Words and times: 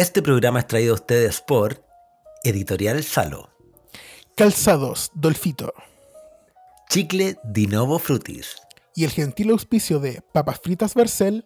Este 0.00 0.22
programa 0.22 0.60
es 0.60 0.66
traído 0.66 0.92
a 0.92 0.94
ustedes 0.94 1.42
por 1.42 1.84
Editorial 2.42 3.04
Salo, 3.04 3.50
Calzados 4.34 5.10
Dolfito 5.12 5.74
Chicle 6.88 7.36
Di 7.44 7.66
Novo 7.66 7.98
Frutis. 7.98 8.56
y 8.94 9.04
el 9.04 9.10
gentil 9.10 9.50
auspicio 9.50 10.00
de 10.00 10.22
Papas 10.32 10.58
Fritas 10.62 10.94
Barcel, 10.94 11.44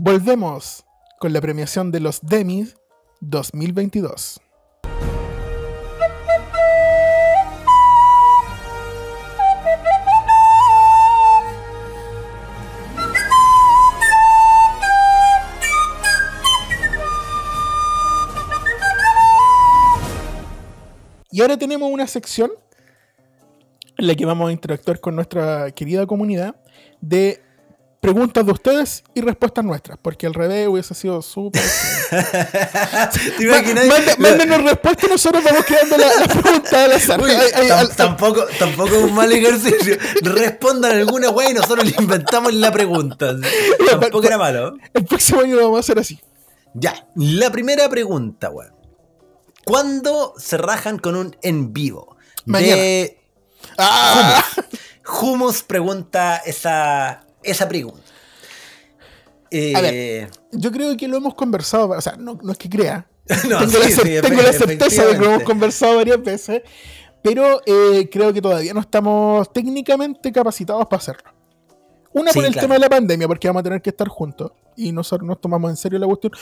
volvemos 0.00 0.86
con 1.20 1.34
la 1.34 1.42
premiación 1.42 1.90
de 1.90 2.00
los 2.00 2.22
Demis 2.22 2.76
2022. 3.20 4.40
Y 21.32 21.40
ahora 21.40 21.56
tenemos 21.56 21.90
una 21.90 22.06
sección 22.06 22.52
en 23.98 24.06
la 24.06 24.14
que 24.14 24.24
vamos 24.24 24.50
a 24.50 24.52
interactuar 24.52 25.00
con 25.00 25.16
nuestra 25.16 25.70
querida 25.72 26.06
comunidad 26.06 26.54
de 27.00 27.40
preguntas 28.00 28.44
de 28.44 28.52
ustedes 28.52 29.04
y 29.14 29.20
respuestas 29.20 29.64
nuestras, 29.64 29.96
porque 30.02 30.26
al 30.26 30.34
revés 30.34 30.66
hubiese 30.68 30.92
sido 30.94 31.22
súper... 31.22 31.62
Mándenos 34.18 34.62
respuestas 34.64 35.04
y 35.04 35.08
nosotros 35.12 35.44
vamos 35.44 35.64
creando 35.64 35.96
la, 35.96 36.06
la 36.20 36.26
pregunta 36.26 36.84
al 36.84 36.92
azar. 36.92 37.20
Uy, 37.22 37.30
Ay, 37.30 37.48
ay, 37.54 37.68
tam- 37.68 37.78
al- 37.78 37.96
tampoco, 37.96 38.44
tampoco 38.58 38.94
es 38.96 39.04
un 39.04 39.14
mal 39.14 39.30
ejercicio. 39.32 39.96
Respondan 40.22 40.92
alguna 40.98 41.30
weá 41.30 41.50
y 41.50 41.54
nosotros 41.54 41.84
le 41.84 41.94
inventamos 41.98 42.52
la 42.54 42.72
pregunta. 42.72 43.34
Tampoco 43.90 44.26
era 44.26 44.38
malo. 44.38 44.74
El 44.94 45.04
próximo 45.04 45.40
año 45.40 45.56
lo 45.56 45.62
vamos 45.62 45.76
a 45.78 45.80
hacer 45.80 45.98
así. 45.98 46.18
Ya, 46.74 47.06
la 47.16 47.50
primera 47.50 47.88
pregunta, 47.88 48.50
weón. 48.50 48.72
¿Cuándo 49.64 50.34
se 50.36 50.56
rajan 50.56 50.98
con 50.98 51.16
un 51.16 51.36
en 51.42 51.72
vivo? 51.72 52.16
De 52.44 53.18
¡Ah! 53.78 54.44
Humus 55.20 55.62
pregunta 55.62 56.38
esa, 56.44 57.24
esa 57.42 57.68
pregunta. 57.68 58.02
Eh, 59.50 59.74
A 59.76 59.80
ver. 59.80 60.30
Yo 60.52 60.72
creo 60.72 60.96
que 60.96 61.06
lo 61.08 61.16
hemos 61.18 61.34
conversado, 61.34 61.90
o 61.90 62.00
sea, 62.00 62.16
no, 62.16 62.38
no 62.42 62.52
es 62.52 62.58
que 62.58 62.68
crea. 62.68 63.06
No, 63.48 63.58
tengo 63.60 63.70
sí, 63.72 63.78
la, 63.78 63.86
cer- 63.86 64.02
sí, 64.16 64.20
tengo 64.28 64.42
la 64.42 64.50
efe- 64.50 64.66
certeza 64.66 65.04
de 65.06 65.12
que 65.12 65.18
lo 65.18 65.26
hemos 65.26 65.42
conversado 65.44 65.96
varias 65.96 66.22
veces, 66.22 66.62
pero 67.22 67.60
eh, 67.66 68.08
creo 68.10 68.32
que 68.32 68.42
todavía 68.42 68.74
no 68.74 68.80
estamos 68.80 69.52
técnicamente 69.52 70.32
capacitados 70.32 70.84
para 70.86 70.98
hacerlo. 70.98 71.30
Una 72.12 72.32
Sí, 72.32 72.38
por 72.38 72.44
el 72.46 72.52
claro. 72.52 72.64
tema 72.66 72.74
de 72.74 72.80
la 72.80 72.88
pandemia, 72.90 73.28
porque 73.28 73.46
vamos 73.48 73.60
a 73.60 73.64
tener 73.64 73.80
que 73.80 73.90
estar 73.90 74.08
juntos 74.08 74.50
y 74.76 74.90
nosotros 74.92 75.26
nos 75.26 75.40
tomamos 75.40 75.70
en 75.70 75.76
serio 75.76 75.98
la 75.98 76.06
cuestión, 76.06 76.32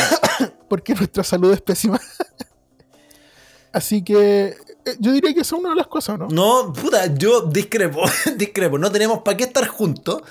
porque 0.68 0.94
nuestra 0.94 1.22
salud 1.24 1.52
es 1.52 1.60
pésima. 1.60 2.00
Así 3.72 4.02
que 4.02 4.56
eh, 4.84 4.96
yo 5.00 5.12
diría 5.12 5.34
que 5.34 5.40
esa 5.40 5.54
es 5.56 5.60
una 5.60 5.70
de 5.70 5.76
las 5.76 5.86
cosas, 5.86 6.18
¿no? 6.18 6.28
No, 6.30 6.72
puta, 6.72 7.12
yo 7.14 7.42
discrepo, 7.42 8.02
discrepo. 8.36 8.78
No 8.78 8.90
tenemos 8.90 9.20
para 9.20 9.36
qué 9.36 9.44
estar 9.44 9.66
juntos. 9.66 10.22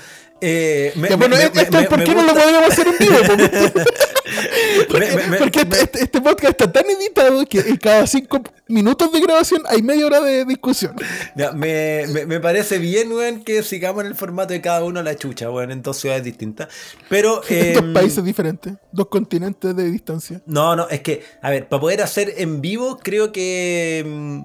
Eh, 0.41 0.91
me- 0.95 1.09
Ya, 1.09 1.15
me- 1.17 1.27
bueno, 1.27 1.35
me- 1.37 1.43
esto 1.43 1.59
es 1.61 1.71
me- 1.71 1.83
por 1.87 2.03
qué 2.03 2.15
no 2.15 2.23
lo 2.23 2.33
podríamos 2.33 2.69
hacer 2.71 2.87
en 2.87 2.97
vivo. 2.99 3.15
porque- 4.89 5.07
me- 5.07 5.15
me- 5.15 5.27
me- 5.27 5.37
porque 5.37 5.59
este, 5.59 5.75
me- 5.77 5.83
este- 5.83 6.03
este 6.03 6.21
podcast 6.21 6.51
está 6.51 6.71
tan 6.71 6.85
editado 6.89 7.45
que 7.45 7.59
en 7.59 7.77
cada 7.77 8.07
cinco 8.07 8.41
minutos 8.67 9.11
de 9.11 9.19
grabación 9.19 9.61
hay 9.67 9.81
media 9.81 10.05
hora 10.05 10.21
de 10.21 10.45
discusión. 10.45 10.95
Ya, 11.35 11.51
me, 11.51 12.39
parece 12.41 12.77
bien, 12.79 13.11
weón, 13.11 13.43
que 13.43 13.61
sigamos 13.63 14.01
en 14.03 14.07
el 14.07 14.15
formato 14.15 14.53
de 14.53 14.61
cada 14.61 14.83
uno 14.83 14.99
a 14.99 15.03
la 15.03 15.15
chucha, 15.15 15.49
weón, 15.51 15.71
en 15.71 15.81
dos 15.81 15.97
ciudades 15.97 16.23
distintas. 16.23 16.67
Pero. 17.09 17.35
Dos 17.45 17.51
em, 17.51 17.93
países 17.93 18.23
diferentes, 18.23 18.73
dos 18.91 19.07
continentes 19.07 19.75
de 19.75 19.91
distancia. 19.91 20.41
No, 20.45 20.75
no, 20.75 20.87
es 20.89 21.01
que, 21.01 21.23
a 21.41 21.49
ver, 21.49 21.67
para 21.67 21.79
poder 21.79 22.01
hacer 22.01 22.33
en 22.37 22.61
vivo, 22.61 22.97
creo 23.01 23.31
que. 23.31 24.03
mm, 24.05 24.41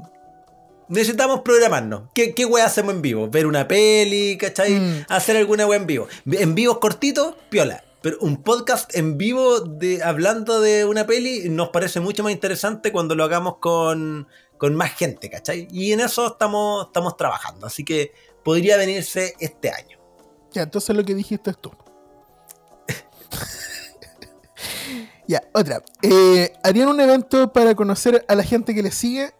necesitamos 0.88 1.40
programarnos. 1.42 2.02
¿Qué, 2.14 2.34
qué 2.34 2.44
wea 2.44 2.66
hacemos 2.66 2.94
en 2.94 3.02
vivo? 3.02 3.28
¿Ver 3.30 3.46
una 3.46 3.66
peli, 3.68 4.36
cachai? 4.36 4.72
Mm. 4.74 5.04
Hacer 5.08 5.36
alguna 5.36 5.66
wea 5.66 5.78
en 5.78 5.86
vivo. 5.86 6.08
En 6.30 6.54
vivos 6.54 6.78
cortitos, 6.78 7.34
piola. 7.48 7.82
Pero 8.02 8.16
un 8.20 8.42
podcast 8.42 8.94
en 8.96 9.18
vivo 9.18 9.60
de, 9.60 10.02
hablando 10.02 10.60
de 10.60 10.86
una 10.86 11.06
peli 11.06 11.50
nos 11.50 11.68
parece 11.68 12.00
mucho 12.00 12.22
más 12.22 12.32
interesante 12.32 12.92
cuando 12.92 13.14
lo 13.14 13.24
hagamos 13.24 13.58
con, 13.58 14.26
con 14.56 14.74
más 14.74 14.92
gente, 14.92 15.28
¿cachai? 15.28 15.68
Y 15.70 15.92
en 15.92 16.00
eso 16.00 16.26
estamos, 16.26 16.86
estamos 16.86 17.16
trabajando. 17.16 17.66
Así 17.66 17.84
que 17.84 18.12
podría 18.42 18.78
venirse 18.78 19.34
este 19.38 19.70
año. 19.70 19.98
Ya, 20.52 20.62
entonces 20.62 20.96
lo 20.96 21.04
que 21.04 21.14
dijiste 21.14 21.50
es 21.50 21.58
tú. 21.58 21.72
ya, 25.26 25.42
otra. 25.52 25.82
Eh, 26.02 26.52
¿Harían 26.62 26.88
un 26.88 27.00
evento 27.00 27.52
para 27.52 27.74
conocer 27.74 28.24
a 28.28 28.34
la 28.34 28.42
gente 28.42 28.74
que 28.74 28.82
les 28.82 28.94
sigue? 28.94 29.32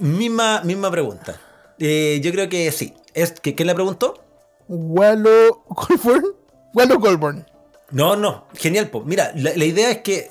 Misma, 0.00 0.62
misma 0.64 0.90
pregunta. 0.90 1.40
Eh, 1.78 2.20
yo 2.22 2.32
creo 2.32 2.48
que 2.48 2.72
sí. 2.72 2.92
Es, 3.14 3.40
¿qué, 3.40 3.54
¿Quién 3.54 3.68
la 3.68 3.74
preguntó? 3.74 4.20
Wallo 4.68 5.62
Colburn. 5.64 6.34
Wallo 6.74 6.98
Colburn. 6.98 7.46
No, 7.90 8.16
no, 8.16 8.46
genial, 8.54 8.88
pues. 8.90 9.04
Mira, 9.04 9.32
la, 9.36 9.52
la 9.56 9.64
idea 9.64 9.90
es 9.90 9.98
que 9.98 10.30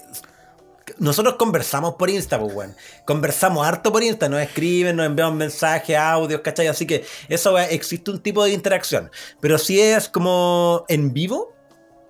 nosotros 0.97 1.35
conversamos 1.35 1.95
por 1.95 2.09
Insta, 2.09 2.39
pues, 2.39 2.53
weón. 2.53 2.75
Conversamos 3.05 3.65
harto 3.65 3.91
por 3.91 4.03
Insta, 4.03 4.29
nos 4.29 4.41
escriben, 4.41 4.95
nos 4.95 5.05
enviamos 5.05 5.35
mensajes, 5.35 5.97
audios, 5.97 6.41
¿cachai? 6.41 6.67
Así 6.67 6.85
que 6.85 7.05
eso 7.29 7.53
weón, 7.53 7.67
existe 7.71 8.11
un 8.11 8.19
tipo 8.19 8.43
de 8.43 8.51
interacción. 8.51 9.11
Pero 9.39 9.57
si 9.57 9.79
es 9.79 10.09
como 10.09 10.85
en 10.87 11.13
vivo, 11.13 11.53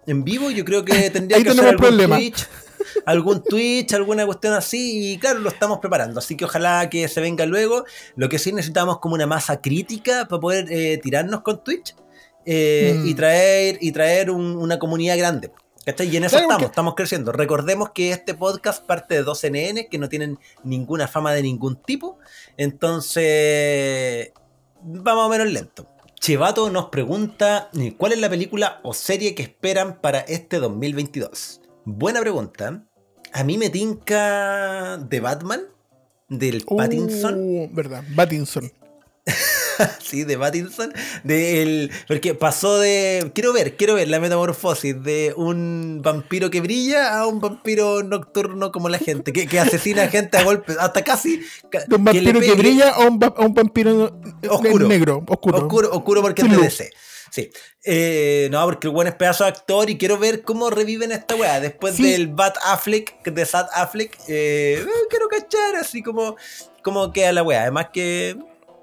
en 0.06 0.24
vivo 0.24 0.52
yo 0.52 0.66
creo 0.66 0.84
que 0.84 1.10
tendría 1.12 1.38
Ahí 1.38 1.44
que 1.44 1.54
ser 1.54 1.78
problema. 1.78 2.18
Twitch, 2.18 2.48
algún 3.06 3.44
Twitch, 3.44 3.94
alguna 3.94 4.26
cuestión 4.26 4.54
así, 4.54 5.14
y 5.14 5.18
claro, 5.18 5.40
lo 5.40 5.50
estamos 5.50 5.80
preparando. 5.80 6.20
Así 6.20 6.36
que 6.36 6.46
ojalá 6.46 6.90
que 6.90 7.08
se 7.08 7.22
venga 7.22 7.46
luego. 7.46 7.86
Lo 8.16 8.30
que 8.30 8.40
sí 8.40 8.52
necesitamos 8.52 9.00
como 9.00 9.16
una 9.16 9.28
masa 9.28 9.62
crítica 9.62 10.28
para 10.28 10.40
poder 10.40 10.72
eh, 10.72 11.00
tirarnos 11.02 11.42
con 11.42 11.64
Twitch 11.64 11.96
eh, 12.46 12.96
Mm. 12.98 13.08
y 13.08 13.14
traer, 13.16 13.78
y 13.82 13.92
traer 13.92 14.30
un- 14.32 14.56
una 14.58 14.80
comunidad 14.80 15.18
grande. 15.18 15.52
¿Cachai? 15.86 16.08
Y 16.08 16.16
en 16.18 16.24
eso 16.24 16.32
Claro, 16.38 16.44
estamos, 16.44 16.54
porque- 16.56 16.66
estamos 16.72 16.96
creciendo. 16.96 17.32
Recordemos 17.34 17.90
que 17.92 18.12
este 18.12 18.34
podcast 18.34 18.86
parte 18.86 19.16
de 19.16 19.24
dos 19.24 19.44
NN 19.44 19.88
que 19.90 19.98
no 19.98 20.08
tienen 20.08 20.40
ninguna 20.64 21.08
fama 21.10 21.34
de 21.34 21.42
ningún 21.42 21.76
tipo. 21.76 22.20
Entonces, 22.58 24.32
va 24.86 25.16
más 25.16 25.26
o 25.26 25.30
menos 25.30 25.52
lento. 25.52 25.88
Chevato 26.20 26.70
nos 26.70 26.86
pregunta 26.86 27.70
eh, 27.78 27.96
cuál 27.98 28.14
es 28.14 28.20
la 28.20 28.30
película 28.30 28.80
o 28.84 28.94
serie 28.94 29.36
que 29.36 29.44
esperan 29.44 30.00
para 30.00 30.20
este 30.22 30.60
2022. 30.60 31.60
Buena 31.84 32.22
pregunta. 32.22 32.86
A 33.34 33.44
mí 33.44 33.58
me 33.58 33.70
tinca 33.70 34.98
de 34.98 35.20
Batman, 35.20 35.62
del 36.30 36.64
Pattinson. 36.64 37.36
Uh, 37.38 37.70
verdad, 37.74 38.04
Pattinson. 38.16 38.72
sí, 40.04 40.24
de 40.24 40.38
Pattinson. 40.38 40.94
Del, 41.24 41.92
porque 42.08 42.36
pasó 42.36 42.80
de. 42.80 43.32
Quiero 43.34 43.54
ver, 43.54 43.76
quiero 43.78 43.96
ver 43.96 44.08
la 44.10 44.20
metamorfosis 44.20 45.02
de 45.02 45.34
un 45.38 46.02
vampiro 46.04 46.50
que 46.50 46.62
brilla 46.62 47.18
a 47.18 47.28
un 47.28 47.40
vampiro 47.40 48.04
nocturno 48.04 48.72
como 48.72 48.90
la 48.90 48.98
gente, 49.00 49.32
que, 49.34 49.48
que 49.48 49.60
asesina 49.60 50.08
gente 50.10 50.38
a 50.38 50.44
golpes, 50.44 50.78
hasta 50.78 51.04
casi. 51.04 51.42
ca- 51.70 51.86
De 51.88 51.96
un 51.96 52.04
vampiro 52.04 52.40
que, 52.40 52.52
brilla 52.54 52.90
a 52.90 53.00
un, 53.08 53.24
a 53.24 53.42
un 53.42 53.54
vampiro 53.54 54.20
Oscuro. 54.50 54.88
negro, 54.88 55.24
oscuro. 55.28 55.58
Oscuro, 55.58 55.90
oscuro 55.92 56.22
porque 56.22 56.42
es. 56.42 56.58
DC. 56.62 56.92
Sí. 57.32 57.50
Eh, 57.84 58.48
no, 58.52 58.64
porque 58.66 58.88
el 58.88 58.94
buen 58.94 59.08
es 59.08 59.16
pedazo 59.16 59.44
de 59.46 59.50
actor 59.50 59.90
y 59.90 59.98
quiero 59.98 60.20
ver 60.20 60.44
cómo 60.44 60.70
reviven 60.70 61.12
esta 61.12 61.36
weá. 61.36 61.60
Después 61.60 61.96
Sí. 61.96 62.04
del 62.12 62.28
Bat 62.28 62.58
Affleck, 62.66 63.24
de 63.24 63.46
Sad 63.46 63.68
Affleck, 63.74 64.14
eh, 64.28 64.78
eh, 64.80 64.86
quiero 65.10 65.28
cachar 65.30 65.76
así 65.78 66.04
como, 66.04 66.36
como 66.84 67.12
queda 67.12 67.32
la 67.32 67.42
weá. 67.42 67.64
Además 67.64 67.88
que 67.92 68.38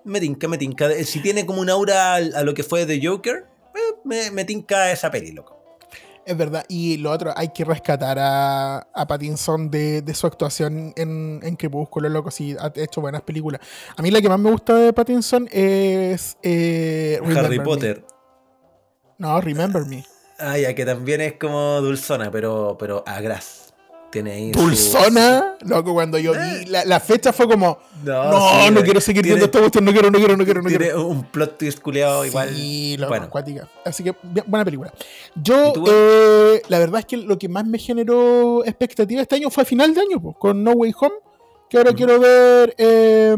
me 0.04 0.20
tinca, 0.20 0.48
me 0.48 0.58
tinca. 0.58 0.90
Eh, 0.90 1.04
Si 1.04 1.20
tiene 1.20 1.46
como 1.46 1.60
un 1.60 1.70
aura 1.70 2.14
a 2.16 2.42
lo 2.42 2.54
que 2.54 2.62
fue 2.62 2.86
The 2.86 3.00
Joker, 3.06 3.46
eh, 3.74 3.94
me, 4.04 4.30
me 4.30 4.44
tinca 4.44 4.90
esa 4.92 5.10
peli, 5.10 5.32
loco. 5.32 5.58
Es 6.26 6.36
verdad. 6.36 6.64
Y 6.68 6.98
lo 6.98 7.10
otro, 7.10 7.32
hay 7.34 7.48
que 7.48 7.64
rescatar 7.64 8.18
a, 8.20 8.78
a 8.94 9.06
Pattinson 9.06 9.70
de, 9.70 10.02
de 10.02 10.14
su 10.14 10.26
actuación 10.26 10.92
en, 10.96 11.40
en 11.42 11.56
Crepúsculo, 11.56 12.08
loco. 12.08 12.30
Sí, 12.30 12.54
ha 12.60 12.70
hecho 12.76 13.00
buenas 13.00 13.22
películas. 13.22 13.60
A 13.96 14.02
mí 14.02 14.10
la 14.10 14.20
que 14.20 14.28
más 14.28 14.38
me 14.38 14.50
gusta 14.50 14.74
de 14.76 14.92
Pattinson 14.92 15.48
es. 15.50 16.36
eh, 16.42 17.18
Harry 17.34 17.58
Me. 17.58 17.64
Potter. 17.64 18.04
No, 19.18 19.40
Remember 19.40 19.84
Me. 19.86 20.04
Ah, 20.38 20.56
ya, 20.56 20.74
que 20.74 20.84
también 20.86 21.20
es 21.20 21.34
como 21.34 21.80
dulzona, 21.80 22.30
pero, 22.30 22.76
pero 22.78 23.02
a 23.06 23.20
gras. 23.20 23.59
Tiene 24.10 24.32
ahí. 24.32 24.52
su- 24.52 24.60
Dulzona, 24.60 25.54
loco, 25.60 25.92
cuando 25.94 26.18
yo 26.18 26.32
vi 26.32 26.66
la, 26.66 26.84
la 26.84 26.98
fecha 26.98 27.32
fue 27.32 27.46
como. 27.48 27.78
No, 28.02 28.30
No, 28.30 28.40
sí, 28.64 28.70
no 28.72 28.82
quiero 28.82 29.00
seguir 29.00 29.22
tiene- 29.22 29.36
viendo 29.36 29.44
esta 29.46 29.60
cuestión, 29.60 29.84
no 29.84 29.92
quiero, 29.92 30.10
no 30.10 30.18
quiero, 30.18 30.36
no 30.36 30.44
quiero, 30.44 30.62
no 30.62 30.68
Tiene 30.68 30.84
quiero. 30.86 31.06
un 31.06 31.22
plot 31.24 31.58
twist 31.58 31.80
culeado 31.80 32.24
igual. 32.26 32.48
Sí, 32.54 32.96
loco, 32.98 33.10
bueno. 33.10 33.26
acuática. 33.26 33.68
Así 33.84 34.02
que, 34.02 34.14
buena 34.46 34.64
película. 34.64 34.92
Yo, 35.36 35.68
¿Y 35.68 35.72
tú, 35.74 35.84
eh, 35.88 36.62
la 36.68 36.78
verdad 36.80 37.00
es 37.00 37.06
que 37.06 37.16
lo 37.18 37.38
que 37.38 37.48
más 37.48 37.64
me 37.66 37.78
generó 37.78 38.64
expectativa 38.64 39.22
este 39.22 39.36
año 39.36 39.48
fue 39.50 39.62
a 39.62 39.66
final 39.66 39.94
de 39.94 40.00
año, 40.00 40.20
pues, 40.20 40.36
con 40.38 40.64
No 40.64 40.72
Way 40.72 40.92
Home. 41.00 41.14
Que 41.68 41.76
ahora 41.78 41.90
Ujú. 41.90 41.96
quiero 41.98 42.18
ver 42.18 42.74
eh, 42.78 43.36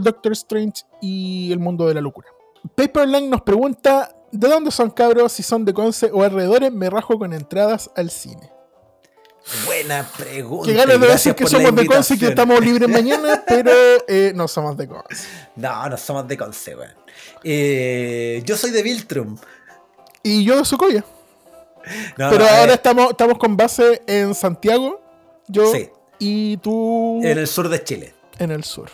Doctor 0.00 0.32
Strange 0.32 0.84
y 1.02 1.52
El 1.52 1.58
Mundo 1.58 1.86
de 1.86 1.92
la 1.92 2.00
Locura. 2.00 2.28
Paperline 2.74 3.28
nos 3.28 3.42
pregunta: 3.42 4.16
¿De 4.32 4.48
dónde 4.48 4.70
son 4.70 4.88
cabros? 4.90 5.32
Si 5.32 5.42
son 5.42 5.66
de 5.66 5.74
Conce 5.74 6.10
o 6.10 6.22
alrededores, 6.22 6.72
me 6.72 6.88
rajo 6.88 7.18
con 7.18 7.34
entradas 7.34 7.90
al 7.94 8.08
cine. 8.10 8.50
Buena 9.64 10.08
pregunta. 10.16 10.66
Que 10.66 10.74
ganas 10.76 11.00
de 11.00 11.06
decir 11.06 11.34
que 11.34 11.46
somos 11.46 11.74
de 11.74 11.86
Conce 11.86 12.14
y 12.14 12.18
que 12.18 12.28
estamos 12.28 12.60
libres 12.60 12.88
mañana, 12.88 13.44
pero 13.48 13.70
eh, 14.08 14.32
no 14.34 14.48
somos 14.48 14.76
de 14.76 14.88
Conce. 14.88 15.26
No, 15.56 15.88
no 15.88 15.96
somos 15.96 16.26
de 16.26 16.36
Conce, 16.36 16.74
weón. 16.74 16.92
Eh, 17.44 18.42
yo 18.44 18.56
soy 18.56 18.70
de 18.72 18.82
Viltrum. 18.82 19.36
Y 20.22 20.44
yo 20.44 20.56
de 20.58 20.64
Sucoya. 20.64 21.04
No, 22.16 22.30
pero 22.30 22.38
no, 22.40 22.46
a 22.46 22.58
ahora 22.60 22.74
estamos, 22.74 23.10
estamos 23.10 23.38
con 23.38 23.56
base 23.56 24.02
en 24.08 24.34
Santiago, 24.34 25.00
yo 25.46 25.70
Sí. 25.72 25.88
y 26.18 26.56
tú 26.56 27.20
en 27.22 27.38
el 27.38 27.46
sur 27.46 27.68
de 27.68 27.84
Chile. 27.84 28.12
en 28.40 28.50
el 28.50 28.64
sur. 28.64 28.90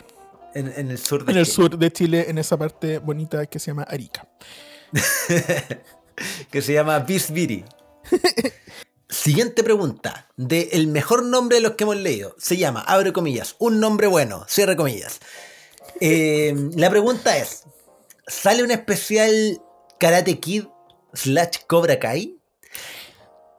En, 0.53 0.71
en 0.77 0.91
el 0.91 0.99
sur 0.99 1.25
de 1.25 1.31
En 1.31 1.37
el 1.39 1.45
Chile. 1.45 1.55
sur 1.55 1.77
de 1.79 1.91
Chile, 1.91 2.25
en 2.29 2.37
esa 2.37 2.55
parte 2.57 2.99
bonita 2.99 3.47
que 3.47 3.57
se 3.57 3.71
llama 3.71 3.83
Arica. 3.89 4.27
que 6.51 6.61
se 6.61 6.73
llama 6.73 6.99
Bisbiri. 6.99 7.65
Siguiente 9.13 9.63
pregunta. 9.63 10.27
De 10.37 10.69
el 10.73 10.87
mejor 10.87 11.23
nombre 11.23 11.57
de 11.57 11.61
los 11.61 11.73
que 11.73 11.83
hemos 11.83 11.97
leído. 11.97 12.35
Se 12.37 12.57
llama, 12.57 12.81
abre 12.81 13.13
comillas, 13.13 13.55
un 13.59 13.79
nombre 13.79 14.07
bueno, 14.07 14.45
cierre 14.47 14.75
comillas. 14.75 15.19
Eh, 15.99 16.53
la 16.75 16.89
pregunta 16.89 17.37
es: 17.37 17.63
¿sale 18.27 18.63
un 18.63 18.71
especial 18.71 19.61
Karate 19.99 20.39
Kid 20.39 20.65
slash 21.13 21.57
Cobra 21.67 21.99
Kai? 21.99 22.37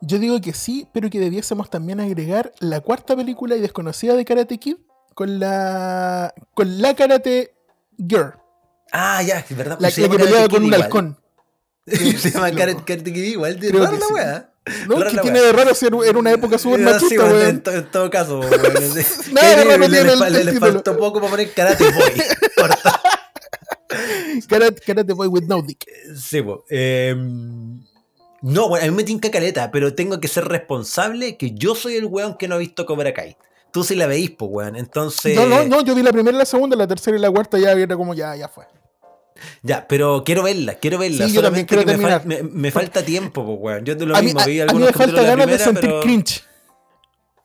Yo 0.01 0.19
digo 0.19 0.41
que 0.41 0.53
sí, 0.53 0.89
pero 0.93 1.09
que 1.09 1.21
debiésemos 1.21 1.71
también 1.71 2.01
agregar 2.01 2.53
la 2.59 2.81
cuarta 2.81 3.17
película 3.17 3.57
y 3.57 3.61
desconocida 3.61 4.15
de 4.17 4.25
Karate 4.25 4.59
Kid 4.59 4.77
con 5.15 5.39
la 5.39 6.35
con 6.55 6.83
la 6.83 6.95
Karate 6.95 7.55
Girl, 7.97 8.35
Ah, 8.93 9.23
ya, 9.23 9.39
es 9.39 9.57
verdad. 9.57 9.77
la, 9.81 9.91
se 9.91 10.03
la 10.03 10.09
que 10.09 10.19
pelea 10.19 10.49
con 10.49 10.63
un 10.63 10.67
igual. 10.67 10.83
halcón. 10.83 11.19
se 11.87 12.31
llama 12.31 12.51
Karate, 12.51 12.83
Kid 12.85 13.17
igual. 13.17 13.59
De 13.61 13.73
la 13.73 13.91
sí. 13.91 14.47
No, 14.89 14.99
la 14.99 15.21
tiene 15.21 15.41
de 15.43 15.53
raro 15.53 15.75
si 15.75 15.87
era 15.87 16.19
una 16.19 16.33
época 16.33 16.57
súper 16.59 16.81
Ah, 16.89 16.99
sí, 16.99 17.05
machista, 17.05 17.23
bueno, 17.25 17.39
weón. 17.39 17.49
en, 17.51 17.63
to- 17.63 17.73
en 17.73 17.91
todo 17.91 18.09
caso, 18.11 18.41
weón. 18.41 18.51
Nada 19.33 19.57
de 19.57 19.65
raro 19.65 19.89
tiene 19.91 20.13
el- 20.13 20.37
el 20.37 20.47
le 20.47 20.53
faltó 20.61 20.97
poco 20.97 21.19
para 21.21 21.31
poner 21.31 21.53
Karate 21.53 21.85
Boy. 21.85 22.13
Karate, 24.49 24.81
Karate 24.81 25.13
Boy 25.13 25.29
with 25.29 25.45
no 25.45 25.63
dick. 25.63 25.85
Sí, 26.17 26.43
po. 26.43 26.65
Eh, 26.71 27.15
no, 27.17 28.69
bueno, 28.69 28.85
a 28.87 28.89
mí 28.91 28.97
me 28.97 29.05
tinca 29.05 29.31
caleta, 29.31 29.71
pero 29.71 29.95
tengo 29.95 30.21
que 30.21 30.29
ser 30.29 30.45
responsable 30.47 31.37
que 31.37 31.53
yo 31.53 31.75
soy 31.75 31.97
el 31.97 32.07
weón 32.07 32.37
que 32.37 32.49
no 32.49 32.57
ha 32.57 32.59
visto 32.59 32.85
Cobra 32.87 33.13
Kai. 33.15 33.37
Tú 33.73 33.83
sí 33.85 33.95
la 33.95 34.07
veís, 34.07 34.31
pues, 34.31 34.51
weón. 34.53 34.77
Entonces. 34.77 35.35
No, 35.37 35.47
no, 35.47 35.65
no, 35.65 35.83
yo 35.83 35.95
vi 35.95 36.03
la 36.03 36.13
primera, 36.13 36.37
la 36.37 36.45
segunda, 36.45 36.77
la 36.77 36.87
tercera 36.87 37.17
y 37.17 37.21
la 37.21 37.31
cuarta 37.31 37.59
ya 37.59 37.73
era 37.73 37.97
como 37.97 38.15
ya, 38.15 38.35
ya 38.37 38.49
fue. 38.49 38.65
Ya, 39.63 39.87
pero 39.89 40.23
quiero 40.25 40.43
verla, 40.43 40.75
quiero 40.75 40.99
verla. 40.99 41.27
Sí, 41.27 41.33
yo 41.35 41.43
también 41.43 41.67
quiero 41.67 41.85
que 41.85 41.97
me, 41.97 42.05
fal- 42.05 42.25
me- 42.25 42.43
me 42.43 42.71
falta 42.71 43.03
tiempo, 43.05 43.45
pues, 43.45 43.59
weón. 43.61 43.85
Yo 43.85 43.97
te 43.97 44.07
lo 44.07 44.15
a 44.17 44.21
mí, 44.21 44.27
mismo, 44.27 44.41
a- 44.41 44.45
vi 44.47 44.61
a 44.61 44.65
mí 44.65 44.71
algunos 44.71 44.89
me 44.89 44.93
falta 44.93 45.23
ganas 45.23 45.47
de 45.47 45.59
sentir 45.59 45.81
pero- 45.83 46.01
cringe. 46.03 46.43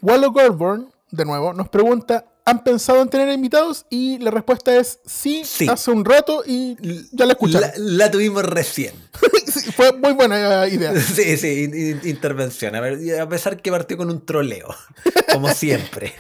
Wallo 0.02 0.32
Gorborn, 0.32 0.90
de 1.12 1.26
nuevo, 1.26 1.54
nos 1.54 1.70
pregunta: 1.70 2.26
¿han 2.46 2.64
pensado 2.64 3.02
en 3.02 3.10
tener 3.10 3.30
invitados? 3.34 3.86
Y 3.90 4.18
la 4.20 4.32
respuesta 4.32 4.76
es 4.78 5.00
sí, 5.06 5.42
Sí. 5.46 5.68
hace 5.68 5.92
un 5.92 6.06
rato 6.06 6.44
y 6.46 6.78
ya 7.12 7.26
la 7.26 7.34
escucharon. 7.34 7.70
La, 7.78 8.06
la 8.06 8.12
tuvimos 8.12 8.44
recién. 8.46 8.94
Sí, 9.50 9.72
fue 9.72 9.92
muy 9.94 10.12
buena 10.14 10.66
eh, 10.68 10.70
idea. 10.76 10.94
Sí, 11.02 11.36
sí, 11.36 11.64
in- 11.64 11.76
in- 11.76 12.02
intervención. 12.08 12.76
A, 12.76 12.80
ver, 12.82 13.20
a 13.20 13.28
pesar 13.28 13.60
que 13.60 13.72
partió 13.72 13.98
con 13.98 14.12
un 14.12 14.24
troleo, 14.24 14.68
como 15.34 15.50
siempre. 15.50 16.14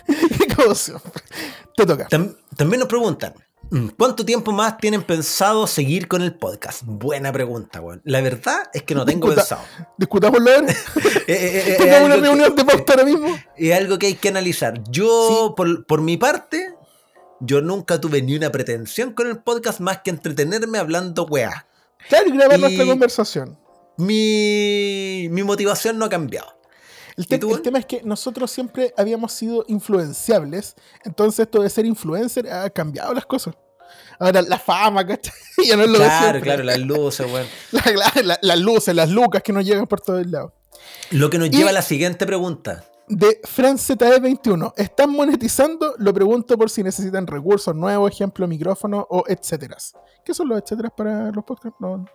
Como 0.55 0.73
siempre. 0.73 1.11
Te 1.75 1.85
toca. 1.85 2.07
Tam- 2.09 2.35
también 2.57 2.79
nos 2.79 2.89
preguntan, 2.89 3.35
¿cuánto 3.97 4.25
tiempo 4.25 4.51
más 4.51 4.77
tienen 4.77 5.03
pensado 5.03 5.67
seguir 5.67 6.07
con 6.07 6.21
el 6.21 6.33
podcast? 6.35 6.81
Buena 6.85 7.31
pregunta, 7.31 7.81
weón. 7.81 8.01
La 8.03 8.21
verdad 8.21 8.63
es 8.73 8.83
que 8.83 8.95
no 8.95 9.05
tengo 9.05 9.27
Discuta- 9.29 9.57
pensado. 9.57 9.91
Discutámoslo. 9.97 10.49
Eh, 11.27 11.33
eh, 11.33 11.63
eh, 11.67 11.75
Tengamos 11.77 12.05
una 12.07 12.15
que- 12.15 12.21
reunión 12.21 12.55
de 12.55 12.65
pauta 12.65 12.93
ahora 12.93 13.05
mismo. 13.05 13.27
Es 13.55 13.77
algo 13.77 13.99
que 13.99 14.07
hay 14.07 14.15
que 14.15 14.29
analizar. 14.29 14.81
Yo, 14.89 15.53
por, 15.55 15.85
por 15.85 16.01
mi 16.01 16.17
parte, 16.17 16.73
yo 17.39 17.61
nunca 17.61 18.01
tuve 18.01 18.21
ni 18.23 18.35
una 18.35 18.51
pretensión 18.51 19.13
con 19.13 19.27
el 19.27 19.37
podcast 19.37 19.79
más 19.79 19.99
que 19.99 20.09
entretenerme 20.09 20.79
hablando 20.79 21.25
weá. 21.25 21.67
Claro, 22.07 22.29
y 22.29 22.31
grabar 22.31 22.57
Y- 22.57 22.61
nuestra 22.61 22.85
conversación. 22.87 23.59
Mi, 23.97 25.27
mi 25.29 25.43
motivación 25.43 25.99
no 25.99 26.05
ha 26.05 26.09
cambiado. 26.09 26.58
El, 27.19 27.25
¿Y 27.25 27.27
te- 27.27 27.37
tú, 27.37 27.53
el 27.53 27.61
tema 27.61 27.79
es 27.79 27.85
que 27.85 28.01
nosotros 28.03 28.49
siempre 28.49 28.93
habíamos 28.95 29.33
sido 29.33 29.65
influenciables, 29.67 30.75
entonces 31.03 31.39
esto 31.39 31.61
de 31.61 31.69
ser 31.69 31.85
influencer 31.85 32.49
ha 32.49 32.69
cambiado 32.69 33.13
las 33.13 33.25
cosas. 33.25 33.55
Ahora 34.19 34.41
la 34.41 34.57
fama, 34.57 35.05
¿cachai? 35.05 35.33
Ya 35.67 35.75
no 35.75 35.83
es 35.83 35.89
lo 35.89 35.97
Claro, 35.97 36.39
claro, 36.39 36.63
las 36.63 36.79
luces, 36.79 37.27
weón. 37.31 37.45
La- 37.71 37.83
la- 37.91 38.21
la- 38.23 38.39
las 38.41 38.59
luces, 38.59 38.95
las 38.95 39.09
lucas 39.09 39.43
que 39.43 39.51
nos 39.51 39.65
llegan 39.65 39.85
por 39.85 39.99
todos 39.99 40.25
lados. 40.27 40.53
Lo 41.11 41.29
que 41.29 41.37
nos 41.37 41.47
Y- 41.49 41.51
lleva 41.51 41.71
a 41.71 41.73
la 41.73 41.81
siguiente 41.81 42.25
pregunta. 42.25 42.85
De 43.09 43.41
FranZE21, 43.41 44.73
¿están 44.77 45.09
monetizando? 45.11 45.95
Lo 45.97 46.13
pregunto 46.13 46.57
por 46.57 46.69
si 46.69 46.83
necesitan 46.83 47.25
recursos 47.27 47.75
nuevos, 47.75 48.11
ejemplo, 48.11 48.47
micrófono 48.47 49.05
o 49.09 49.23
etcétera. 49.27 49.75
¿Qué 50.23 50.33
son 50.33 50.47
los 50.47 50.61
etcétera 50.61 50.89
para 50.89 51.31
los 51.31 51.43
podcasts? 51.43 51.77
No, 51.81 52.05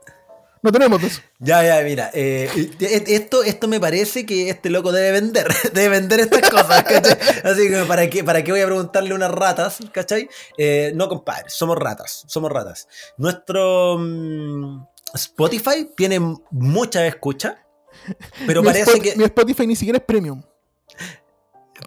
no 0.64 0.72
tenemos 0.72 1.02
eso. 1.02 1.20
Ya, 1.40 1.62
ya, 1.62 1.84
mira, 1.84 2.11
eh, 2.14 2.49
esto, 2.81 3.43
esto 3.43 3.69
me 3.69 3.78
parece 3.78 4.25
que 4.25 4.49
este 4.49 4.70
loco 4.70 4.93
debe 4.93 5.12
vender, 5.12 5.46
debe 5.75 5.90
vender 5.90 6.20
estas 6.20 6.49
cosas, 6.49 6.82
¿cachai? 6.84 7.19
Así 7.44 7.69
que 7.69 7.84
para 7.87 8.08
qué, 8.08 8.25
para 8.25 8.43
qué 8.43 8.50
voy 8.50 8.62
a 8.62 8.64
preguntarle 8.64 9.12
unas 9.12 9.31
ratas, 9.31 9.81
¿cachai? 9.93 10.26
Eh, 10.56 10.93
no, 10.94 11.11
compadre, 11.11 11.50
somos 11.50 11.76
ratas, 11.76 12.25
somos 12.28 12.50
ratas. 12.50 12.88
Nuestro 13.19 13.99
mm, 13.99 14.87
Spotify 15.12 15.90
tiene 15.94 16.19
mucha 16.50 17.06
escucha, 17.06 17.62
pero 18.46 18.62
mi, 18.62 18.69
parece 18.69 19.00
que, 19.00 19.17
mi 19.17 19.25
Spotify 19.25 19.67
ni 19.67 19.76
siquiera 19.76 19.99
es 19.99 20.05
premium. 20.05 20.43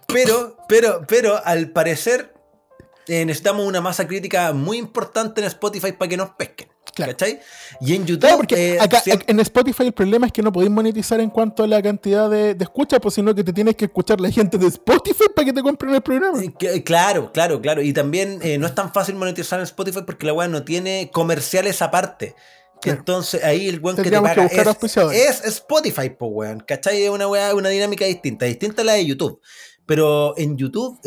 pero, 0.08 0.56
pero, 0.68 1.02
pero, 1.08 1.42
al 1.44 1.72
parecer 1.72 2.32
eh, 3.08 3.26
necesitamos 3.26 3.66
una 3.66 3.82
masa 3.82 4.08
crítica 4.08 4.54
muy 4.54 4.78
importante 4.78 5.42
en 5.42 5.48
Spotify 5.48 5.94
para 5.94 6.10
que 6.10 6.18
nos 6.18 6.30
pesquen, 6.36 6.70
Claro. 6.98 7.14
¿cachai? 7.14 7.40
Y 7.80 7.96
en 7.96 8.06
YouTube, 8.06 8.20
Claro, 8.22 8.38
porque 8.38 8.74
eh, 8.74 8.80
acá, 8.82 9.00
siempre- 9.00 9.26
en 9.32 9.40
Spotify 9.40 9.84
el 9.86 9.94
problema 9.94 10.26
es 10.28 10.34
que 10.34 10.42
no 10.42 10.52
podéis 10.52 10.72
monetizar 10.72 11.20
en 11.22 11.30
cuanto 11.30 11.64
a 11.64 11.68
la 11.68 11.82
cantidad 11.82 12.30
de, 12.30 12.54
de 12.56 12.64
escuchas, 12.64 13.00
pues 13.02 13.14
sino 13.16 13.34
que 13.34 13.44
te 13.44 13.54
tienes 13.54 13.76
que 13.76 13.86
escuchar 13.86 14.20
la 14.20 14.30
gente 14.32 14.58
de 14.58 14.68
Spotify 14.68 15.26
para 15.36 15.46
que 15.46 15.54
te 15.54 15.62
compren 15.62 15.94
el 15.96 16.02
programa. 16.02 16.44
Eh, 16.44 16.54
que- 16.58 16.84
Claro, 16.84 17.32
claro, 17.32 17.62
claro. 17.62 17.82
Y 17.82 17.94
también 17.94 18.40
eh, 18.42 18.58
no 18.58 18.68
es 18.68 18.76
tan 18.76 18.92
fácil 18.92 19.16
monetizar 19.16 19.60
en 19.60 19.64
Spotify 19.64 20.02
porque 20.06 20.26
la 20.26 20.34
weá 20.34 20.48
no 20.48 20.64
tiene 20.64 21.10
comerciales 21.14 21.82
aparte. 21.82 22.36
Claro. 22.82 23.00
Entonces 23.00 23.44
ahí 23.44 23.68
el 23.70 23.80
weón 23.80 23.96
que 23.96 24.04
te 24.04 24.10
Tendríamos 24.12 24.30
que 24.32 24.36
paga 24.36 24.48
buscar 24.50 24.68
auspiciadores. 24.68 25.20
es, 25.20 25.40
es 25.42 25.46
Spotify, 25.56 26.10
pues 26.10 26.32
weón. 26.34 26.60
¿Cachai? 26.60 27.04
Es 27.04 27.10
una 27.10 27.28
weá, 27.28 27.56
una 27.56 27.70
dinámica 27.70 28.06
distinta, 28.06 28.46
distinta 28.46 28.82
a 28.82 28.86
la 28.86 28.94
de 28.94 29.06
YouTube. 29.06 29.40
Pero 29.86 30.38
en 30.38 30.58
YouTube 30.58 31.00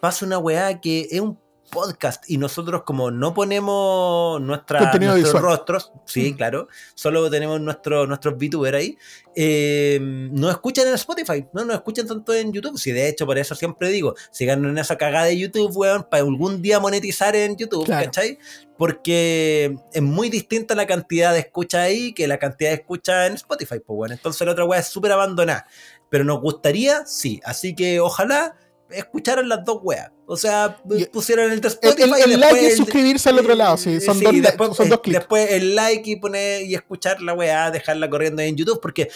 pasa 0.00 0.24
una 0.26 0.38
weá 0.38 0.80
que 0.80 1.08
es 1.10 1.20
un 1.20 1.38
podcast 1.70 2.28
y 2.28 2.38
nosotros 2.38 2.82
como 2.84 3.10
no 3.10 3.34
ponemos 3.34 4.40
nuestra, 4.40 4.80
Contenido 4.80 5.12
nuestros 5.12 5.34
visual. 5.34 5.52
rostros, 5.56 5.92
sí, 6.06 6.32
Mm. 6.32 6.36
claro, 6.36 6.68
solo 6.94 7.30
tenemos 7.30 7.60
nuestro, 7.60 8.06
nuestros 8.06 8.34
VTuber 8.36 8.74
ahí, 8.74 8.98
eh, 9.34 9.98
no 10.00 10.50
escuchan 10.50 10.88
en 10.88 10.94
Spotify, 10.94 11.46
no 11.52 11.64
nos 11.64 11.76
escuchan 11.76 12.06
tanto 12.06 12.34
en 12.34 12.52
YouTube. 12.52 12.78
Si 12.78 12.90
de 12.92 13.08
hecho, 13.08 13.26
por 13.26 13.38
eso 13.38 13.54
siempre 13.54 13.88
digo, 13.90 14.14
sigan 14.30 14.64
en 14.64 14.78
esa 14.78 14.96
cagada 14.96 15.26
de 15.26 15.38
YouTube, 15.38 15.70
weón, 15.76 16.06
para 16.10 16.22
algún 16.24 16.60
día 16.62 16.80
monetizar 16.80 17.36
en 17.36 17.56
YouTube, 17.56 17.84
Claro. 17.84 18.06
¿cachai? 18.06 18.38
Porque 18.76 19.76
es 19.92 20.02
muy 20.02 20.30
distinta 20.30 20.74
la 20.74 20.86
cantidad 20.86 21.32
de 21.32 21.40
escucha 21.40 21.82
ahí 21.82 22.12
que 22.14 22.26
la 22.26 22.38
cantidad 22.38 22.70
de 22.70 22.76
escucha 22.76 23.26
en 23.26 23.34
Spotify, 23.34 23.80
pues 23.84 23.96
bueno. 23.96 24.14
Entonces 24.14 24.44
la 24.46 24.52
otra 24.52 24.64
weá 24.64 24.80
es 24.80 24.86
súper 24.88 25.12
abandonada. 25.12 25.66
Pero 26.10 26.24
nos 26.24 26.40
gustaría, 26.40 27.04
sí. 27.04 27.40
Así 27.44 27.74
que 27.74 28.00
ojalá 28.00 28.56
escucharan 28.90 29.48
las 29.48 29.64
dos 29.64 29.78
weas. 29.82 30.10
O 30.26 30.36
sea, 30.36 30.76
Y- 30.90 31.04
pusieron 31.06 31.50
el 31.52 31.60
de 31.60 31.68
El, 31.68 31.74
Spotify 31.74 32.02
el- 32.02 32.22
el 32.22 32.30
y 32.32 32.36
like 32.36 32.66
el- 32.68 32.76
suscribirse 32.76 33.28
al 33.28 33.38
otro 33.38 33.54
lado, 33.54 33.76
sí, 33.76 34.00
son, 34.00 34.18
Sí, 34.18 34.24
dos, 34.24 34.32
después, 34.42 34.76
son 34.76 34.88
dos 34.88 35.00
clics. 35.00 35.18
después 35.20 35.50
el 35.52 35.74
like 35.74 36.10
y 36.10 36.16
poner 36.16 36.62
y 36.62 36.74
escuchar 36.74 37.20
la 37.22 37.34
weá, 37.34 37.70
dejarla 37.70 38.08
corriendo 38.10 38.42
en 38.42 38.56
YouTube, 38.56 38.80
porque 38.80 39.08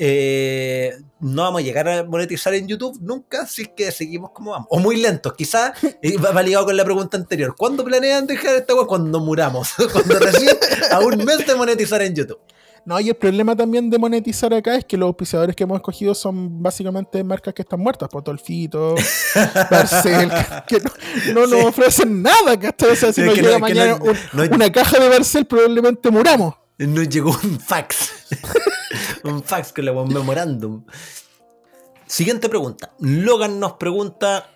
eh, 0.00 0.94
no 1.20 1.42
vamos 1.42 1.60
a 1.60 1.64
llegar 1.64 1.88
a 1.88 2.04
monetizar 2.04 2.54
en 2.54 2.68
YouTube 2.68 2.96
nunca 3.00 3.46
si 3.46 3.62
es 3.62 3.68
que 3.76 3.90
seguimos 3.90 4.30
como 4.30 4.52
vamos. 4.52 4.68
O 4.70 4.78
muy 4.78 4.96
lentos, 4.96 5.32
quizás 5.34 5.72
eh, 6.02 6.16
va 6.18 6.40
ligado 6.42 6.66
con 6.66 6.76
la 6.76 6.84
pregunta 6.84 7.16
anterior. 7.16 7.54
¿Cuándo 7.56 7.84
planean 7.84 8.26
dejar 8.26 8.54
esta 8.56 8.74
weá? 8.74 8.86
Cuando 8.86 9.18
muramos, 9.20 9.70
cuando 9.92 10.18
recién 10.20 10.56
a 10.92 11.00
un 11.00 11.24
mes 11.24 11.44
de 11.46 11.54
monetizar 11.56 12.00
en 12.02 12.14
YouTube. 12.14 12.38
No, 12.88 12.98
y 12.98 13.10
el 13.10 13.16
problema 13.16 13.54
también 13.54 13.90
de 13.90 13.98
monetizar 13.98 14.54
acá 14.54 14.74
es 14.76 14.84
que 14.86 14.96
los 14.96 15.08
auspiciadores 15.08 15.54
que 15.54 15.64
hemos 15.64 15.76
escogido 15.76 16.14
son 16.14 16.62
básicamente 16.62 17.22
marcas 17.22 17.52
que 17.52 17.60
están 17.60 17.80
muertas, 17.80 18.08
Potolfito, 18.08 18.94
Barcel, 19.70 20.30
que 20.66 20.80
no, 20.80 20.90
no 21.34 21.46
nos 21.46 21.60
Sí. 21.60 21.66
ofrecen 21.66 22.22
nada, 22.22 22.58
¿cachai? 22.58 22.92
O 22.92 22.96
sea, 22.96 23.12
si 23.12 23.20
nos 23.20 23.34
llega 23.34 23.50
no- 23.52 23.58
mañana 23.58 23.98
no- 23.98 24.04
un- 24.06 24.16
no- 24.48 24.56
una 24.56 24.72
caja 24.72 24.98
de 24.98 25.06
Barcel, 25.10 25.44
probablemente 25.44 26.10
muramos. 26.10 26.54
Nos 26.78 27.08
llegó 27.10 27.30
un 27.30 27.60
fax. 27.60 28.10
un 29.24 29.42
fax 29.42 29.72
con 29.74 29.84
la 29.84 29.92
un 29.92 30.08
memorándum. 30.10 30.84
Siguiente 32.06 32.48
pregunta. 32.48 32.92
Logan 33.00 33.60
nos 33.60 33.74
pregunta: 33.74 34.48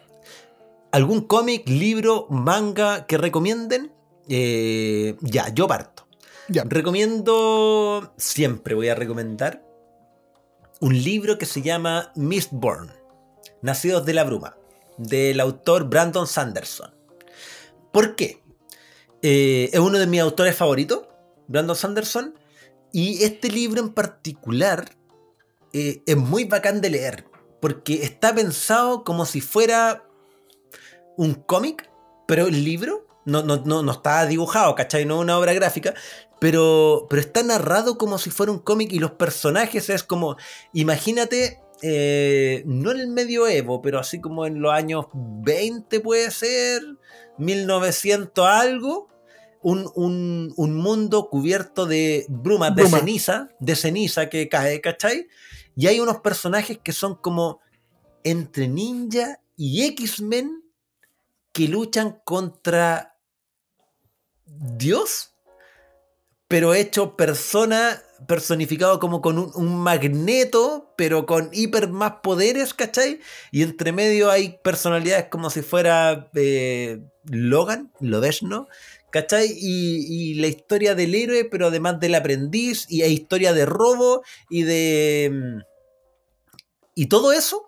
¿algún 0.91 1.21
cómic, 1.27 1.69
libro, 1.69 2.29
manga 2.31 3.05
que 3.07 3.19
recomienden? 3.19 3.93
Eh, 4.29 5.17
ya, 5.21 5.53
yo 5.53 5.69
parto. 5.69 6.07
Recomiendo, 6.61 8.13
siempre 8.19 8.75
voy 8.75 8.89
a 8.89 8.95
recomendar, 8.95 9.65
un 10.81 11.03
libro 11.03 11.39
que 11.39 11.47
se 11.47 11.63
llama 11.63 12.13
Mistborn. 12.15 12.93
Nacidos 13.63 14.05
de 14.05 14.13
la 14.13 14.25
Bruma, 14.25 14.57
del 14.99 15.41
autor 15.41 15.89
Brandon 15.89 16.27
Sanderson. 16.27 16.93
¿Por 17.93 18.17
qué? 18.17 18.43
Eh, 19.23 19.71
es 19.73 19.79
uno 19.79 19.99
de 19.99 20.07
mis 20.07 20.21
autores 20.21 20.57
favoritos, 20.57 21.07
Brandon 21.47 21.77
Sanderson, 21.77 22.35
y 22.93 23.23
este 23.23 23.49
libro 23.49 23.81
en 23.81 23.95
particular 23.95 24.97
eh, 25.73 26.03
es 26.05 26.17
muy 26.17 26.45
bacán 26.45 26.81
de 26.81 26.91
leer, 26.91 27.25
porque 27.61 28.03
está 28.03 28.35
pensado 28.35 29.05
como 29.05 29.25
si 29.25 29.41
fuera 29.41 30.05
un 31.17 31.35
cómic, 31.35 31.89
pero 32.27 32.49
el 32.49 32.65
libro 32.65 33.07
no, 33.25 33.43
no, 33.43 33.63
no, 33.65 33.83
no 33.83 33.93
está 33.93 34.27
dibujado, 34.27 34.75
¿cachai? 34.75 35.05
No 35.05 35.17
es 35.17 35.21
una 35.21 35.39
obra 35.39 35.53
gráfica, 35.55 35.95
pero, 36.43 37.07
pero 37.09 37.23
está 37.23 37.45
narrado 37.45 37.97
como 37.97 38.19
si 38.19 38.31
fuera 38.31 38.51
un 38.51 38.59
cómic 38.59 38.93
y 38.93 38.99
los 38.99 39.13
personajes 39.13 39.89
es 39.89 40.03
como, 40.03 40.37
imagínate, 40.73 41.61
eh, 41.83 42.65
no 42.67 42.91
en 42.91 42.99
el 42.99 43.07
medioevo, 43.07 43.81
pero 43.81 44.01
así 44.01 44.21
como 44.21 44.45
en 44.45 44.61
los 44.61 44.73
años 44.73 45.07
20 45.15 46.01
puede 46.01 46.33
ser, 46.33 46.83
1900 47.39 48.45
algo, 48.45 49.09
un, 49.63 50.53
mundo 50.57 51.29
cubierto 51.31 51.87
de 51.87 52.27
brumas, 52.29 52.75
de 52.75 52.89
ceniza, 52.89 53.51
de 53.61 53.77
ceniza 53.77 54.29
que 54.29 54.49
cae, 54.49 54.81
¿cachai? 54.81 55.29
Y 55.77 55.87
hay 55.87 56.01
unos 56.01 56.23
personajes 56.23 56.77
que 56.83 56.91
son 56.91 57.15
como 57.15 57.61
entre 58.25 58.67
ninja 58.67 59.39
y 59.57 59.85
X-Men 59.85 60.65
que 61.53 61.69
luchan 61.69 62.21
contra 62.25 63.17
Dios, 64.45 65.32
pero 66.53 66.75
hecho 66.75 67.17
persona, 67.17 68.03
personificado 68.29 69.01
como 69.01 69.23
con 69.23 69.39
un, 69.39 69.77
magneto, 69.77 70.93
pero 70.99 71.25
con 71.25 71.49
hiper 71.51 71.89
más 71.89 72.17
poderes, 72.23 72.75
¿cachai? 72.75 73.21
Y 73.51 73.63
entre 73.63 73.91
medio 73.91 74.31
hay 74.31 74.59
personalidades 74.63 75.29
como 75.31 75.49
si 75.49 75.63
fuera 75.63 76.31
eh, 76.35 77.01
Logan, 77.25 77.91
¿no? 78.43 78.69
¿Cachai? 79.11 79.49
Y, 79.51 80.35
la 80.43 80.47
historia 80.49 80.95
del 80.95 81.15
héroe, 81.15 81.47
pero 81.47 81.69
además 81.69 81.99
del 82.01 82.17
aprendiz, 82.17 82.85
y 82.91 83.01
hay 83.01 83.15
historia 83.15 83.55
de 83.55 83.65
robo 83.65 84.23
y 84.51 84.65
de... 84.65 85.31
Mm, 85.33 85.61
y 86.95 87.07
todo 87.07 87.33
eso, 87.33 87.65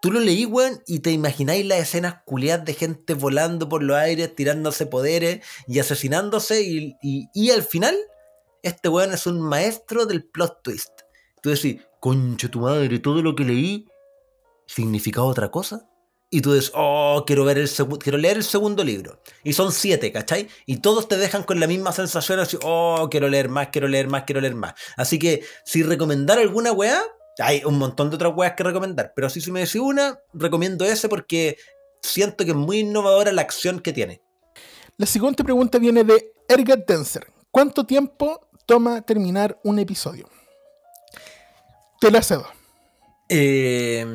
tú 0.00 0.12
lo 0.12 0.20
leí, 0.20 0.44
weón, 0.44 0.82
y 0.86 1.00
te 1.00 1.10
imagináis 1.10 1.66
las 1.66 1.80
escenas 1.80 2.22
culiadas 2.24 2.64
de 2.64 2.74
gente 2.74 3.14
volando 3.14 3.68
por 3.68 3.82
los 3.82 3.96
aires, 3.96 4.34
tirándose 4.34 4.86
poderes 4.86 5.44
y 5.66 5.78
asesinándose, 5.78 6.62
y, 6.62 6.96
y, 7.02 7.50
al 7.50 7.62
final, 7.62 7.96
este 8.62 8.88
weón 8.88 9.12
es 9.12 9.26
un 9.26 9.40
maestro 9.40 10.06
del 10.06 10.24
plot 10.24 10.62
twist. 10.62 10.90
Tú 11.42 11.50
decís, 11.50 11.80
concha 12.00 12.48
tu 12.48 12.60
madre, 12.60 12.98
todo 12.98 13.22
lo 13.22 13.34
que 13.34 13.44
leí 13.44 13.86
significaba 14.66 15.26
otra 15.26 15.50
cosa. 15.50 15.88
Y 16.30 16.42
tú 16.42 16.52
dices, 16.52 16.72
oh, 16.74 17.24
quiero, 17.26 17.44
ver 17.46 17.56
el 17.56 17.70
quiero 18.00 18.18
leer 18.18 18.36
el 18.36 18.44
segundo 18.44 18.84
libro. 18.84 19.22
Y 19.44 19.54
son 19.54 19.72
siete, 19.72 20.12
¿cachai? 20.12 20.48
Y 20.66 20.78
todos 20.78 21.08
te 21.08 21.16
dejan 21.16 21.42
con 21.42 21.58
la 21.58 21.66
misma 21.66 21.92
sensación, 21.92 22.38
así, 22.38 22.58
oh, 22.62 23.08
quiero 23.10 23.28
leer 23.28 23.48
más, 23.48 23.68
quiero 23.68 23.88
leer 23.88 24.08
más, 24.08 24.24
quiero 24.24 24.42
leer 24.42 24.54
más. 24.54 24.74
Así 24.98 25.18
que, 25.18 25.42
si 25.64 25.82
recomendar 25.82 26.38
alguna 26.38 26.72
weá, 26.72 27.02
hay 27.38 27.64
un 27.64 27.78
montón 27.78 28.10
de 28.10 28.16
otras 28.16 28.32
weas 28.34 28.54
que 28.54 28.62
recomendar. 28.62 29.12
Pero 29.14 29.30
si 29.30 29.50
me 29.50 29.60
decís 29.60 29.76
una, 29.76 30.18
recomiendo 30.32 30.84
ese 30.84 31.08
porque 31.08 31.56
siento 32.02 32.44
que 32.44 32.50
es 32.50 32.56
muy 32.56 32.80
innovadora 32.80 33.32
la 33.32 33.42
acción 33.42 33.80
que 33.80 33.92
tiene. 33.92 34.20
La 34.96 35.06
siguiente 35.06 35.44
pregunta 35.44 35.78
viene 35.78 36.04
de 36.04 36.32
Ergat 36.48 36.86
Denser. 36.86 37.26
¿Cuánto 37.50 37.84
tiempo 37.84 38.48
toma 38.66 39.02
terminar 39.02 39.58
un 39.62 39.78
episodio? 39.78 40.28
Te 42.00 42.10
la 42.10 42.22
cedo. 42.22 42.46
Eh, 43.30 44.06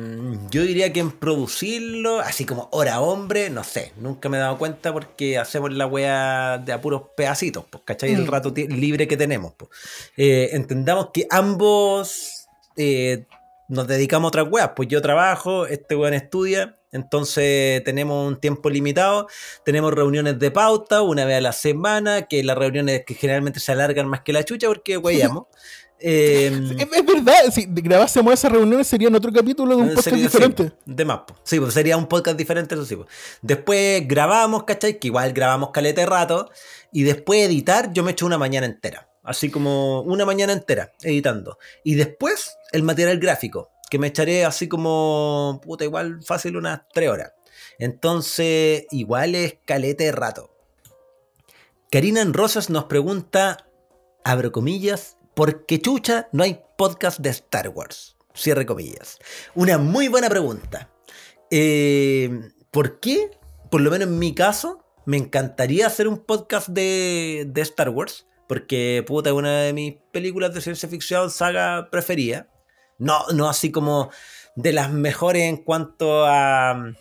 yo 0.50 0.62
diría 0.62 0.92
que 0.92 0.98
en 0.98 1.12
producirlo, 1.12 2.18
así 2.18 2.44
como 2.44 2.68
hora 2.72 3.00
hombre, 3.00 3.48
no 3.48 3.62
sé, 3.62 3.92
nunca 3.96 4.28
me 4.28 4.38
he 4.38 4.40
dado 4.40 4.58
cuenta 4.58 4.92
porque 4.92 5.38
hacemos 5.38 5.72
la 5.72 5.86
wea 5.86 6.58
de 6.58 6.72
apuros 6.72 7.02
pedacitos, 7.16 7.64
pues, 7.70 7.84
¿cachai? 7.84 8.12
El 8.12 8.24
mm. 8.24 8.26
rato 8.26 8.52
libre 8.54 9.06
que 9.06 9.16
tenemos. 9.16 9.54
Pues. 9.54 9.70
Eh, 10.16 10.50
entendamos 10.52 11.10
que 11.12 11.28
ambos 11.30 12.43
eh, 12.76 13.26
nos 13.68 13.86
dedicamos 13.86 14.26
a 14.26 14.28
otras 14.28 14.46
weas, 14.50 14.70
pues 14.76 14.88
yo 14.88 15.00
trabajo, 15.00 15.66
este 15.66 15.96
weón 15.96 16.14
estudia, 16.14 16.78
entonces 16.92 17.82
tenemos 17.84 18.26
un 18.26 18.38
tiempo 18.38 18.70
limitado, 18.70 19.26
tenemos 19.64 19.92
reuniones 19.92 20.38
de 20.38 20.50
pauta 20.50 21.02
una 21.02 21.24
vez 21.24 21.38
a 21.38 21.40
la 21.40 21.52
semana, 21.52 22.22
que 22.22 22.44
las 22.44 22.56
reuniones 22.56 23.04
que 23.04 23.14
generalmente 23.14 23.60
se 23.60 23.72
alargan 23.72 24.06
más 24.06 24.20
que 24.20 24.32
la 24.32 24.44
chucha 24.44 24.68
porque 24.68 24.96
weyamos. 24.96 25.44
Em, 26.06 26.76
es, 26.78 27.06
verdad, 27.06 27.50
si 27.50 27.66
grabásemos 27.66 28.34
esas 28.34 28.52
reuniones 28.52 28.86
serían 28.86 29.14
otro 29.14 29.32
capítulo 29.32 29.74
de 29.74 29.82
un 29.84 29.94
podcast 29.94 30.16
diferente. 30.16 30.72
de 30.84 31.04
más, 31.04 31.20
sí, 31.44 31.58
pues 31.58 31.72
sería 31.72 31.96
un 31.96 32.06
podcast 32.06 32.36
diferente, 32.36 32.74
eso 32.74 32.84
sí. 32.84 32.98
Después 33.40 34.06
grabamos, 34.06 34.64
¿cachai? 34.64 34.98
Que 34.98 35.06
igual 35.06 35.32
grabamos 35.32 35.70
calete 35.70 36.04
rato. 36.04 36.50
Y 36.92 37.04
después 37.04 37.46
editar, 37.46 37.92
yo 37.92 38.04
me 38.04 38.10
echo 38.10 38.26
una 38.26 38.36
mañana 38.36 38.66
entera. 38.66 39.08
Así 39.24 39.50
como 39.50 40.02
una 40.02 40.24
mañana 40.24 40.52
entera 40.52 40.92
editando. 41.02 41.58
Y 41.82 41.96
después 41.96 42.56
el 42.72 42.82
material 42.82 43.18
gráfico, 43.18 43.70
que 43.90 43.98
me 43.98 44.08
echaré 44.08 44.44
así 44.44 44.68
como, 44.68 45.60
puta, 45.64 45.84
igual 45.84 46.22
fácil 46.22 46.56
unas 46.56 46.82
tres 46.92 47.10
horas. 47.10 47.32
Entonces, 47.78 48.86
igual 48.90 49.34
es 49.34 49.56
calete 49.64 50.12
rato. 50.12 50.50
Karina 51.90 52.20
en 52.20 52.34
Rosas 52.34 52.70
nos 52.70 52.84
pregunta, 52.84 53.68
abro 54.24 54.52
comillas, 54.52 55.16
porque 55.34 55.80
chucha 55.80 56.28
no 56.32 56.42
hay 56.42 56.60
podcast 56.76 57.18
de 57.18 57.30
Star 57.30 57.68
Wars? 57.68 58.16
Cierre 58.34 58.66
comillas. 58.66 59.18
Una 59.54 59.78
muy 59.78 60.08
buena 60.08 60.28
pregunta. 60.28 60.90
Eh, 61.50 62.50
¿Por 62.70 62.98
qué? 62.98 63.30
Por 63.70 63.80
lo 63.80 63.90
menos 63.90 64.08
en 64.08 64.18
mi 64.18 64.34
caso, 64.34 64.84
me 65.06 65.16
encantaría 65.16 65.86
hacer 65.86 66.08
un 66.08 66.18
podcast 66.18 66.68
de, 66.68 67.50
Star 67.56 67.90
Wars. 67.90 68.26
Porque, 68.48 69.04
puta, 69.06 69.30
es 69.30 69.34
una 69.34 69.62
de 69.62 69.72
mis 69.72 69.94
películas 70.12 70.54
de 70.54 70.60
ciencia 70.60 70.88
ficción, 70.88 71.30
saga 71.30 71.88
preferida. 71.90 72.48
No, 72.98 73.26
no 73.34 73.48
así 73.48 73.72
como 73.72 74.10
de 74.56 74.72
las 74.72 74.92
mejores 74.92 75.42
en 75.44 75.58
cuanto 75.58 76.26
a, 76.26 76.94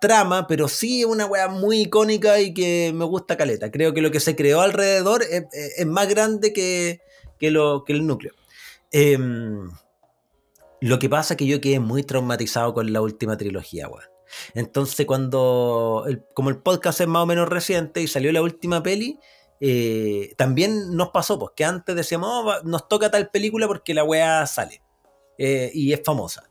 trama, 0.00 0.46
pero 0.46 0.66
sí 0.66 1.00
es 1.00 1.06
una 1.06 1.26
wea 1.26 1.48
muy 1.48 1.82
icónica 1.82 2.40
y 2.40 2.52
que 2.52 2.92
me 2.94 3.04
gusta 3.04 3.36
caleta. 3.36 3.70
Creo 3.70 3.94
que 3.94 4.02
lo 4.02 4.10
que 4.10 4.20
se 4.20 4.34
creó 4.34 4.60
alrededor 4.60 5.22
es 5.22 5.86
más 5.86 6.08
grande 6.08 6.52
que, 6.52 7.00
que, 7.38 7.50
lo, 7.50 7.84
que 7.84 7.92
el 7.92 8.06
núcleo. 8.06 8.32
Em, 8.92 9.70
lo 10.80 10.98
que 10.98 11.08
pasa 11.08 11.34
es 11.34 11.38
que 11.38 11.46
yo 11.46 11.60
quedé 11.60 11.78
muy 11.78 12.02
traumatizado 12.02 12.74
con 12.74 12.92
la 12.92 13.00
última 13.00 13.36
trilogía, 13.36 13.88
weón. 13.88 14.10
Entonces, 14.54 15.06
cuando. 15.06 16.06
como 16.34 16.50
el 16.50 16.58
podcast 16.58 17.00
es 17.00 17.08
más 17.08 17.22
o 17.22 17.26
menos 17.26 17.48
reciente 17.48 18.00
y 18.00 18.06
salió 18.06 18.32
la 18.32 18.42
última 18.42 18.82
peli, 18.82 19.18
eh, 19.60 20.34
también 20.38 20.96
nos 20.96 21.10
pasó, 21.10 21.38
pues 21.38 21.52
que 21.54 21.64
antes 21.64 21.94
decíamos, 21.94 22.28
oh, 22.32 22.62
nos 22.64 22.88
toca 22.88 23.10
tal 23.10 23.30
película 23.30 23.66
porque 23.66 23.92
la 23.92 24.04
weá 24.04 24.46
sale 24.46 24.82
eh, 25.38 25.70
y 25.74 25.92
es 25.92 26.00
famosa. 26.04 26.50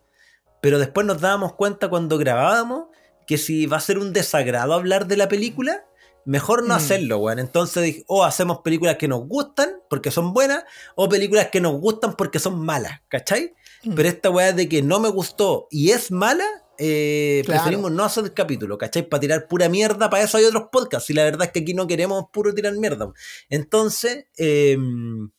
Pero 0.62 0.78
después 0.78 1.08
nos 1.08 1.20
dábamos 1.20 1.54
cuenta 1.54 1.90
cuando 1.90 2.18
grabábamos 2.18 2.88
que 3.26 3.38
si 3.38 3.66
va 3.66 3.78
a 3.78 3.82
ser 3.82 3.98
un 3.98 4.14
desagrado 4.14 4.74
hablar 4.74 5.08
de 5.08 5.18
la 5.18 5.28
película, 5.28 5.86
mejor 6.26 6.64
no 6.64 6.74
mm. 6.74 6.78
hacerlo, 6.78 7.18
weón. 7.18 7.40
Entonces 7.40 8.04
o 8.08 8.24
hacemos 8.24 8.60
películas 8.60 8.98
que 8.98 9.08
nos 9.08 9.28
gustan 9.28 9.82
porque 9.90 10.12
son 10.12 10.34
buenas, 10.34 10.64
o 10.96 11.10
películas 11.10 11.48
que 11.48 11.62
nos 11.62 11.74
gustan 11.80 12.16
porque 12.16 12.40
son 12.40 12.60
malas, 12.60 13.02
¿cachai? 13.08 13.56
Mm. 13.84 13.94
Pero 13.96 14.10
esta 14.10 14.30
weá 14.30 14.54
de 14.54 14.70
que 14.70 14.82
no 14.82 15.00
me 15.00 15.10
gustó 15.10 15.68
y 15.72 15.92
es 15.92 16.12
mala, 16.12 16.46
eh, 16.80 17.44
preferimos 17.46 17.92
no 17.92 18.06
hacer 18.06 18.24
el 18.24 18.34
capítulo, 18.34 18.78
¿cachai? 18.78 19.08
Para 19.08 19.20
tirar 19.20 19.48
pura 19.48 19.68
mierda, 19.68 20.10
para 20.10 20.24
eso 20.24 20.38
hay 20.38 20.46
otros 20.46 20.70
podcasts. 20.72 21.10
Y 21.10 21.14
la 21.14 21.26
verdad 21.26 21.48
es 21.48 21.52
que 21.52 21.60
aquí 21.60 21.74
no 21.74 21.88
queremos 21.88 22.26
puro 22.32 22.54
tirar 22.54 22.74
mierda. 22.78 23.12
Entonces, 23.50 24.28
em, 24.38 25.30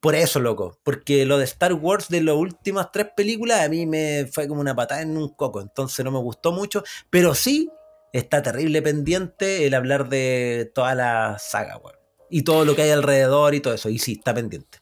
por 0.00 0.16
eso, 0.16 0.40
loco. 0.40 0.80
Porque 0.82 1.24
lo 1.26 1.38
de 1.38 1.44
Star 1.44 1.74
Wars 1.74 2.08
de 2.08 2.22
las 2.22 2.34
últimas 2.34 2.90
tres 2.92 3.06
películas 3.16 3.60
a 3.60 3.68
mí 3.68 3.86
me 3.86 4.28
fue 4.32 4.48
como 4.48 4.60
una 4.60 4.74
patada 4.74 5.02
en 5.02 5.16
un 5.16 5.28
coco. 5.28 5.60
Entonces 5.60 6.04
no 6.04 6.10
me 6.10 6.18
gustó 6.18 6.50
mucho. 6.50 6.82
Pero 7.08 7.34
sí 7.36 7.70
está 8.12 8.42
terrible 8.42 8.82
pendiente 8.82 9.66
el 9.66 9.74
hablar 9.74 10.08
de 10.08 10.72
toda 10.74 10.96
la 10.96 11.38
saga, 11.38 11.76
weón. 11.76 11.96
Y 12.28 12.42
todo 12.42 12.64
lo 12.64 12.74
que 12.74 12.82
hay 12.82 12.90
alrededor 12.90 13.54
y 13.54 13.60
todo 13.60 13.74
eso. 13.74 13.88
Y 13.90 13.98
sí, 13.98 14.14
está 14.18 14.34
pendiente. 14.34 14.79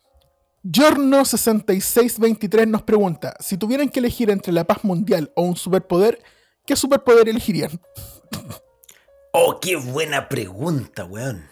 Giorno6623 0.65 2.67
nos 2.67 2.83
pregunta: 2.83 3.35
si 3.41 3.57
tuvieran 3.57 3.89
que 3.89 4.01
elegir 4.01 4.31
entre 4.31 4.53
la 4.53 4.65
paz 4.65 4.85
mundial 4.85 5.33
o 5.35 5.43
un 5.43 5.57
superpoder, 5.57 6.23
¿qué 6.67 6.77
superpoder 6.77 7.29
elegirían? 7.29 7.81
Oh, 9.31 9.61
qué 9.61 9.77
buena 9.77 10.27
pregunta, 10.27 11.05
weón. 11.05 11.45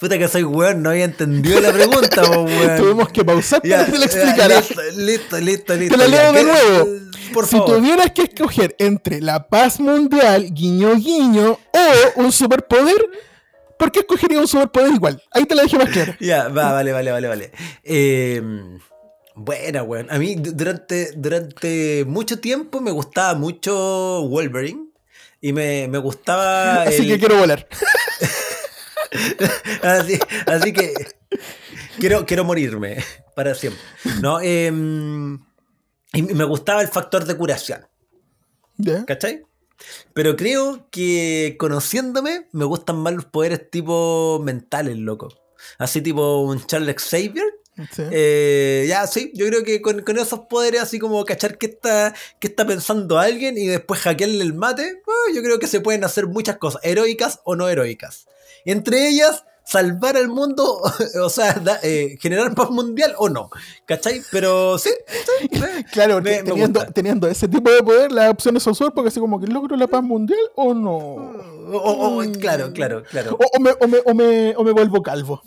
Puta 0.00 0.18
que 0.18 0.26
soy 0.26 0.42
weón, 0.42 0.82
no 0.82 0.90
había 0.90 1.04
entendido 1.04 1.60
la 1.60 1.72
pregunta, 1.72 2.22
weón. 2.30 2.76
Tuvimos 2.76 3.08
que 3.10 3.24
pausar 3.24 3.62
para 3.62 3.84
que 3.84 3.92
te 3.92 3.98
la 3.98 4.06
explicara. 4.06 4.60
Listo, 4.96 5.38
listo, 5.38 5.76
listo. 5.76 5.96
Te 5.96 5.96
la 5.96 6.08
leo 6.08 6.32
de 6.32 6.44
nuevo. 6.44 6.86
Por 7.34 7.46
si 7.46 7.58
tuvieras 7.64 8.12
que 8.12 8.22
escoger 8.22 8.74
entre 8.78 9.20
la 9.20 9.48
paz 9.48 9.80
mundial, 9.80 10.52
guiño 10.52 10.94
guiño, 10.96 11.52
o 11.52 12.20
un 12.20 12.32
superpoder, 12.32 12.96
¿por 13.78 13.90
qué 13.92 14.00
escogería 14.00 14.40
un 14.40 14.48
superpoder 14.48 14.92
igual? 14.92 15.22
Ahí 15.32 15.44
te 15.46 15.54
la 15.54 15.62
dejé 15.62 15.78
más 15.78 15.88
claro. 15.90 16.14
Ya, 16.20 16.48
va, 16.48 16.72
vale, 16.72 16.92
vale, 16.92 17.12
vale, 17.12 17.28
vale. 17.28 17.52
Eh, 17.84 18.42
Buena, 19.38 19.82
weón. 19.82 20.10
A 20.10 20.18
mí 20.18 20.34
du- 20.36 20.52
durante, 20.52 21.12
durante 21.14 22.04
mucho 22.06 22.40
tiempo 22.40 22.80
me 22.80 22.90
gustaba 22.90 23.34
mucho 23.34 24.22
Wolverine. 24.28 24.86
Y 25.42 25.52
me, 25.52 25.86
me 25.88 25.98
gustaba. 25.98 26.82
Así 26.84 27.02
el- 27.02 27.08
que 27.08 27.18
quiero 27.18 27.36
volar. 27.36 27.68
así, 29.82 30.18
así 30.46 30.72
que 30.72 30.92
quiero, 31.98 32.26
quiero 32.26 32.44
morirme 32.44 33.02
para 33.34 33.54
siempre. 33.54 33.80
¿no? 34.20 34.40
Em, 34.40 35.38
y 36.12 36.22
me 36.22 36.44
gustaba 36.44 36.82
el 36.82 36.88
factor 36.88 37.24
de 37.24 37.36
curación. 37.36 37.86
¿cachai? 39.06 39.42
Pero 40.12 40.36
creo 40.36 40.86
que 40.90 41.56
conociéndome 41.58 42.48
me 42.52 42.64
gustan 42.64 42.96
más 42.96 43.14
los 43.14 43.24
poderes 43.26 43.70
tipo 43.70 44.40
mentales, 44.42 44.96
loco. 44.96 45.28
Así 45.78 46.00
tipo 46.00 46.40
un 46.40 46.64
Charles 46.66 47.02
Xavier. 47.02 47.44
Sí. 47.92 48.02
Eh, 48.10 48.86
ya, 48.88 49.06
sí, 49.06 49.32
yo 49.34 49.46
creo 49.48 49.62
que 49.62 49.82
con, 49.82 50.00
con 50.00 50.18
esos 50.18 50.40
poderes, 50.48 50.80
así 50.80 50.98
como 50.98 51.22
cachar 51.26 51.58
qué 51.58 51.66
está, 51.66 52.14
qué 52.38 52.48
está 52.48 52.66
pensando 52.66 53.18
alguien 53.18 53.58
y 53.58 53.66
después 53.66 54.00
hackearle 54.00 54.42
el 54.42 54.54
mate, 54.54 55.02
ah, 55.06 55.32
yo 55.34 55.42
creo 55.42 55.58
que 55.58 55.66
se 55.66 55.80
pueden 55.80 56.02
hacer 56.02 56.26
muchas 56.26 56.56
cosas, 56.56 56.80
heroicas 56.82 57.40
o 57.44 57.54
no 57.54 57.68
heroicas. 57.68 58.26
Entre 58.64 59.08
ellas, 59.08 59.44
salvar 59.66 60.16
al 60.16 60.28
mundo, 60.28 60.80
o 61.24 61.28
sea, 61.28 61.54
da- 61.54 61.80
eh, 61.82 62.16
generar 62.20 62.54
paz 62.54 62.70
mundial 62.70 63.14
o 63.18 63.28
no, 63.28 63.50
¿cachai? 63.84 64.22
Pero 64.30 64.78
sí. 64.78 64.90
Claro, 65.92 66.20
me- 66.22 66.30
te- 66.36 66.42
me 66.44 66.50
teniendo, 66.50 66.86
teniendo 66.94 67.26
ese 67.28 67.48
tipo 67.48 67.70
de 67.70 67.82
poder, 67.82 68.12
las 68.12 68.30
opciones 68.30 68.62
son 68.62 68.74
súper 68.74 68.92
porque 68.94 69.08
así 69.08 69.18
como 69.20 69.40
que 69.40 69.46
logro 69.48 69.76
la 69.76 69.88
paz 69.88 70.02
mundial 70.02 70.38
o 70.54 70.72
no. 70.72 70.96
O- 71.72 72.22
claro, 72.38 72.72
claro, 72.72 73.02
claro. 73.10 73.36
O, 73.40 73.56
o 73.56 73.60
me, 73.60 73.70
o, 73.80 73.88
me, 73.88 73.98
o, 74.06 74.14
me, 74.14 74.54
o 74.56 74.62
me 74.64 74.70
vuelvo 74.72 75.02
calvo. 75.02 75.42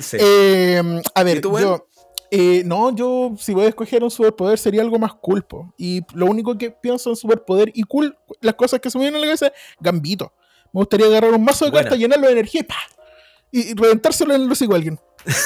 Sí. 0.00 0.16
Eh, 0.20 0.80
a 1.14 1.22
ver, 1.24 1.38
¿Y 1.38 1.40
tú, 1.40 1.58
yo. 1.58 1.86
eh, 2.30 2.62
no, 2.64 2.94
yo 2.94 3.32
si 3.38 3.52
voy 3.52 3.66
a 3.66 3.68
escoger 3.68 4.02
un 4.04 4.10
superpoder 4.10 4.58
sería 4.58 4.82
algo 4.82 4.98
más 4.98 5.14
culpo. 5.14 5.74
Y 5.76 6.02
lo 6.14 6.26
único 6.26 6.56
que 6.56 6.70
pienso 6.70 7.10
en 7.10 7.16
superpoder 7.16 7.72
y 7.74 7.82
cool, 7.82 8.16
las 8.40 8.54
cosas 8.54 8.78
que 8.80 8.90
se 8.90 8.98
me 8.98 9.04
vienen 9.04 9.18
a 9.18 9.20
la 9.20 9.26
cabeza 9.26 9.52
Gambito. 9.80 10.32
Me 10.72 10.80
gustaría 10.80 11.06
agarrar 11.06 11.32
un 11.32 11.42
mazo 11.44 11.64
de 11.64 11.70
Buena. 11.72 11.84
cartas, 11.84 11.98
llenarlo 11.98 12.26
de 12.26 12.32
energía 12.34 12.60
y 12.60 12.64
¡pa! 12.64 12.74
Y, 13.50 13.74
reventárselo 13.74 14.34
en 14.34 14.42
el 14.42 14.52
hocico 14.52 14.74
a 14.74 14.76
alguien. 14.76 14.98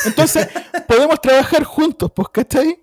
Entonces, 0.05 0.49
podemos 0.89 1.21
trabajar 1.21 1.65
juntos, 1.65 2.11
pues, 2.15 2.29
¿cachai? 2.33 2.83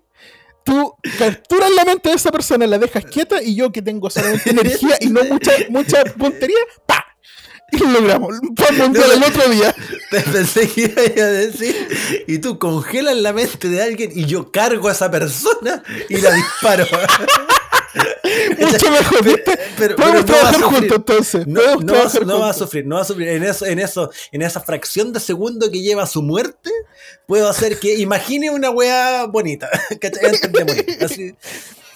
Tú 0.64 0.94
capturas 1.18 1.70
la 1.70 1.84
mente 1.84 2.10
de 2.10 2.16
esa 2.16 2.30
persona, 2.30 2.66
la 2.66 2.78
dejas 2.78 3.04
quieta 3.06 3.42
y 3.42 3.54
yo 3.54 3.72
que 3.72 3.80
tengo 3.80 4.10
solamente 4.10 4.50
energía 4.50 4.96
y 5.00 5.06
no 5.08 5.24
mucha, 5.24 5.52
mucha 5.70 6.04
puntería, 6.04 6.58
¡pa! 6.86 7.06
Y 7.70 7.78
lo 7.78 8.00
logramos. 8.00 8.34
Paz 8.56 8.72
mundial 8.72 9.10
el 9.12 9.24
otro 9.24 9.48
día. 9.50 9.74
Te 10.10 10.20
pensé 10.20 10.68
que 10.68 10.82
iba 10.82 11.24
a 11.24 11.30
decir, 11.30 12.24
y 12.26 12.38
tú 12.38 12.58
congelas 12.58 13.16
la 13.16 13.32
mente 13.32 13.68
de 13.68 13.82
alguien 13.82 14.10
y 14.14 14.24
yo 14.24 14.50
cargo 14.50 14.88
a 14.88 14.92
esa 14.92 15.10
persona 15.10 15.82
y 16.08 16.16
la 16.18 16.32
disparo. 16.32 16.86
Mucho 18.58 18.90
mejor. 18.90 19.18
Pero- 19.78 19.96
Podemos 19.96 19.96
pero 19.96 20.12
no 20.20 20.24
trabajar 20.24 20.60
juntos 20.62 20.96
entonces. 20.96 21.46
No, 21.46 21.60
Podemos 21.60 21.84
no 21.84 21.92
va, 21.94 22.00
a, 22.00 22.24
no 22.24 22.40
va 22.40 22.52
sufrir, 22.52 22.86
no 22.86 22.94
va 22.96 23.00
a 23.02 23.04
sufrir. 23.04 23.28
En 23.28 23.42
eso, 23.44 23.66
en 23.66 23.78
eso, 23.78 24.10
en 24.32 24.42
esa 24.42 24.60
fracción 24.60 25.12
de 25.12 25.20
segundo 25.20 25.70
que 25.70 25.80
lleva 25.80 26.06
su 26.06 26.22
muerte, 26.22 26.70
puedo 27.26 27.48
hacer 27.48 27.78
que 27.78 27.94
imagine 27.98 28.50
una 28.50 28.70
weá 28.70 29.26
bonita. 29.26 29.68
Antes 29.90 30.52
de 30.52 30.64
morir. 30.64 30.98
Así, 31.02 31.34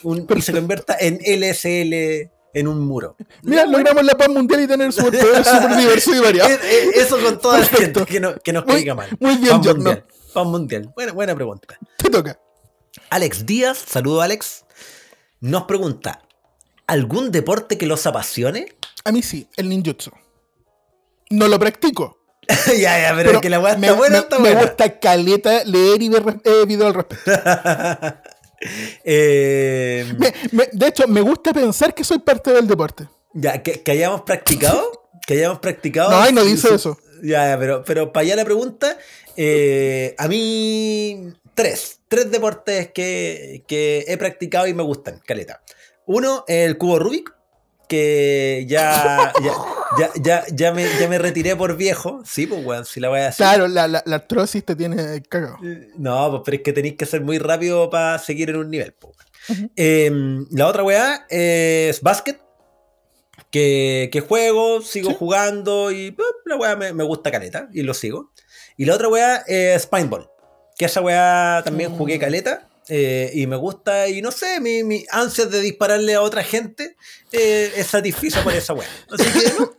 un- 0.02 0.26
y 0.36 0.42
se 0.42 0.52
convierta 0.52 0.96
en 0.98 1.18
LSL 1.24 2.30
en 2.54 2.68
un 2.68 2.80
muro. 2.80 3.16
Mira, 3.42 3.64
logramos 3.66 4.04
la 4.04 4.14
paz 4.14 4.28
mundial 4.28 4.62
y 4.62 4.66
tener 4.66 4.92
superpoderes 4.92 5.46
súper 5.46 5.76
diverso 5.76 6.14
y 6.14 6.18
variado. 6.20 6.50
Es- 6.50 6.60
es- 6.64 6.96
Eso 7.06 7.18
con 7.20 7.38
toda 7.38 7.60
la 7.60 7.66
gente 7.66 8.04
que, 8.04 8.20
no, 8.20 8.34
que 8.36 8.52
nos 8.52 8.64
Muy- 8.66 8.74
caiga 8.76 8.94
mal. 8.94 9.08
muy 9.20 9.36
bien, 9.36 9.60
John, 9.62 9.76
mundial. 9.78 10.04
Paz 10.32 10.46
mundial. 10.46 10.92
Buena, 10.94 11.12
buena 11.12 11.34
pregunta. 11.34 11.78
Te 11.98 12.08
toca. 12.10 12.38
Alex 13.08 13.46
Díaz, 13.46 13.78
saludo 13.88 14.20
Alex, 14.20 14.61
nos 15.42 15.64
pregunta, 15.64 16.22
¿algún 16.86 17.30
deporte 17.30 17.76
que 17.76 17.84
los 17.86 18.06
apasione? 18.06 18.66
A 19.04 19.12
mí 19.12 19.22
sí, 19.22 19.46
el 19.56 19.68
ninjutsu. 19.68 20.10
No 21.30 21.48
lo 21.48 21.58
practico. 21.58 22.18
ya, 22.66 22.98
ya, 23.00 23.12
pero, 23.14 23.28
Pero 23.30 23.40
que 23.40 23.50
la 23.50 23.60
weá 23.60 23.76
me, 23.76 23.86
está 23.88 23.96
buena, 23.98 24.16
me- 24.16 24.22
está 24.22 24.38
me 24.38 24.48
buena. 24.50 24.60
gusta 24.66 24.98
caleta 24.98 25.64
leer 25.64 26.02
y 26.02 26.08
ver 26.08 26.24
eh, 26.44 26.64
video 26.66 26.86
al 26.86 26.94
respecto. 26.94 27.30
Eh, 29.04 30.06
Me- 30.18 30.32
me- 30.52 30.68
de 30.72 30.86
hecho, 30.86 31.08
me 31.08 31.20
gusta 31.20 31.52
pensar 31.52 31.92
que 31.94 32.04
soy 32.04 32.20
parte 32.20 32.52
del 32.52 32.66
deporte. 32.68 33.08
ya, 33.34 33.60
que, 33.62 33.82
que 33.82 33.90
hayamos 33.90 34.22
practicado, 34.22 35.08
que 35.26 35.34
hayamos 35.34 35.58
practicado. 35.58 36.10
No, 36.12 36.20
ay, 36.20 36.32
no 36.32 36.44
dice 36.44 36.72
eso. 36.74 36.96
Ya, 37.24 37.48
ya, 37.48 37.58
pero, 37.58 37.82
pero 37.84 38.12
para 38.12 38.22
allá 38.24 38.36
la 38.36 38.44
pregunta, 38.44 38.96
eh, 39.36 40.14
a 40.16 40.28
mí 40.28 41.32
tres, 41.54 42.00
tres 42.08 42.30
deportes 42.30 42.90
que, 42.92 43.64
que 43.66 44.04
he 44.08 44.16
practicado 44.16 44.66
y 44.66 44.74
me 44.74 44.82
gustan, 44.82 45.20
caleta. 45.26 45.62
Uno, 46.06 46.44
el 46.48 46.78
cubo 46.78 46.98
Rubik, 46.98 47.32
que 47.88 48.64
ya, 48.68 49.32
ya, 49.42 49.52
ya, 49.98 50.12
ya, 50.22 50.44
ya 50.50 50.72
me, 50.72 50.86
ya 50.98 51.08
me 51.08 51.18
retiré 51.18 51.54
por 51.56 51.76
viejo. 51.76 52.22
Sí, 52.24 52.46
pues, 52.46 52.64
weón, 52.64 52.84
si 52.86 53.00
la 53.00 53.08
voy 53.10 53.20
a 53.20 53.28
hacer. 53.28 53.44
Claro, 53.44 53.68
la, 53.68 53.86
la, 53.86 54.02
la 54.06 54.16
artrosis 54.16 54.64
te 54.64 54.74
tiene 54.74 55.22
cagado. 55.28 55.58
No, 55.96 56.30
pues, 56.30 56.42
pero 56.44 56.56
es 56.56 56.62
que 56.62 56.72
tenéis 56.72 56.96
que 56.96 57.06
ser 57.06 57.20
muy 57.20 57.38
rápido 57.38 57.90
para 57.90 58.18
seguir 58.18 58.50
en 58.50 58.56
un 58.56 58.70
nivel. 58.70 58.94
Eh, 59.76 60.10
la 60.50 60.66
otra 60.68 60.82
weá 60.84 61.26
es 61.28 62.00
básquet. 62.00 62.40
Que, 63.50 64.08
que 64.10 64.20
juego, 64.22 64.80
sigo 64.80 65.10
Sí. 65.10 65.16
jugando 65.18 65.90
y 65.90 66.10
pues, 66.12 66.26
la 66.46 66.56
weá 66.56 66.74
me, 66.74 66.94
me 66.94 67.04
gusta 67.04 67.30
caleta 67.30 67.68
y 67.72 67.82
lo 67.82 67.92
sigo. 67.92 68.32
Y 68.78 68.86
la 68.86 68.94
otra 68.94 69.08
weá 69.08 69.44
es 69.46 69.82
Spineball. 69.82 70.30
Que 70.82 70.86
esa 70.86 71.00
weá 71.00 71.62
también 71.64 71.90
jugué 71.96 72.18
caleta. 72.18 72.68
eh, 72.88 73.30
y 73.34 73.46
me 73.46 73.54
gusta, 73.56 74.08
y 74.08 74.20
no 74.22 74.32
sé, 74.32 74.58
mi, 74.60 74.82
mi 74.82 75.04
ansias 75.10 75.48
de 75.50 75.60
dispararle 75.60 76.14
a 76.14 76.20
otra 76.22 76.42
gente 76.42 76.96
eh, 77.30 77.72
es 77.76 77.86
satisfecha 77.86 78.42
por 78.42 78.52
esa 78.52 78.72
weá. 78.74 78.88
Así 79.10 79.24
que 79.38 79.52
no, 79.58 79.72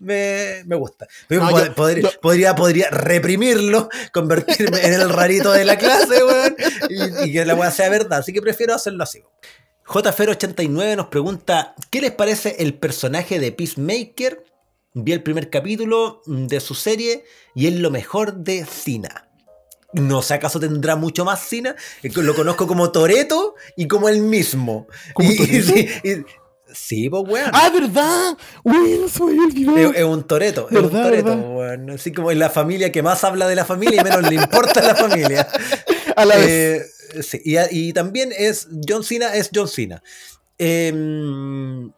me, 0.00 0.62
me 0.66 0.76
gusta. 0.76 1.06
Pero 1.26 1.42
No, 1.44 1.50
pod- 1.50 1.66
yo- 1.68 1.74
podría, 1.74 2.02
yo- 2.02 2.20
podría, 2.20 2.54
podría 2.54 2.90
reprimirlo, 2.90 3.88
convertirme 4.12 4.84
en 4.84 4.92
el 4.92 5.08
rarito 5.08 5.50
de 5.52 5.64
la 5.64 5.78
clase, 5.78 6.22
weón, 6.22 6.56
y, 6.90 7.28
y 7.28 7.32
que 7.32 7.44
la 7.46 7.54
weá 7.54 7.70
sea 7.70 7.88
verdad. 7.88 8.18
Así 8.18 8.32
que 8.34 8.42
prefiero 8.42 8.74
hacerlo 8.74 9.02
así. 9.04 9.22
JFer89 9.86 10.96
nos 10.96 11.06
pregunta: 11.08 11.74
¿Qué 11.90 12.00
les 12.00 12.12
parece 12.12 12.56
el 12.58 12.74
personaje 12.74 13.38
de 13.40 13.52
Peacemaker? 13.52 14.44
Vi 14.92 15.12
el 15.12 15.22
primer 15.22 15.50
capítulo 15.50 16.20
de 16.26 16.60
su 16.60 16.74
serie 16.74 17.24
y 17.54 17.66
es 17.68 17.74
lo 17.74 17.90
mejor 17.90 18.34
de 18.34 18.64
Cina. 18.66 19.28
No 19.92 20.22
sé 20.22 20.34
acaso 20.34 20.60
tendrá 20.60 20.96
mucho 20.96 21.24
más 21.24 21.40
Cina. 21.46 21.74
Eh, 22.02 22.10
Lo 22.14 22.34
conozco 22.34 22.66
como 22.66 22.92
Toreto 22.92 23.54
y 23.76 23.88
como 23.88 24.08
el 24.08 24.20
mismo. 24.22 24.86
¿Como 25.14 25.30
Y- 25.30 25.34
y- 25.34 25.36
Toretto? 25.38 25.72
sí, 25.72 25.88
y- 26.04 26.24
sí, 26.72 27.10
pues 27.10 27.22
weón. 27.26 27.50
¡Ah, 27.52 27.70
verdad! 27.74 28.36
¡Uy, 28.62 28.98
no 29.00 29.08
se 29.08 29.24
me! 29.24 29.82
Es, 29.82 29.96
es 29.96 30.04
un 30.04 30.22
toreto, 30.24 30.68
es 30.70 30.76
un 30.76 30.82
¿Verdad, 30.84 31.02
toreto, 31.04 31.34
weón. 31.34 31.90
Así 31.90 32.12
como 32.12 32.30
es 32.30 32.36
la 32.38 32.50
familia 32.50 32.92
que 32.92 33.02
más 33.02 33.24
habla 33.24 33.48
de 33.48 33.56
la 33.56 33.64
familia 33.64 34.00
y 34.00 34.04
menos 34.04 34.22
le 34.30 34.36
importa 34.36 34.80
la 34.80 34.94
familia. 34.94 35.48
A 36.16 36.24
la 36.24 36.36
vez. 36.36 36.48
Eh, 36.48 37.22
sí, 37.22 37.40
y, 37.44 37.92
también 37.92 38.30
es 38.36 38.68
John 38.88 39.02
Cena, 39.02 39.34
es 39.34 39.50
John 39.52 39.66
Cena. 39.68 40.02
Eh, 40.58 40.92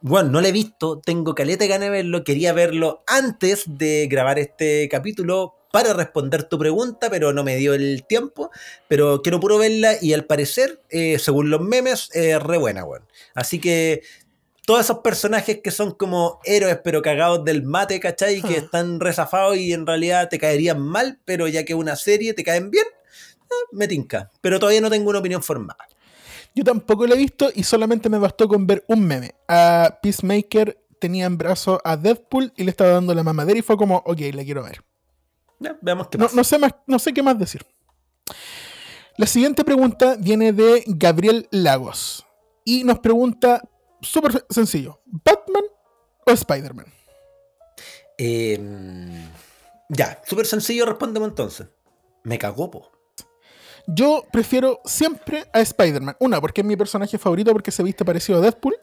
bueno, 0.01 0.29
no 0.31 0.41
lo 0.41 0.47
he 0.47 0.51
visto, 0.51 0.99
tengo 0.99 1.35
caleta 1.35 1.65
de 1.65 1.67
ganas 1.67 1.87
de 1.87 1.91
verlo, 1.91 2.23
quería 2.23 2.53
verlo 2.53 3.03
antes 3.07 3.63
de 3.67 4.07
grabar 4.09 4.39
este 4.39 4.87
capítulo 4.89 5.55
para 5.73 5.91
responder 5.93 6.43
tu 6.43 6.59
pregunta, 6.59 7.09
pero 7.09 7.33
no 7.33 7.43
me 7.43 7.55
dio 7.55 7.73
el 7.73 8.05
tiempo, 8.07 8.51
pero 8.87 9.23
quiero 9.23 9.39
puro 9.39 9.57
verla 9.57 9.95
y 9.99 10.13
al 10.13 10.25
parecer, 10.25 10.83
eh, 10.91 11.17
según 11.17 11.49
los 11.49 11.61
memes, 11.61 12.11
es 12.13 12.39
re 12.43 12.59
buena, 12.59 12.85
weón. 12.85 13.07
Así 13.33 13.57
que 13.59 14.03
todos 14.67 14.81
esos 14.81 14.99
personajes 14.99 15.61
que 15.63 15.71
son 15.71 15.93
como 15.95 16.39
héroes 16.43 16.77
pero 16.83 17.01
cagados 17.01 17.43
del 17.43 17.63
mate, 17.63 17.99
¿cachai? 17.99 18.43
Que 18.43 18.53
Ah. 18.53 18.57
están 18.57 18.99
rezafados 18.99 19.57
y 19.57 19.73
en 19.73 19.87
realidad 19.87 20.29
te 20.29 20.37
caerían 20.37 20.79
mal, 20.79 21.19
pero 21.25 21.47
ya 21.47 21.65
que 21.65 21.73
una 21.73 21.95
serie 21.95 22.35
te 22.35 22.43
caen 22.43 22.69
bien, 22.69 22.85
eh, 22.85 23.65
me 23.71 23.87
tinca. 23.87 24.29
Pero 24.41 24.59
todavía 24.59 24.79
no 24.81 24.91
tengo 24.91 25.09
una 25.09 25.19
opinión 25.19 25.41
formada. 25.41 25.87
Yo 26.53 26.63
tampoco 26.63 27.07
lo 27.07 27.15
he 27.15 27.17
visto 27.17 27.49
y 27.51 27.63
solamente 27.63 28.09
me 28.09 28.19
bastó 28.19 28.47
con 28.47 28.67
ver 28.67 28.85
un 28.87 29.07
meme. 29.07 29.33
A 29.47 29.97
Peacemaker 30.03 30.77
tenía 30.99 31.25
en 31.25 31.35
brazo 31.39 31.81
a 31.83 31.97
Deadpool 31.97 32.53
y 32.55 32.63
le 32.63 32.69
estaba 32.69 32.91
dando 32.91 33.15
la 33.15 33.23
mamadera 33.23 33.57
y 33.57 33.63
fue 33.63 33.75
como, 33.75 34.03
ok, 34.05 34.19
la 34.35 34.43
quiero 34.43 34.61
ver. 34.61 34.83
Ya, 35.59 35.77
veamos 35.81 36.07
qué 36.07 36.17
No, 36.17 36.27
no 36.33 36.43
sé 36.43 36.57
más, 36.57 36.73
no 36.87 36.99
sé 36.99 37.13
qué 37.13 37.23
más 37.23 37.37
decir. 37.37 37.65
La 39.17 39.27
siguiente 39.27 39.63
pregunta 39.63 40.15
viene 40.19 40.53
de 40.53 40.83
Gabriel 40.87 41.47
Lagos 41.51 42.25
y 42.65 42.83
nos 42.83 42.99
pregunta 42.99 43.61
súper 44.01 44.45
sencillo: 44.49 45.01
¿Batman 45.05 45.63
o 46.25 46.31
Spider-Man? 46.31 46.87
Eh, 48.17 48.59
ya, 49.89 50.21
súper 50.25 50.45
sencillo, 50.45 50.85
respóndeme 50.85 51.25
entonces. 51.25 51.67
Me 52.23 52.39
cagó, 52.39 52.71
po. 52.71 52.91
Yo 53.85 54.23
prefiero 54.31 54.79
siempre 54.85 55.45
a 55.51 55.59
Spider-Man. 55.59 56.15
Una, 56.19 56.39
porque 56.39 56.61
es 56.61 56.67
mi 56.67 56.77
personaje 56.77 57.17
favorito 57.17 57.51
porque 57.51 57.71
se 57.71 57.83
viste 57.83 58.05
parecido 58.05 58.39
a 58.39 58.41
Deadpool, 58.41 58.75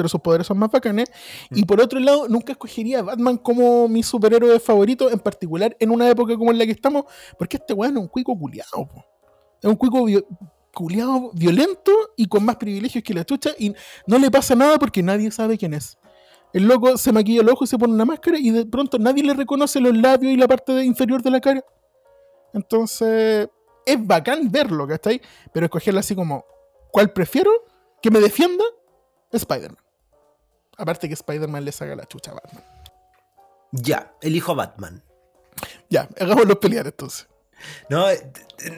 pero 0.00 0.08
sus 0.08 0.22
poderes 0.22 0.46
son 0.46 0.56
más 0.56 0.70
bacanes. 0.70 1.12
Y 1.50 1.62
por 1.66 1.78
otro 1.78 2.00
lado, 2.00 2.26
nunca 2.26 2.52
escogería 2.52 3.00
a 3.00 3.02
Batman 3.02 3.36
como 3.36 3.86
mi 3.86 4.02
superhéroe 4.02 4.58
favorito, 4.58 5.10
en 5.10 5.18
particular 5.18 5.76
en 5.78 5.90
una 5.90 6.08
época 6.08 6.38
como 6.38 6.50
en 6.50 6.58
la 6.58 6.64
que 6.64 6.72
estamos, 6.72 7.04
porque 7.38 7.58
este 7.58 7.74
weón 7.74 7.98
es 7.98 8.00
un 8.00 8.08
cuico 8.08 8.34
culiado. 8.38 8.88
Es 9.60 9.68
un 9.68 9.76
cuico 9.76 10.06
culiado 10.72 11.32
violento 11.34 11.92
y 12.16 12.26
con 12.28 12.46
más 12.46 12.56
privilegios 12.56 13.04
que 13.04 13.12
la 13.12 13.26
chucha 13.26 13.50
y 13.58 13.74
no 14.06 14.18
le 14.18 14.30
pasa 14.30 14.54
nada 14.54 14.78
porque 14.78 15.02
nadie 15.02 15.30
sabe 15.30 15.58
quién 15.58 15.74
es. 15.74 15.98
El 16.54 16.66
loco 16.66 16.96
se 16.96 17.12
maquilla 17.12 17.42
los 17.42 17.52
ojos 17.52 17.68
y 17.68 17.70
se 17.72 17.76
pone 17.78 17.92
una 17.92 18.06
máscara 18.06 18.38
y 18.38 18.48
de 18.48 18.64
pronto 18.64 18.98
nadie 18.98 19.22
le 19.22 19.34
reconoce 19.34 19.80
los 19.80 19.94
labios 19.94 20.32
y 20.32 20.38
la 20.38 20.48
parte 20.48 20.82
inferior 20.82 21.22
de 21.22 21.30
la 21.30 21.42
cara. 21.42 21.62
Entonces, 22.54 23.50
es 23.84 24.06
bacán 24.06 24.50
verlo, 24.50 24.86
¿cachai? 24.86 25.20
Pero 25.52 25.66
escogerlo 25.66 26.00
así 26.00 26.14
como, 26.14 26.46
¿cuál 26.90 27.12
prefiero? 27.12 27.50
¿Que 28.00 28.10
me 28.10 28.20
defienda? 28.20 28.64
Spider-Man. 29.30 29.89
Aparte 30.80 31.08
que 31.08 31.14
Spider-Man 31.14 31.64
le 31.64 31.72
saca 31.72 31.94
la 31.94 32.06
chucha 32.06 32.30
a 32.30 32.34
Batman. 32.34 32.64
Ya, 33.72 34.14
elijo 34.22 34.52
a 34.52 34.54
Batman. 34.54 35.02
Ya, 35.90 36.08
hagámoslo 36.18 36.58
pelear 36.58 36.86
entonces. 36.86 37.28
No, 37.90 38.08
eh, 38.08 38.32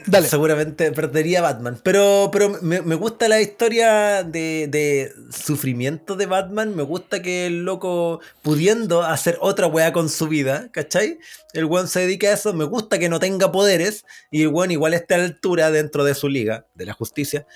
Dale. 0.07 0.27
seguramente 0.27 0.91
perdería 0.91 1.41
Batman. 1.41 1.79
Pero, 1.81 2.29
pero 2.31 2.57
me, 2.61 2.95
gusta 2.95 3.29
la 3.29 3.39
historia 3.39 4.23
de, 4.23 5.13
sufrimiento 5.31 6.17
de 6.17 6.25
Batman. 6.25 6.75
Me 6.75 6.83
gusta 6.83 7.21
que 7.21 7.45
el 7.47 7.63
loco, 7.63 8.19
pudiendo 8.41 9.03
hacer 9.03 9.37
otra 9.39 9.67
weá 9.67 9.93
con 9.93 10.09
su 10.09 10.27
vida, 10.27 10.69
¿cachai? 10.73 11.19
El 11.53 11.65
weón 11.65 11.87
se 11.87 12.01
dedica 12.01 12.27
a 12.27 12.33
eso. 12.33 12.53
Me 12.53 12.65
gusta 12.65 12.99
que 12.99 13.07
no 13.07 13.21
tenga 13.21 13.51
poderes. 13.51 14.03
Y 14.29 14.41
el 14.41 14.49
weón 14.49 14.71
igual 14.71 14.93
esté 14.93 15.15
a 15.15 15.19
la 15.19 15.25
altura 15.25 15.71
dentro 15.71 16.03
de 16.03 16.15
su 16.15 16.27
liga, 16.27 16.65
de 16.75 16.85
la 16.85 16.93
justicia. 16.93 17.47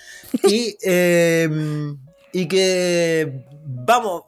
Y, 0.44 0.76
em, 0.82 1.98
y 2.32 2.48
que, 2.48 3.44
vamos, 3.64 4.24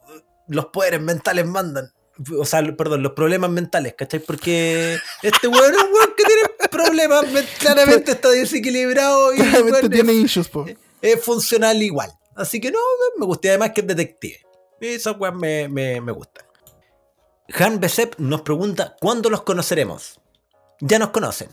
los 0.48 0.66
poderes 0.66 1.00
mentales 1.00 1.46
mandan 1.46 1.92
o 2.38 2.44
sea, 2.44 2.62
perdón, 2.76 3.02
los 3.02 3.12
problemas 3.12 3.50
mentales, 3.50 3.94
¿cachai? 3.96 4.20
Porque 4.20 4.98
este 5.22 5.48
weón 5.48 5.74
es 5.74 5.82
un 5.82 5.92
weón 5.92 6.14
que 6.16 6.24
tiene 6.24 6.42
problemas, 6.70 7.24
claramente 7.58 8.12
está 8.12 8.28
desequilibrado 8.28 9.32
y 9.32 9.38
claramente 9.38 9.88
tiene 9.88 10.12
issues, 10.12 10.48
po. 10.48 10.66
Es 11.00 11.22
funcional 11.22 11.82
igual. 11.82 12.12
Así 12.36 12.60
que 12.60 12.70
no, 12.70 12.78
me 13.18 13.26
gusta 13.26 13.48
además 13.48 13.72
que 13.74 13.80
es 13.80 13.86
detective. 13.86 14.40
Y 14.80 14.86
esos 14.88 15.16
weón 15.18 15.38
me, 15.38 15.68
me, 15.68 16.00
me 16.00 16.12
gustan. 16.12 16.44
Han 17.58 17.80
Besep 17.80 18.18
nos 18.18 18.42
pregunta, 18.42 18.96
¿cuándo 19.00 19.28
los 19.30 19.42
conoceremos? 19.42 20.20
Ya 20.80 20.98
nos 20.98 21.10
conocen. 21.10 21.48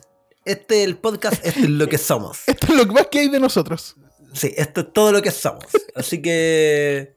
Este 0.46 0.82
es 0.82 0.88
el 0.88 0.98
podcast, 0.98 1.36
esto 1.46 1.62
es 1.62 1.70
lo 1.70 1.88
que 1.88 1.98
somos. 1.98 2.40
Esto 2.46 2.68
es 2.68 2.86
lo 2.86 2.94
más 2.94 3.08
que 3.08 3.20
hay 3.20 3.30
de 3.30 3.40
nosotros. 3.40 3.96
Sí, 4.34 4.54
esto 4.58 4.82
es 4.82 4.94
todo 4.94 5.12
lo 5.12 5.22
que 5.22 5.32
somos. 5.32 5.66
Así 5.96 6.22
que 6.22 7.16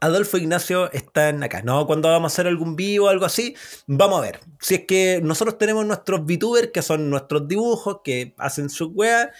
Adolfo 0.00 0.36
Ignacio 0.36 0.90
están 0.92 1.42
acá. 1.44 1.62
No, 1.62 1.86
cuando 1.86 2.08
vamos 2.08 2.32
a 2.32 2.34
hacer 2.34 2.46
algún 2.48 2.74
vivo 2.74 3.06
o 3.06 3.08
algo 3.08 3.24
así, 3.24 3.54
vamos 3.86 4.18
a 4.18 4.22
ver. 4.22 4.40
Si 4.60 4.74
es 4.74 4.84
que 4.86 5.20
nosotros 5.22 5.58
tenemos 5.58 5.86
nuestros 5.86 6.24
VTubers, 6.24 6.70
que 6.72 6.82
son 6.82 7.08
nuestros 7.08 7.46
dibujos, 7.46 7.98
que 8.02 8.34
hacen 8.36 8.68
su 8.68 8.88
wea, 8.88 9.30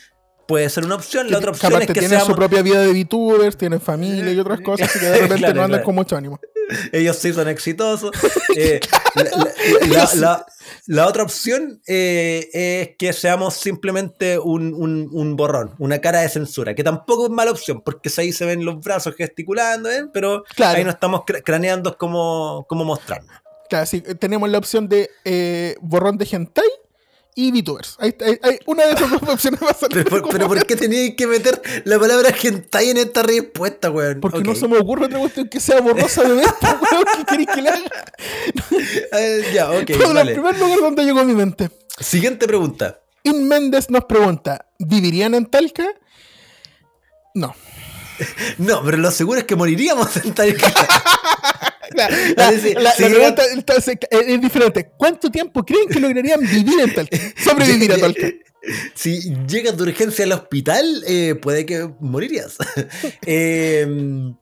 puede 0.47 0.71
ser 0.71 0.85
una 0.85 0.95
opción. 0.95 1.31
La 1.31 1.39
otra 1.39 1.51
opción 1.51 1.83
es 1.83 1.87
que 1.89 1.95
tienen 1.95 2.21
su 2.21 2.35
propia 2.35 2.63
vida 2.63 2.81
de 2.81 2.93
VTubers, 2.93 3.57
tienen 3.57 3.81
familia 3.81 4.33
y 4.33 4.39
otras 4.41 4.61
cosas, 4.61 4.93
que 4.93 5.05
de 5.05 5.19
repente 5.23 5.53
no 5.53 5.65
andan 5.65 5.83
con 5.83 5.95
mucho 5.95 6.17
ánimo. 6.17 6.39
Ellos 6.93 7.17
sí 7.17 7.33
son 7.33 7.49
exitosos. 7.49 8.11
Eh, 8.55 8.81
la, 10.87 11.07
otra 11.07 11.23
opción 11.23 11.81
eh, 11.87 12.51
es 12.53 12.97
que 12.99 13.15
seamos 13.15 13.55
simplemente 13.55 14.39
un, 14.39 15.37
borrón, 15.37 15.75
una 15.79 16.01
cara 16.01 16.21
de 16.21 16.29
censura, 16.29 16.75
que 16.75 16.85
tampoco 16.85 17.27
es 17.27 17.31
mala 17.31 17.51
opción, 17.51 17.81
porque 17.81 18.11
ahí 18.19 18.31
se 18.31 18.45
ven 18.45 18.65
los 18.65 18.81
brazos 18.81 19.15
gesticulando, 19.17 19.91
¿eh? 19.91 20.07
pero 20.13 20.45
ahí 20.59 20.85
no 20.85 20.91
estamos 20.91 21.23
craneando 21.25 21.97
cómo, 21.97 22.67
cómo 22.69 22.85
mostrarnos. 22.85 23.35
Claro, 23.71 23.87
sí, 23.87 24.03
tenemos 24.03 24.51
la 24.51 24.59
opción 24.59 24.87
de 24.87 25.09
borrón 25.81 26.19
de 26.19 26.29
hentai 26.31 26.69
y 27.35 27.51
VTubers. 27.51 27.97
Hay, 27.99 28.15
hay, 28.21 28.59
una 28.67 28.87
de 28.87 28.93
esas 28.93 29.11
dos 29.11 29.23
opciones 29.29 29.61
va 29.63 29.71
a 29.71 29.75
salir. 29.75 30.05
Pero, 30.05 30.29
pero 30.29 30.49
¿por 30.49 30.67
qué 30.67 30.77
tenías 30.77 31.15
que 31.17 31.27
meter 31.27 31.63
la 31.85 31.99
palabra 31.99 32.31
hentai 32.31 32.91
en 32.91 32.99
esta 32.99 33.23
respuesta, 33.23 33.91
weón? 33.91 34.21
Porque 34.21 34.43
no 34.43 34.55
se 34.55 34.69
me 34.69 34.79
ocurre 34.79 35.07
otra 35.07 35.19
cuestión 35.19 35.49
que 35.49 35.61
sea 35.61 35.81
borrosa 35.81 36.23
de 36.25 36.43
esta, 36.43 36.81
weón. 36.93 37.05
¿Qué 37.17 37.25
queréis 37.25 37.49
que 37.55 37.63
le 37.63 37.69
haga? 37.69 37.83
Eh, 39.13 39.51
ya, 39.55 39.71
ok. 39.71 39.85
Pero 39.87 40.19
el 40.21 40.33
primer 40.33 40.59
lugar 40.59 40.81
donde 40.81 41.05
llegó 41.05 41.25
mi 41.25 41.35
mente. 41.35 41.71
Siguiente 41.99 42.47
pregunta. 42.47 43.01
In 43.23 43.47
Méndez 43.47 43.91
nos 43.91 44.05
pregunta: 44.05 44.67
¿vivirían 44.79 45.35
en 45.35 45.47
Talca? 45.47 45.87
No. 47.35 47.55
No, 48.59 48.83
pero 48.85 48.97
lo 48.97 49.11
seguro 49.11 49.41
es 49.41 49.45
que 49.45 49.57
moriríamos 49.57 50.17
en 50.19 50.35
Talca. 50.35 50.73
La, 51.95 52.93
pregunta 52.97 53.43
es 54.11 54.41
diferente. 54.41 54.91
¿Cuánto 54.97 55.31
tiempo 55.31 55.65
creen 55.65 55.89
que 55.89 56.01
lograrían 56.01 56.41
vivir 56.41 56.81
en 56.81 56.95
Talca? 56.95 57.19
Sobrevivir 57.45 57.93
a 57.93 57.99
Talca. 57.99 58.29
Si 58.95 59.35
llegas 59.47 59.77
de 59.77 59.83
urgencia 59.83 60.25
al 60.25 60.33
hospital, 60.33 61.03
eh, 61.07 61.35
puede 61.35 61.67
que 61.67 61.91
morirías. 62.01 62.57
Em, 63.27 64.35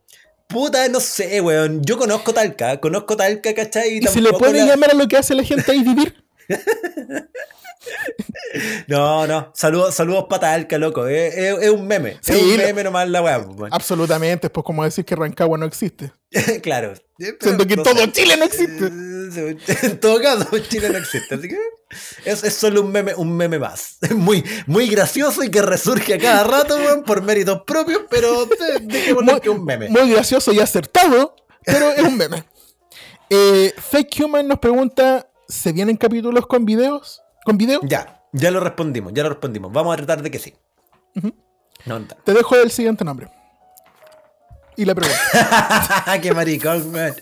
puta, 0.47 0.89
no 0.89 1.01
sé, 1.01 1.41
weón. 1.41 1.83
Yo 1.85 1.97
conozco 1.97 2.35
Talca, 2.35 2.81
conozco 2.81 3.17
Talca, 3.17 3.55
¿cachai? 3.55 3.99
¿Y, 3.99 4.03
se 4.07 4.21
le 4.21 4.33
puede 4.33 4.67
llamar 4.67 4.91
a 4.91 4.95
lo 4.95 5.09
que 5.09 5.17
hace 5.17 5.35
la 5.35 5.43
gente 5.43 5.73
ahí 5.73 5.83
vivir? 5.83 6.23
No, 8.89 9.27
no. 9.27 9.53
Saludos, 9.55 9.95
saludos 9.95 10.27
para 10.29 10.41
Talca, 10.41 10.79
loco. 10.79 11.07
Es, 11.07 11.71
un 11.71 11.87
meme. 11.87 12.19
es 12.23 12.29
un 12.29 12.57
meme 12.57 12.85
nomás 12.85 13.09
la 13.09 13.23
weá. 13.23 13.47
Pues, 13.47 13.73
absolutamente. 13.73 14.49
Es 14.49 14.53
pues 14.53 14.65
como 14.65 14.85
decir 14.85 15.05
que 15.05 15.17
Rancagua 15.17 15.57
no 15.57 15.67
existe. 15.67 16.13
claro. 16.63 16.95
Siendo 17.41 17.67
que 17.67 17.77
todo 17.77 18.07
Chile 18.07 18.37
no 18.37 18.45
existe. 18.45 18.91
En 19.31 20.01
todo 20.01 20.21
caso, 20.21 20.49
Chile 20.69 20.91
no 20.91 20.99
existe. 20.99 21.37
Así 21.37 21.47
que 21.47 21.57
es, 22.25 22.43
es 22.43 22.53
solo 22.53 22.83
un 22.83 22.91
meme, 22.91 23.15
un 23.15 23.37
meme 23.37 23.61
más. 23.61 23.99
Muy, 24.17 24.45
muy 24.67 24.89
gracioso 24.89 25.45
y 25.45 25.53
que 25.53 25.63
resurge 25.63 26.15
a 26.15 26.19
cada 26.19 26.43
rato, 26.43 26.75
weón, 26.75 27.05
por 27.05 27.23
méritos 27.23 27.63
propios, 27.65 28.03
pero 28.11 28.49
dejémoslo 28.83 29.41
que 29.41 29.49
es 29.49 29.55
un 29.55 29.65
meme. 29.65 29.89
Muy 29.89 30.11
gracioso 30.11 30.53
y 30.53 30.59
acertado, 30.59 31.37
pero 31.65 31.93
es 31.93 32.03
un 32.03 32.17
meme. 32.17 32.43
Eh, 33.31 33.73
Fake 33.79 34.25
Human 34.25 34.49
nos 34.49 34.59
pregunta: 34.59 35.30
¿se 35.51 35.73
vienen 35.73 35.97
capítulos 35.97 36.47
con 36.47 36.65
videos? 36.65 37.23
¿Con 37.45 37.59
video? 37.59 37.81
Ya, 37.83 38.23
ya 38.33 38.51
lo 38.51 38.59
respondimos, 38.61 39.13
ya 39.13 39.25
lo 39.25 39.29
respondimos. 39.31 39.73
Vamos 39.73 39.95
a 39.95 39.97
tratar 39.97 40.23
de 40.23 40.31
que 40.31 40.39
sí. 40.39 40.55
no, 41.85 42.07
Te 42.25 42.33
dejo 42.33 42.55
el 42.57 42.71
siguiente 42.71 43.05
nombre. 43.05 43.29
Y 44.77 44.85
la 44.85 44.95
pregunta. 44.95 45.19
¡Qué 46.23 46.33
maricón, 46.33 46.93
man! 46.93 47.13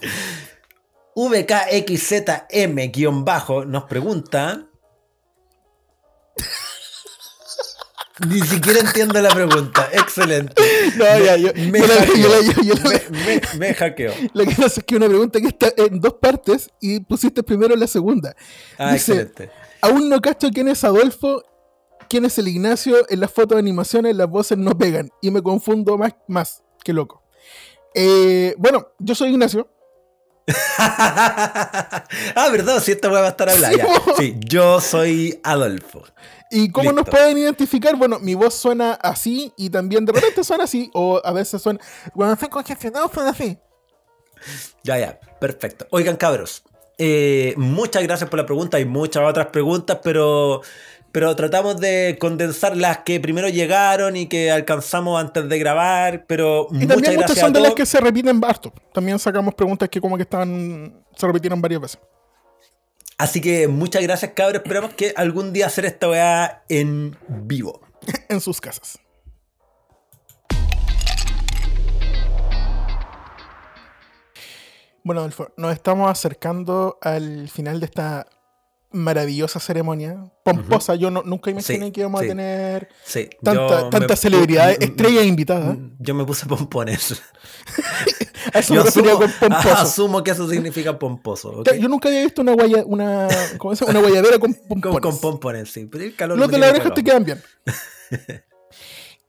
VKXZM-bajo 1.17 3.65
nos 3.65 3.85
pregunta. 3.85 4.67
Ni 8.27 8.41
siquiera 8.41 8.81
entiendo 8.81 9.21
la 9.21 9.31
pregunta. 9.31 9.89
Excelente. 9.93 10.55
No, 10.97 11.05
ya, 11.05 11.37
yo, 11.37 11.53
me, 11.55 11.81
me, 13.59 13.75
hackeó. 13.75 14.13
Lo 14.33 14.45
que 14.45 14.55
pasa 14.55 14.81
es 14.81 14.85
que 14.85 14.97
una 14.97 15.07
pregunta 15.07 15.41
que 15.41 15.49
está 15.49 15.73
en 15.77 16.01
dos 16.01 16.15
partes 16.15 16.71
y 16.81 17.01
pusiste 17.01 17.43
primero 17.43 17.77
la 17.77 17.87
segunda. 17.87 18.35
Ah, 18.77 18.95
excelente. 18.95 19.51
Aún 19.81 20.09
no 20.09 20.21
cacho 20.21 20.51
quién 20.53 20.69
es 20.69 20.83
Adolfo, 20.83 21.45
quién 22.09 22.25
es 22.25 22.39
el 22.39 22.49
Ignacio. 22.49 23.07
En 23.09 23.21
las 23.21 23.31
fotos 23.31 23.57
de 23.57 23.61
animaciones 23.61 24.17
las 24.17 24.29
voces 24.29 24.59
no 24.59 24.77
pegan 24.77 25.11
y 25.23 25.31
me 25.31 25.43
confundo 25.43 25.97
más, 25.97 26.15
más 26.27 26.63
que 26.83 26.93
loco. 26.93 27.23
Eh, 27.95 28.55
bueno, 28.59 28.89
yo 28.99 29.15
soy 29.15 29.31
Ignacio. 29.31 29.69
ah, 30.79 32.49
verdad, 32.51 32.81
si 32.83 32.93
esta 32.93 33.09
va 33.09 33.27
a 33.27 33.29
estar 33.29 33.51
hablando. 33.51 33.85
Sí, 34.17 34.35
yo 34.39 34.81
soy 34.81 35.39
Adolfo. 35.43 36.05
¿Y 36.51 36.71
cómo 36.71 36.93
nos 36.93 37.09
pueden 37.09 37.37
identificar? 37.37 37.95
Bueno, 37.97 38.19
mi 38.19 38.35
voz 38.35 38.55
suena 38.55 38.93
así 38.95 39.53
y 39.57 39.69
también 39.69 40.05
de 40.07 40.13
repente 40.13 40.43
suena 40.43 40.65
así, 40.65 40.91
o 40.95 41.21
a 41.23 41.33
veces 41.33 41.61
suena. 41.61 41.79
Cuando 42.15 42.35
estoy 42.35 42.49
congestionado, 42.49 43.11
suena 43.13 43.31
así. 43.31 43.59
Ya, 44.83 44.99
ya, 44.99 45.21
perfecto. 45.41 45.87
Oigan, 45.91 46.17
cabros, 46.17 46.63
eh, 46.97 47.55
muchas 47.57 48.03
gracias 48.03 48.31
por 48.31 48.39
la 48.39 48.47
pregunta. 48.47 48.77
Hay 48.79 48.85
muchas 48.85 49.23
otras 49.29 49.49
preguntas, 49.49 49.99
pero, 50.03 50.63
pero 51.13 51.35
tratamos 51.35 51.81
de 51.81 52.17
condensar 52.21 52.77
las 52.77 52.99
que 52.99 53.19
primero 53.21 53.49
llegaron 53.49 54.17
y 54.17 54.27
que 54.27 54.51
alcanzamos 54.51 55.21
antes 55.21 55.49
de 55.49 55.59
grabar. 55.59 56.25
Pero 56.27 56.69
y 56.71 56.87
también 56.87 57.17
muchas 57.17 57.39
son 57.39 57.53
de 57.53 57.61
las 57.61 57.75
que 57.75 57.87
se 57.87 58.01
repiten 58.01 58.43
harto. 58.45 58.73
También 58.93 59.19
sacamos 59.19 59.55
preguntas 59.55 59.89
que 59.89 60.01
como 60.01 60.17
que 60.17 60.23
están 60.23 61.05
se 61.17 61.27
repitieron 61.27 61.61
varias 61.61 61.81
veces. 61.81 62.01
Así 63.17 63.41
que 63.41 63.67
muchas 63.67 64.03
gracias, 64.03 64.33
cabros. 64.33 64.63
Esperamos 64.63 64.95
que 64.95 65.13
algún 65.17 65.53
día 65.53 65.67
hacer 65.67 65.85
esta 65.85 66.09
weá 66.09 66.63
en 66.69 67.17
vivo. 67.29 67.81
en 68.29 68.41
sus 68.41 68.61
casas. 68.61 68.99
Bueno, 75.03 75.23
Adolfo, 75.23 75.49
nos 75.57 75.73
estamos 75.73 76.11
acercando 76.11 76.99
al 77.01 77.49
final 77.49 77.81
de 77.81 77.87
esta 77.87 78.27
maravillosa 78.91 79.61
ceremonia, 79.61 80.17
pomposa. 80.45 80.95
Yo 80.95 81.11
no, 81.11 81.23
nunca 81.23 81.51
imaginé 81.51 81.93
que 81.93 82.01
íbamos 82.01 82.23
a 82.23 82.27
tener 82.27 82.89
tanta, 83.43 83.91
tanta 83.91 84.17
celebridad, 84.17 84.71
estrellas 84.83 85.25
invitadas. 85.27 85.77
Yo 85.99 86.15
me 86.15 86.25
puse 86.25 86.47
pompones. 86.47 87.21
eso 88.55 88.75
yo 88.75 88.83
asumo, 88.83 89.19
con 89.19 89.31
pomposo. 89.33 89.73
asumo 89.77 90.23
que 90.25 90.31
eso 90.31 90.49
significa 90.49 90.99
pomposo. 90.99 91.63
Yo 91.79 91.89
nunca 91.89 92.09
había 92.09 92.23
visto 92.23 92.43
una, 92.43 92.53
guaya, 92.53 92.83
una, 92.87 93.29
¿cómo 93.59 93.77
se 93.77 93.85
una 93.85 94.01
guayabera 94.01 94.39
con 94.39 94.55
pompones. 94.69 95.01
Con, 95.01 95.01
con 95.13 95.21
pompones, 95.21 95.71
sí. 95.71 95.89
Los 96.37 96.51
de 96.51 96.59
la 96.59 96.71
oreja 96.71 96.95
te 96.95 97.05
quedan 97.05 97.25
bien. 97.25 97.43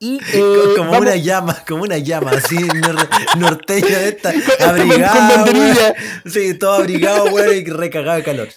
Y, 0.01 0.15
eh, 0.33 0.73
como 0.77 0.91
vamos- 0.91 1.01
una 1.01 1.15
llama, 1.17 1.61
como 1.67 1.83
una 1.83 1.97
llama, 1.97 2.31
así, 2.31 2.55
nor- 2.55 3.09
norteña 3.37 3.97
de 3.99 4.07
esta, 4.07 4.31
con 4.31 4.69
abrigado, 4.69 5.35
banderilla. 5.35 5.93
weón. 5.93 6.33
Sí, 6.33 6.53
todo 6.57 6.71
abrigado, 6.75 7.25
weón, 7.25 7.57
y 7.57 7.65
recagado 7.65 8.15
de 8.15 8.23
calor. 8.23 8.47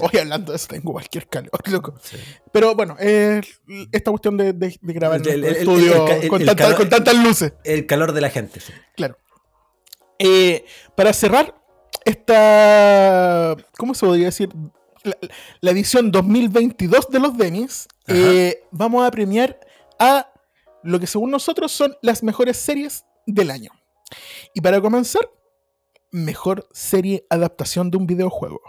Hoy 0.00 0.18
hablando 0.18 0.52
de 0.52 0.56
eso 0.56 0.66
tengo 0.68 0.92
cualquier 0.92 1.28
calor, 1.28 1.50
loco. 1.70 1.94
Pero 2.52 2.74
bueno, 2.74 2.96
eh, 2.98 3.40
esta 3.92 4.10
cuestión 4.10 4.36
de, 4.36 4.52
de- 4.52 4.78
de 4.80 4.92
grabar 4.92 5.20
El- 5.20 5.28
el- 5.28 5.44
el- 5.44 5.56
estudio 5.56 6.06
el- 6.08 6.28
con, 6.28 6.40
el 6.40 6.46
tanta- 6.46 6.64
calor- 6.64 6.76
con 6.76 6.88
tantas 6.88 7.16
luces. 7.16 7.52
El 7.64 7.86
calor 7.86 8.12
de 8.12 8.20
la 8.20 8.30
gente, 8.30 8.60
sí. 8.60 8.72
Claro. 8.96 9.16
Eh, 10.18 10.64
para 10.96 11.12
cerrar 11.12 11.54
esta. 12.44 13.56
¿Cómo 13.78 13.94
se 13.94 14.06
podría 14.06 14.26
decir? 14.26 14.48
La, 15.02 15.16
la 15.60 15.70
edición 15.70 16.10
2022 16.10 17.08
de 17.10 17.18
los 17.20 17.36
Demis. 17.36 17.86
Eh, 18.08 18.62
vamos 18.70 19.06
a 19.06 19.10
premiar 19.10 19.58
a 19.98 20.30
lo 20.82 20.98
que 21.00 21.06
según 21.06 21.30
nosotros 21.30 21.72
son 21.72 21.96
las 22.02 22.22
mejores 22.22 22.56
series 22.56 23.04
del 23.26 23.50
año. 23.50 23.70
Y 24.54 24.60
para 24.60 24.80
comenzar, 24.80 25.28
mejor 26.10 26.68
serie 26.72 27.26
adaptación 27.30 27.90
de 27.90 27.96
un 27.96 28.06
videojuego. 28.06 28.60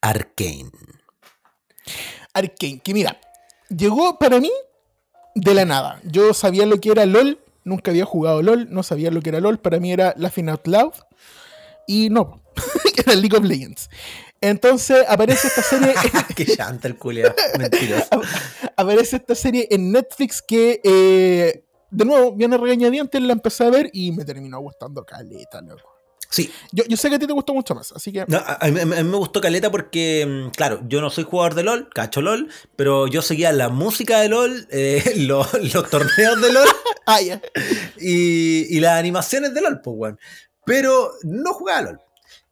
Arcane. 0.00 0.70
Arkane, 2.34 2.80
que 2.80 2.94
mira, 2.94 3.20
llegó 3.68 4.18
para 4.18 4.40
mí 4.40 4.50
de 5.34 5.54
la 5.54 5.64
nada. 5.64 6.00
Yo 6.04 6.34
sabía 6.34 6.66
lo 6.66 6.80
que 6.80 6.90
era 6.90 7.06
LOL, 7.06 7.40
nunca 7.64 7.90
había 7.90 8.04
jugado 8.04 8.42
LOL, 8.42 8.68
no 8.70 8.82
sabía 8.82 9.10
lo 9.10 9.20
que 9.20 9.30
era 9.30 9.40
LOL, 9.40 9.58
para 9.58 9.80
mí 9.80 9.92
era 9.92 10.14
Laughing 10.16 10.48
Out 10.48 10.66
Loud. 10.66 10.92
Y 11.86 12.10
no, 12.10 12.42
era 12.96 13.14
League 13.14 13.36
of 13.36 13.44
Legends. 13.44 13.88
Entonces 14.40 15.04
aparece 15.08 15.48
esta 15.48 15.62
serie, 15.62 15.94
Qué 16.36 16.44
llanta 16.44 16.86
el 16.86 16.96
culiao. 16.96 17.34
Mentiroso. 17.58 18.22
aparece 18.76 19.16
esta 19.16 19.34
serie 19.34 19.66
en 19.70 19.90
Netflix 19.90 20.42
que, 20.42 20.80
eh, 20.84 21.64
de 21.90 22.04
nuevo, 22.04 22.32
viene 22.32 22.56
regañadientes, 22.56 23.20
la 23.20 23.32
empecé 23.32 23.64
a 23.64 23.70
ver 23.70 23.90
y 23.92 24.12
me 24.12 24.24
terminó 24.24 24.60
gustando 24.60 25.04
caleta, 25.04 25.60
loco. 25.60 25.97
Sí, 26.30 26.50
Yo, 26.72 26.84
yo 26.86 26.96
sé 26.98 27.08
que 27.08 27.16
a 27.16 27.18
ti 27.18 27.26
te 27.26 27.32
gustó 27.32 27.54
mucho 27.54 27.74
más, 27.74 27.90
así 27.92 28.12
que... 28.12 28.24
No, 28.28 28.36
a, 28.46 28.58
mí, 28.68 28.80
a 28.80 28.84
mí 28.84 29.02
me 29.04 29.16
gustó 29.16 29.40
Caleta 29.40 29.70
porque, 29.70 30.26
mm, 30.26 30.50
claro, 30.50 30.80
yo 30.86 31.00
no 31.00 31.08
soy 31.08 31.24
jugador 31.24 31.54
de 31.54 31.62
LOL, 31.62 31.88
cacho 31.88 32.20
LOL, 32.20 32.50
pero 32.76 33.06
yo 33.06 33.22
seguía 33.22 33.50
la 33.52 33.70
música 33.70 34.20
de 34.20 34.28
LOL, 34.28 34.68
eh, 34.70 35.14
los, 35.16 35.52
los 35.72 35.88
torneos 35.90 36.40
de 36.42 36.52
LOL 36.52 36.68
Ah, 37.06 37.20
y, 37.22 38.76
y 38.76 38.80
las 38.80 38.98
animaciones 38.98 39.54
de 39.54 39.62
LOL, 39.62 39.80
pues, 39.80 39.96
weón. 39.98 40.18
Pero 40.66 41.12
no 41.22 41.54
jugaba 41.54 41.78
a 41.78 41.82
LOL. 41.82 42.00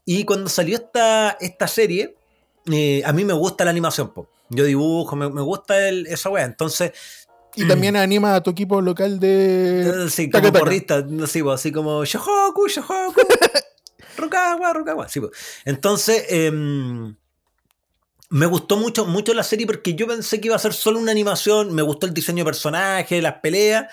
Y 0.06 0.24
cuando 0.24 0.48
salió 0.48 0.76
esta, 0.76 1.36
esta 1.40 1.68
serie, 1.68 2.16
eh, 2.72 3.02
a 3.04 3.12
mí 3.12 3.24
me 3.24 3.34
gusta 3.34 3.64
la 3.64 3.70
animación, 3.72 4.12
pues. 4.14 4.28
Yo 4.48 4.64
dibujo, 4.64 5.16
me, 5.16 5.28
me 5.28 5.42
gusta 5.42 5.88
el- 5.88 6.06
esa 6.06 6.30
weá. 6.30 6.44
Entonces, 6.44 6.92
Y 7.56 7.66
también 7.66 7.96
anima 7.96 8.34
a 8.36 8.42
tu 8.42 8.50
equipo 8.50 8.80
local 8.80 9.18
de... 9.18 10.04
eh, 10.06 10.10
sí, 10.10 10.30
como 10.30 10.44
taca. 10.50 10.58
porrista, 10.60 11.04
así 11.52 11.72
como 11.72 12.04
Shohoku, 12.04 12.68
Shohoku, 12.68 13.20
Rukawa, 14.16 14.72
Rukawa. 14.72 15.08
Sí, 15.08 15.20
pues. 15.20 15.32
Entonces, 15.64 16.24
em, 16.28 17.14
me 18.30 18.46
gustó 18.46 18.76
mucho, 18.76 19.06
mucho 19.06 19.32
la 19.34 19.42
serie 19.44 19.66
porque 19.66 19.94
yo 19.94 20.06
pensé 20.06 20.40
que 20.40 20.48
iba 20.48 20.56
a 20.56 20.60
ser 20.60 20.72
solo 20.72 20.98
una 20.98 21.12
animación, 21.12 21.74
me 21.74 21.82
gustó 21.82 22.06
el 22.06 22.14
diseño 22.14 22.38
de 22.38 22.46
personajes, 22.50 23.22
las 23.22 23.34
peleas, 23.40 23.86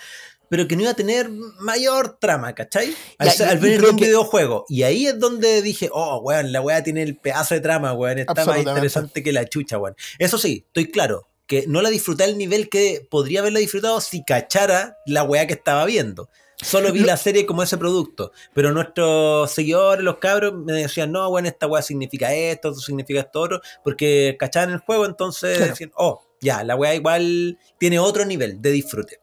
pero 0.48 0.66
que 0.68 0.76
no 0.76 0.82
iba 0.82 0.90
a 0.90 0.94
tener 0.96 1.30
mayor 1.60 2.18
trama, 2.20 2.52
¿cachai? 2.54 2.94
Al, 3.18 3.30
Ya, 3.30 3.54
venir 3.54 3.80
de 3.80 3.90
un 3.90 3.96
que- 3.96 4.06
videojuego. 4.06 4.64
Y 4.68 4.82
ahí 4.82 5.06
es 5.06 5.18
donde 5.18 5.62
dije, 5.62 5.88
oh, 5.92 6.18
weón, 6.18 6.52
la 6.52 6.60
weá 6.60 6.82
tiene 6.82 7.02
el 7.02 7.16
pedazo 7.16 7.54
de 7.54 7.60
trama, 7.60 7.92
weón, 7.92 8.18
está 8.18 8.44
más 8.44 8.58
interesante 8.58 9.22
que 9.22 9.32
la 9.32 9.46
chucha, 9.48 9.78
weón. 9.78 9.96
Eso 10.18 10.36
sí, 10.38 10.64
estoy 10.66 10.90
claro, 10.90 11.28
que 11.46 11.64
no 11.68 11.80
la 11.82 11.90
disfruté 11.90 12.24
al 12.24 12.36
nivel 12.38 12.68
que 12.68 13.06
podría 13.10 13.40
haberla 13.40 13.58
disfrutado 13.60 14.00
si 14.00 14.24
cachara 14.24 14.98
la 15.06 15.22
weá 15.22 15.46
que 15.46 15.54
estaba 15.54 15.84
viendo. 15.86 16.28
Solo 16.64 16.92
vi 16.92 17.00
la 17.00 17.16
serie 17.16 17.44
como 17.46 17.62
ese 17.62 17.76
producto. 17.78 18.32
Pero 18.54 18.72
nuestros 18.72 19.50
seguidores, 19.50 20.02
los 20.02 20.16
cabros, 20.18 20.54
me 20.54 20.72
decían, 20.72 21.12
no, 21.12 21.28
bueno, 21.30 21.48
esta 21.48 21.66
weá 21.66 21.82
significa 21.82 22.32
esto, 22.34 22.70
esto 22.70 22.80
significa 22.80 23.20
esto 23.20 23.40
otro, 23.40 23.60
porque 23.82 24.36
cachaban 24.38 24.70
el 24.70 24.78
juego, 24.78 25.04
entonces 25.06 25.56
Claro. 25.58 25.70
decían, 25.72 25.92
oh, 25.96 26.22
ya, 26.40 26.64
la 26.64 26.74
weá 26.76 26.94
igual 26.94 27.58
tiene 27.78 27.98
otro 27.98 28.24
nivel 28.24 28.60
de 28.62 28.70
disfrute. 28.70 29.20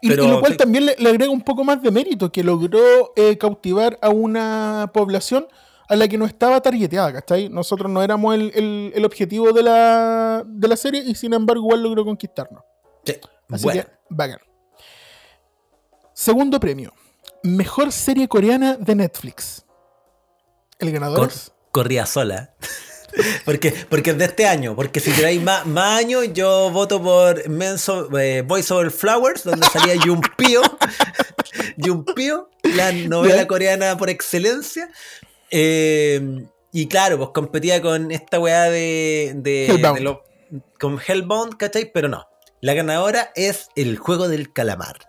Y, 0.00 0.08
Pero, 0.08 0.24
y 0.24 0.28
lo 0.28 0.40
cual 0.40 0.52
sí. 0.52 0.58
también 0.58 0.86
le, 0.86 0.96
le 0.98 1.08
agrega 1.10 1.30
un 1.30 1.42
poco 1.42 1.62
más 1.64 1.82
de 1.82 1.90
mérito, 1.90 2.32
que 2.32 2.42
logró 2.42 3.12
eh, 3.16 3.36
cautivar 3.38 3.98
a 4.02 4.08
una 4.10 4.90
población 4.92 5.46
a 5.88 5.96
la 5.96 6.06
que 6.08 6.18
no 6.18 6.26
estaba 6.26 6.60
targeteada, 6.60 7.12
¿cachai? 7.12 7.48
Nosotros 7.48 7.90
no 7.90 8.02
éramos 8.02 8.34
el, 8.34 8.52
el- 8.54 8.92
el 8.94 9.04
objetivo 9.04 9.52
de 9.52 9.62
la, 9.62 10.42
de 10.46 10.68
la 10.68 10.76
serie 10.76 11.02
y 11.06 11.14
sin 11.14 11.32
embargo 11.32 11.62
igual 11.62 11.82
logró 11.82 12.04
conquistarnos. 12.04 12.62
Sí, 13.04 13.14
Así 13.50 13.64
bueno. 13.64 13.82
que, 13.82 13.88
bacán. 14.10 14.38
Segundo 16.18 16.58
premio. 16.58 16.92
Mejor 17.44 17.92
serie 17.92 18.26
coreana 18.26 18.74
de 18.76 18.96
Netflix. 18.96 19.64
El 20.80 20.90
ganador 20.90 21.20
Cor- 21.20 21.28
es... 21.28 21.52
corría 21.70 22.06
sola. 22.06 22.54
porque, 23.44 23.72
porque 23.88 24.10
es 24.10 24.18
de 24.18 24.24
este 24.24 24.44
año. 24.48 24.74
Porque 24.74 24.98
si 24.98 25.12
queráis 25.12 25.40
más, 25.40 25.64
más 25.64 25.96
años, 26.00 26.24
yo 26.32 26.70
voto 26.72 27.00
por 27.00 27.48
Menso, 27.48 28.08
eh, 28.18 28.42
Voice 28.44 28.74
Over 28.74 28.90
Flowers, 28.90 29.44
donde 29.44 29.64
salía 29.68 29.94
Yumpio. 30.04 30.60
Yumpio, 31.76 32.50
la 32.64 32.90
novela 32.90 33.46
coreana 33.46 33.96
por 33.96 34.10
excelencia. 34.10 34.90
Eh, 35.52 36.44
y 36.72 36.88
claro, 36.88 37.18
pues 37.18 37.30
competía 37.32 37.80
con 37.80 38.10
esta 38.10 38.40
weá 38.40 38.64
de. 38.64 39.34
de, 39.36 39.66
Hellbound. 39.66 39.98
de 39.98 40.02
lo- 40.02 40.24
con 40.80 40.98
Hellbound, 41.06 41.56
¿cachai? 41.58 41.92
Pero 41.92 42.08
no. 42.08 42.26
La 42.60 42.74
ganadora 42.74 43.30
es 43.36 43.68
el 43.76 43.98
juego 43.98 44.26
del 44.26 44.52
calamar. 44.52 45.07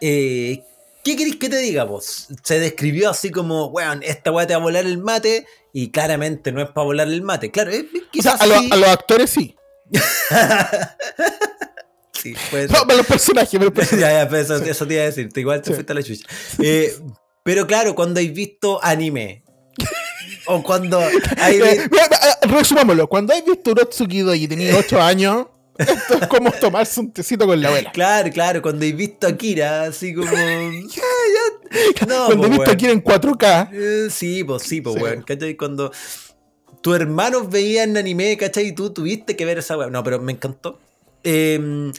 Eh, 0.00 0.62
¿Qué 1.04 1.16
queréis 1.16 1.36
que 1.36 1.48
te 1.48 1.58
diga 1.58 1.84
vos? 1.84 2.26
Se 2.42 2.58
describió 2.58 3.10
así 3.10 3.30
como, 3.30 3.66
weón, 3.66 4.02
esta 4.02 4.32
weá 4.32 4.46
te 4.46 4.54
va 4.54 4.60
a 4.60 4.62
volar 4.62 4.84
el 4.86 4.98
mate, 4.98 5.46
y 5.72 5.90
claramente 5.90 6.50
no 6.52 6.60
es 6.62 6.68
para 6.70 6.84
volar 6.84 7.06
el 7.08 7.22
mate. 7.22 7.50
Claro, 7.50 7.70
eh, 7.70 7.86
O 7.88 7.92
sea, 7.92 8.00
quizás 8.10 8.40
a, 8.40 8.46
lo- 8.46 8.58
sí. 8.58 8.68
a 8.72 8.76
los 8.76 8.88
actores 8.88 9.30
sí. 9.30 9.54
Sí, 12.12 12.34
puede 12.50 12.66
No, 12.68 12.80
para 12.86 12.96
los 12.96 13.06
personajes, 13.06 13.60
los 13.60 13.70
personajes. 13.72 14.00
ya, 14.00 14.22
ya, 14.24 14.28
pero 14.28 14.42
eso, 14.42 14.56
eso 14.56 14.86
te 14.86 14.94
iba 14.94 15.02
a 15.02 15.06
decir, 15.06 15.28
igual 15.36 15.60
te 15.60 15.68
Sí. 15.68 15.74
fuiste 15.74 15.92
a 15.92 15.94
la 15.94 16.02
chucha. 16.02 16.26
Eh, 16.60 16.96
pero 17.44 17.66
claro, 17.66 17.94
cuando 17.94 18.18
hay 18.20 18.28
visto 18.30 18.82
anime, 18.82 19.44
o 20.46 20.62
cuando 20.62 20.98
hay 21.38 21.60
eh, 21.60 21.88
Resumámoslo. 22.42 23.06
Cuando 23.08 23.32
has 23.34 23.44
visto 23.44 23.70
Urotsuki 23.70 24.20
y 24.32 24.48
tenías 24.48 24.76
8 24.76 25.00
años, 25.00 25.46
esto 25.78 26.14
es 26.20 26.26
como 26.28 26.50
tomarse 26.52 27.00
un 27.00 27.12
tecito 27.12 27.46
con 27.46 27.60
la 27.60 27.68
abuela. 27.68 27.92
Claro, 27.92 28.30
claro, 28.30 28.62
cuando 28.62 28.84
he 28.84 28.92
visto 28.92 29.26
a 29.26 29.36
Kira, 29.36 29.82
así 29.84 30.14
como. 30.14 30.30
ya, 30.32 31.02
ya. 32.00 32.06
No, 32.06 32.26
Cuando 32.26 32.42
po, 32.42 32.46
he 32.46 32.48
visto 32.50 32.62
weón. 32.64 32.70
aquí 32.74 32.86
en 32.86 33.02
4K, 33.02 33.68
Eh, 33.72 34.08
sí, 34.10 34.44
pues 34.44 34.62
sí, 34.62 34.80
pues 34.80 34.96
Sí. 34.96 35.02
weón. 35.02 35.22
¿Cachai? 35.22 35.56
Cuando 35.56 35.90
tus 36.80 36.96
hermanos 36.96 37.50
veían 37.50 37.96
anime, 37.96 38.36
¿cachai? 38.36 38.68
Y 38.68 38.72
tú 38.72 38.90
tuviste 38.92 39.36
que 39.36 39.44
ver 39.44 39.58
esa 39.58 39.76
weón. 39.76 39.92
No, 39.92 40.02
pero 40.04 40.18
me 40.20 40.32
encantó. 40.32 40.78
Eh, 41.24 41.90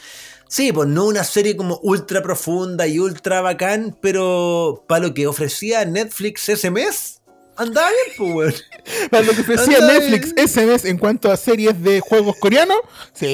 sí, 0.47 0.71
pues 0.71 0.87
no 0.87 1.05
una 1.05 1.23
serie 1.25 1.57
como 1.57 1.79
ultra 1.83 2.21
profunda 2.21 2.87
y 2.87 2.99
ultra 2.99 3.41
bacán, 3.41 3.97
pero 4.01 4.85
para 4.87 5.07
lo 5.07 5.13
que 5.13 5.27
ofrecía 5.27 5.83
Netflix 5.85 6.47
ese 6.49 6.71
mes, 6.71 7.21
andaba 7.57 7.89
bien, 7.89 8.17
pues 8.17 8.33
weón. 8.33 9.09
para 9.09 9.23
lo 9.23 9.33
que 9.33 9.41
ofrecía 9.41 9.77
Anda, 9.77 9.93
Netflix 9.93 10.29
eh. 10.29 10.33
ese 10.43 10.65
mes 10.65 10.85
en 10.85 10.97
cuanto 10.97 11.31
a 11.31 11.37
series 11.37 11.81
de 11.83 11.99
juegos 11.99 12.35
coreanos, 12.37 12.77
sí, 13.13 13.25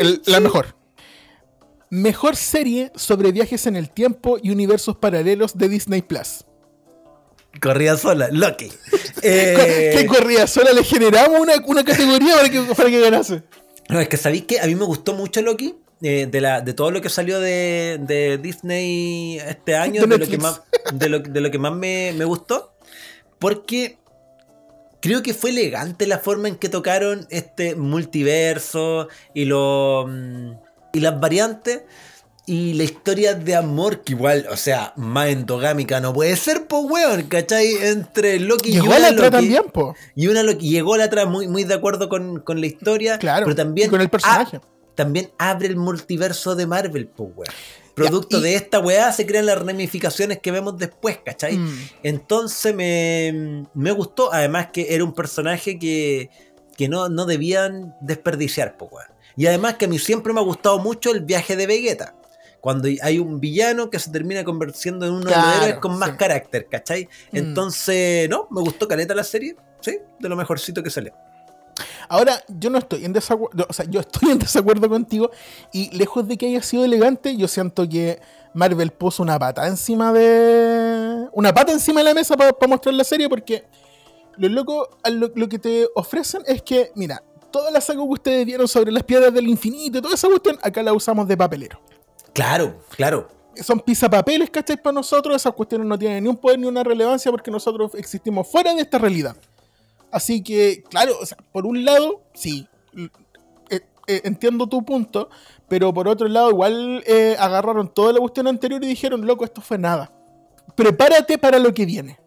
el- 0.00 0.22
la 0.26 0.40
mejor. 0.40 0.74
Mejor 1.90 2.34
serie 2.36 2.90
sobre 2.96 3.30
viajes 3.30 3.66
en 3.66 3.76
el 3.76 3.88
tiempo 3.90 4.38
y 4.42 4.50
universos 4.50 4.96
paralelos 4.96 5.56
de 5.56 5.68
Disney 5.68 6.02
Plus. 6.02 6.44
Corría 7.62 7.96
sola, 7.96 8.28
Loki. 8.32 8.68
¿Qué 9.20 10.00
Eh, 10.00 10.06
corrida 10.06 10.46
sola 10.48 10.72
le 10.72 10.82
generamos 10.82 11.38
una, 11.40 11.54
una 11.66 11.84
categoría 11.84 12.34
para 12.36 12.48
que, 12.50 12.60
para 12.62 12.90
que 12.90 13.00
ganase? 13.00 13.42
No, 13.88 14.00
es 14.00 14.08
que 14.08 14.16
sabéis 14.16 14.44
que 14.44 14.58
a 14.60 14.66
mí 14.66 14.74
me 14.74 14.84
gustó 14.84 15.12
mucho 15.12 15.40
Loki. 15.40 15.76
eh, 16.02 16.26
de, 16.28 16.40
la, 16.40 16.60
de 16.62 16.72
todo 16.74 16.90
lo 16.90 17.00
que 17.00 17.08
salió 17.10 17.38
de, 17.38 17.98
de 18.00 18.38
Disney 18.38 19.38
este 19.38 19.76
año, 19.76 20.02
De 20.02 20.08
de, 20.08 20.18
lo 20.18 20.26
que 20.28 20.38
más, 20.38 20.62
de, 20.92 21.08
lo, 21.08 21.20
de 21.20 21.40
lo 21.40 21.50
que 21.52 21.58
más 21.58 21.72
me, 21.74 22.12
me 22.16 22.24
gustó. 22.24 22.74
Porque 23.44 23.98
creo 25.02 25.22
que 25.22 25.34
fue 25.34 25.50
elegante 25.50 26.06
la 26.06 26.18
forma 26.18 26.48
en 26.48 26.56
que 26.56 26.70
tocaron 26.70 27.26
este 27.28 27.74
multiverso 27.74 29.08
y, 29.34 29.44
lo, 29.44 30.06
mm, 30.08 30.52
y 30.94 31.00
las 31.00 31.20
variantes. 31.20 31.82
Y 32.46 32.72
la 32.72 32.84
historia 32.84 33.34
de 33.34 33.54
amor, 33.54 34.00
que 34.00 34.14
igual, 34.14 34.46
o 34.50 34.56
sea, 34.56 34.94
más 34.96 35.28
endogámica 35.28 36.00
no 36.00 36.14
puede 36.14 36.34
ser, 36.36 36.66
pues, 36.66 36.84
weón, 36.88 37.24
¿cachai? 37.24 37.74
Entre 37.82 38.40
Loki 38.40 38.70
y 38.70 38.72
Llegó 38.76 38.86
una 38.86 38.96
a 38.96 38.98
la 39.00 39.08
otra 39.10 39.24
Loki. 39.26 39.36
también, 39.36 39.64
po. 39.64 39.94
Y 40.14 40.28
una 40.28 40.42
Loki 40.42 40.70
llegó 40.70 40.96
la 40.96 41.04
atrás 41.04 41.26
muy, 41.28 41.46
muy 41.46 41.64
de 41.64 41.74
acuerdo 41.74 42.08
con, 42.08 42.40
con 42.40 42.62
la 42.62 42.66
historia. 42.66 43.18
Claro, 43.18 43.44
pero 43.44 43.56
también 43.56 43.88
y 43.88 43.90
con 43.90 44.00
el 44.00 44.08
personaje. 44.08 44.58
también 44.94 45.30
abre 45.38 45.66
el 45.66 45.76
multiverso 45.76 46.56
de 46.56 46.66
Marvel, 46.66 47.08
pues, 47.08 47.28
weón. 47.36 47.54
Producto 47.94 48.38
y- 48.38 48.42
de 48.42 48.54
esta 48.56 48.80
weá 48.80 49.12
se 49.12 49.24
crean 49.26 49.46
las 49.46 49.58
ramificaciones 49.58 50.40
que 50.40 50.50
vemos 50.50 50.76
después, 50.78 51.18
¿cachai? 51.24 51.56
Mm. 51.58 51.88
Entonces 52.02 52.74
me, 52.74 53.64
me 53.74 53.92
gustó, 53.92 54.32
además 54.32 54.68
que 54.72 54.94
era 54.94 55.04
un 55.04 55.12
personaje 55.14 55.78
que, 55.78 56.28
que 56.76 56.88
no, 56.88 57.08
no 57.08 57.24
debían 57.26 57.94
desperdiciar, 58.00 58.76
weón. 58.80 59.04
Y 59.36 59.46
además 59.46 59.74
que 59.74 59.84
a 59.86 59.88
mí 59.88 59.98
siempre 59.98 60.32
me 60.32 60.40
ha 60.40 60.44
gustado 60.44 60.78
mucho 60.78 61.10
el 61.12 61.20
viaje 61.20 61.56
de 61.56 61.66
Vegeta. 61.66 62.14
cuando 62.60 62.88
hay 63.02 63.18
un 63.18 63.40
villano 63.40 63.90
que 63.90 63.98
se 63.98 64.10
termina 64.10 64.42
convirtiendo 64.42 65.06
en 65.06 65.12
uno 65.12 65.28
de 65.30 65.36
los 65.36 65.56
héroes 65.56 65.78
con 65.78 65.98
más 65.98 66.10
sí. 66.10 66.16
carácter, 66.16 66.66
¿cachai? 66.70 67.08
Mm. 67.32 67.36
Entonces, 67.36 68.28
no, 68.28 68.48
me 68.50 68.60
gustó 68.60 68.88
caleta 68.88 69.14
la 69.14 69.24
serie, 69.24 69.54
sí, 69.80 69.98
de 70.18 70.28
lo 70.28 70.36
mejorcito 70.36 70.82
que 70.82 70.90
salió. 70.90 71.12
Ahora, 72.08 72.42
yo 72.48 72.70
no 72.70 72.78
estoy 72.78 73.04
en 73.04 73.12
desacuerdo, 73.12 73.66
o 73.68 73.72
sea, 73.72 73.86
yo 73.88 74.00
estoy 74.00 74.30
en 74.30 74.38
desacuerdo 74.38 74.88
contigo 74.88 75.30
y 75.72 75.90
lejos 75.96 76.26
de 76.26 76.36
que 76.36 76.46
haya 76.46 76.62
sido 76.62 76.84
elegante, 76.84 77.36
yo 77.36 77.48
siento 77.48 77.88
que 77.88 78.20
Marvel 78.54 78.90
puso 78.90 79.22
una 79.22 79.38
pata 79.38 79.66
encima 79.66 80.12
de... 80.12 81.26
Una 81.32 81.52
pata 81.52 81.72
encima 81.72 82.00
de 82.00 82.04
la 82.04 82.14
mesa 82.14 82.36
para 82.36 82.52
mostrar 82.68 82.94
la 82.94 83.04
serie 83.04 83.28
porque 83.28 83.64
lo 84.36 84.48
loco, 84.48 84.88
a 85.02 85.10
lo, 85.10 85.30
lo 85.34 85.48
que 85.48 85.58
te 85.58 85.86
ofrecen 85.94 86.42
es 86.46 86.62
que, 86.62 86.92
mira, 86.94 87.22
toda 87.50 87.70
la 87.70 87.80
saga 87.80 88.02
que 88.02 88.08
ustedes 88.08 88.46
vieron 88.46 88.66
sobre 88.66 88.90
las 88.90 89.04
piedras 89.04 89.32
del 89.32 89.48
infinito 89.48 89.98
y 89.98 90.02
toda 90.02 90.14
esa 90.14 90.28
cuestión, 90.28 90.58
acá 90.62 90.82
la 90.82 90.92
usamos 90.92 91.28
de 91.28 91.36
papelero. 91.36 91.80
Claro, 92.32 92.80
claro. 92.96 93.28
Son 93.62 93.78
pisapapeles, 93.78 94.50
¿cachai? 94.50 94.76
Para 94.76 94.94
nosotros 94.94 95.36
esas 95.36 95.52
cuestiones 95.52 95.86
no 95.86 95.96
tienen 95.96 96.24
ni 96.24 96.30
un 96.30 96.36
poder 96.36 96.58
ni 96.58 96.66
una 96.66 96.82
relevancia 96.82 97.30
porque 97.30 97.52
nosotros 97.52 97.94
existimos 97.94 98.50
fuera 98.50 98.74
de 98.74 98.80
esta 98.80 98.98
realidad. 98.98 99.36
Así 100.14 100.42
que, 100.42 100.84
claro, 100.88 101.18
o 101.20 101.26
sea, 101.26 101.36
por 101.52 101.66
un 101.66 101.84
lado, 101.84 102.22
sí, 102.34 102.68
eh, 102.96 103.80
eh, 104.06 104.20
entiendo 104.24 104.68
tu 104.68 104.84
punto, 104.84 105.28
pero 105.68 105.92
por 105.92 106.06
otro 106.06 106.28
lado, 106.28 106.50
igual 106.50 107.02
eh, 107.06 107.36
agarraron 107.38 107.92
toda 107.92 108.12
la 108.12 108.20
cuestión 108.20 108.46
anterior 108.46 108.82
y 108.84 108.86
dijeron, 108.86 109.26
loco, 109.26 109.44
esto 109.44 109.60
fue 109.60 109.76
nada. 109.76 110.12
Prepárate 110.76 111.36
para 111.36 111.58
lo 111.58 111.74
que 111.74 111.84
viene. 111.84 112.20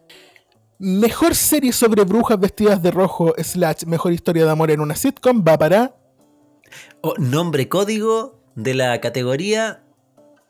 Mejor 0.78 1.34
serie 1.34 1.72
sobre 1.72 2.04
brujas 2.04 2.38
vestidas 2.38 2.82
de 2.82 2.90
rojo, 2.90 3.34
slash, 3.38 3.84
mejor 3.86 4.12
historia 4.12 4.44
de 4.44 4.50
amor 4.50 4.70
en 4.70 4.80
una 4.80 4.94
sitcom, 4.94 5.42
va 5.42 5.56
para... 5.56 5.94
Nombre 7.16 7.68
código 7.68 8.38
de 8.54 8.74
la 8.74 9.00
categoría 9.00 9.82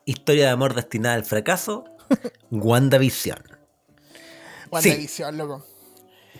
Historia 0.09 0.45
de 0.45 0.49
amor 0.49 0.73
destinada 0.73 1.13
al 1.13 1.23
fracaso, 1.23 1.85
WandaVision. 2.49 3.43
WandaVision, 4.71 5.37
loco. 5.37 5.63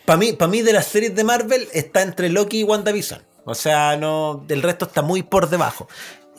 Para 0.10 0.18
mí, 0.18 0.36
mí 0.50 0.62
de 0.64 0.74
las 0.74 0.88
series 0.88 1.14
de 1.14 1.24
Marvel 1.24 1.68
está 1.72 2.02
entre 2.02 2.30
Loki 2.30 2.62
y 2.62 2.64
WandaVision. 2.64 3.22
O 3.46 3.54
sea, 3.54 3.96
no, 3.96 4.44
el 4.50 4.64
resto 4.64 4.86
está 4.86 5.04
muy 5.04 5.22
por 5.22 5.52
debajo. 5.52 5.88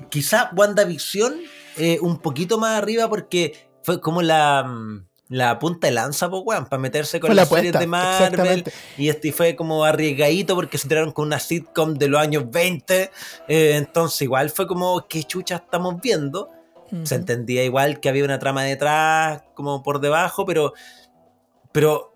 Quizá 0.08 0.50
WandaVision 0.56 1.36
eh, 1.76 2.00
un 2.00 2.18
poquito 2.18 2.58
más 2.58 2.76
arriba 2.76 3.08
porque 3.08 3.68
fue 3.84 4.00
como 4.00 4.22
la, 4.22 4.64
mm, 4.64 5.06
la 5.28 5.60
punta 5.60 5.86
de 5.86 5.92
lanza, 5.92 6.28
pues, 6.28 6.42
weón, 6.44 6.66
para 6.66 6.82
meterse 6.82 7.20
con 7.20 7.28
Fue 7.28 7.36
la 7.36 7.42
las 7.42 7.48
series 7.48 7.72
de 7.72 7.86
Marvel. 7.86 8.64
Y 8.98 9.08
este 9.08 9.30
fue 9.30 9.54
como 9.54 9.84
arriesgadito 9.84 10.56
porque 10.56 10.76
se 10.76 10.88
tiraron 10.88 11.12
con 11.12 11.28
una 11.28 11.38
sitcom 11.38 11.94
de 11.94 12.08
los 12.08 12.20
años 12.20 12.50
20. 12.50 13.12
eh, 13.46 13.76
entonces, 13.76 14.22
igual 14.22 14.50
fue 14.50 14.66
como, 14.66 15.06
¿qué 15.06 15.22
chucha 15.22 15.54
estamos 15.54 16.00
viendo? 16.02 16.48
Se 17.04 17.14
entendía 17.14 17.62
igual 17.62 18.00
que 18.00 18.08
había 18.08 18.24
una 18.24 18.40
trama 18.40 18.64
detrás, 18.64 19.44
como 19.54 19.80
por 19.84 20.00
debajo, 20.00 20.44
pero, 20.44 20.72
pero 21.70 22.09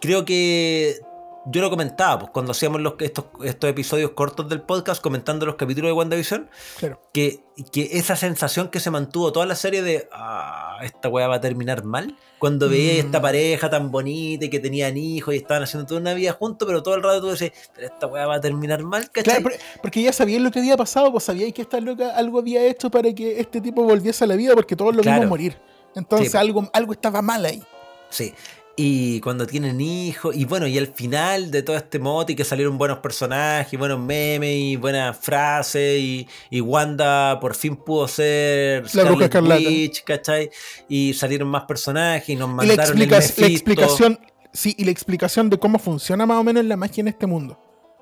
creo 0.00 0.24
que 0.24 1.00
yo 1.48 1.60
lo 1.60 1.70
comentaba, 1.70 2.18
pues 2.18 2.30
cuando 2.32 2.50
hacíamos 2.50 2.80
los, 2.80 2.94
estos, 2.98 3.26
estos 3.44 3.70
episodios 3.70 4.10
cortos 4.10 4.48
del 4.48 4.62
podcast 4.62 5.00
comentando 5.00 5.46
los 5.46 5.54
capítulos 5.54 5.90
de 5.90 5.92
WandaVision, 5.92 6.50
Claro. 6.78 7.00
que, 7.12 7.44
que 7.70 7.90
esa 7.92 8.16
sensación 8.16 8.68
que 8.68 8.80
se 8.80 8.90
mantuvo 8.90 9.30
toda 9.30 9.46
la 9.46 9.54
serie 9.54 9.80
de, 9.82 10.08
ah, 10.10 10.78
esta 10.82 11.08
weá 11.08 11.28
va 11.28 11.36
a 11.36 11.40
terminar 11.40 11.84
mal, 11.84 12.16
cuando 12.40 12.68
veía 12.68 12.94
Mm. 13.00 13.06
esta 13.06 13.22
pareja 13.22 13.70
tan 13.70 13.92
bonita 13.92 14.46
y 14.46 14.50
que 14.50 14.58
tenían 14.58 14.96
hijos 14.96 15.34
y 15.34 15.38
estaban 15.38 15.62
haciendo 15.62 15.86
toda 15.86 16.00
una 16.00 16.14
vida 16.14 16.32
juntos, 16.32 16.66
pero 16.66 16.82
todo 16.82 16.96
el 16.96 17.04
rato 17.04 17.20
tú 17.20 17.26
decías, 17.28 17.52
pero 17.76 17.86
esta 17.86 18.08
weá 18.08 18.26
va 18.26 18.34
a 18.34 18.40
terminar 18.40 18.82
mal, 18.82 19.04
¿cachai? 19.12 19.22
Claro, 19.22 19.42
por- 19.44 19.54
porque 19.82 20.02
ya 20.02 20.12
sabíais 20.12 20.42
lo 20.42 20.50
que 20.50 20.58
había 20.58 20.76
pasado, 20.76 21.12
pues 21.12 21.22
sabíais 21.22 21.54
que 21.54 21.62
esta 21.62 21.80
loca 21.80 22.10
algo 22.16 22.40
había 22.40 22.64
hecho 22.66 22.90
para 22.90 23.12
que 23.14 23.38
este 23.38 23.60
tipo 23.60 23.84
volviese 23.84 24.24
a 24.24 24.26
la 24.26 24.34
vida, 24.34 24.52
porque 24.54 24.74
todos 24.74 24.96
lo 24.96 25.02
Claro. 25.02 25.18
vimos 25.20 25.30
morir. 25.30 25.56
Entonces 25.94 26.32
Sí. 26.32 26.36
algo, 26.38 26.68
algo 26.72 26.92
estaba 26.92 27.22
mal 27.22 27.46
ahí. 27.46 27.62
Sí. 28.10 28.34
Y 28.78 29.20
cuando 29.20 29.46
tienen 29.46 29.80
hijos, 29.80 30.36
y 30.36 30.44
bueno, 30.44 30.66
y 30.66 30.76
al 30.76 30.88
final 30.88 31.50
de 31.50 31.62
todo 31.62 31.76
este 31.76 31.98
mote, 31.98 32.34
y 32.34 32.36
que 32.36 32.44
salieron 32.44 32.76
buenos 32.76 32.98
personajes, 32.98 33.78
buenos 33.78 33.98
memes, 33.98 34.54
y 34.54 34.76
buenas 34.76 35.16
frases, 35.16 35.98
y, 35.98 36.28
y 36.50 36.60
Wanda 36.60 37.40
por 37.40 37.54
fin 37.54 37.76
pudo 37.76 38.06
ser 38.06 38.84
La 38.94 39.04
Bruja 39.04 39.24
Escarlata. 39.24 39.62
Witch, 39.62 40.04
¿cachai? 40.04 40.50
Y 40.90 41.14
salieron 41.14 41.48
más 41.48 41.64
personajes, 41.64 42.28
y 42.28 42.36
nos 42.36 42.50
Y 42.50 42.66
la, 42.66 42.76
mandaron 42.76 43.00
el 43.00 43.08
la 43.08 43.16
explicación, 43.16 44.20
sí, 44.52 44.74
y 44.76 44.84
la 44.84 44.90
explicación 44.90 45.48
de 45.48 45.58
cómo 45.58 45.78
funciona 45.78 46.26
más 46.26 46.38
o 46.38 46.44
menos 46.44 46.62
la 46.66 46.76
magia 46.76 47.00
en 47.00 47.08
este 47.08 47.26
mundo. 47.26 47.58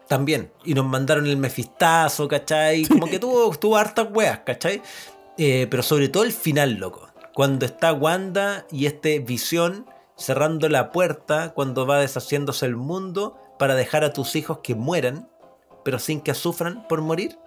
También. 0.08 0.50
Y 0.64 0.74
nos 0.74 0.86
mandaron 0.86 1.28
el 1.28 1.36
mefistazo, 1.36 2.26
¿cachai? 2.26 2.84
Como 2.86 3.06
que 3.06 3.20
tuvo, 3.20 3.56
tuvo 3.56 3.76
hartas 3.76 4.08
weas, 4.12 4.40
¿cachai? 4.40 4.82
Eh, 5.38 5.68
pero 5.70 5.84
sobre 5.84 6.08
todo 6.08 6.24
el 6.24 6.32
final, 6.32 6.74
loco. 6.74 7.08
Cuando 7.32 7.64
está 7.64 7.92
Wanda 7.92 8.66
y 8.72 8.86
este 8.86 9.20
visión 9.20 9.86
cerrando 10.16 10.68
la 10.68 10.92
puerta 10.92 11.52
cuando 11.54 11.86
va 11.86 12.00
deshaciéndose 12.00 12.66
el 12.66 12.76
mundo 12.76 13.38
para 13.58 13.74
dejar 13.74 14.04
a 14.04 14.12
tus 14.12 14.36
hijos 14.36 14.58
que 14.62 14.74
mueran, 14.74 15.28
pero 15.84 15.98
sin 15.98 16.20
que 16.20 16.34
sufran 16.34 16.86
por 16.88 17.00
morir. 17.00 17.38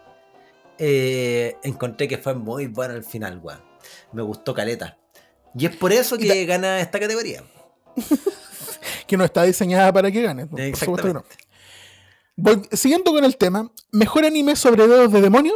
Eh, 0.80 1.56
encontré 1.64 2.08
que 2.08 2.18
fue 2.18 2.36
muy 2.36 2.68
bueno 2.68 2.94
el 2.94 3.04
final, 3.04 3.40
weón. 3.42 3.62
Me 4.12 4.22
gustó 4.22 4.54
Caleta. 4.54 4.98
Y 5.56 5.66
es 5.66 5.76
por 5.76 5.92
eso 5.92 6.18
que 6.18 6.46
gana 6.46 6.80
esta 6.80 7.00
categoría. 7.00 7.44
Que 9.08 9.16
no 9.16 9.24
está 9.24 9.44
diseñada 9.44 9.94
para 9.94 10.12
que 10.12 10.22
gane. 10.22 10.48
Por 10.48 10.60
supuesto 10.76 11.08
que 11.08 11.14
no. 11.14 11.24
Siguiendo 12.74 13.12
con 13.14 13.24
el 13.24 13.38
tema, 13.38 13.72
mejor 13.92 14.26
anime 14.26 14.58
sobre 14.58 14.86
dedos 14.86 15.14
de 15.14 15.22
demonio. 15.22 15.54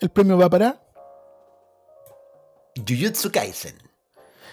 El 0.00 0.08
premio 0.08 0.38
va 0.38 0.48
para 0.48 0.80
Jujutsu 2.76 3.30
Kaisen. 3.30 3.76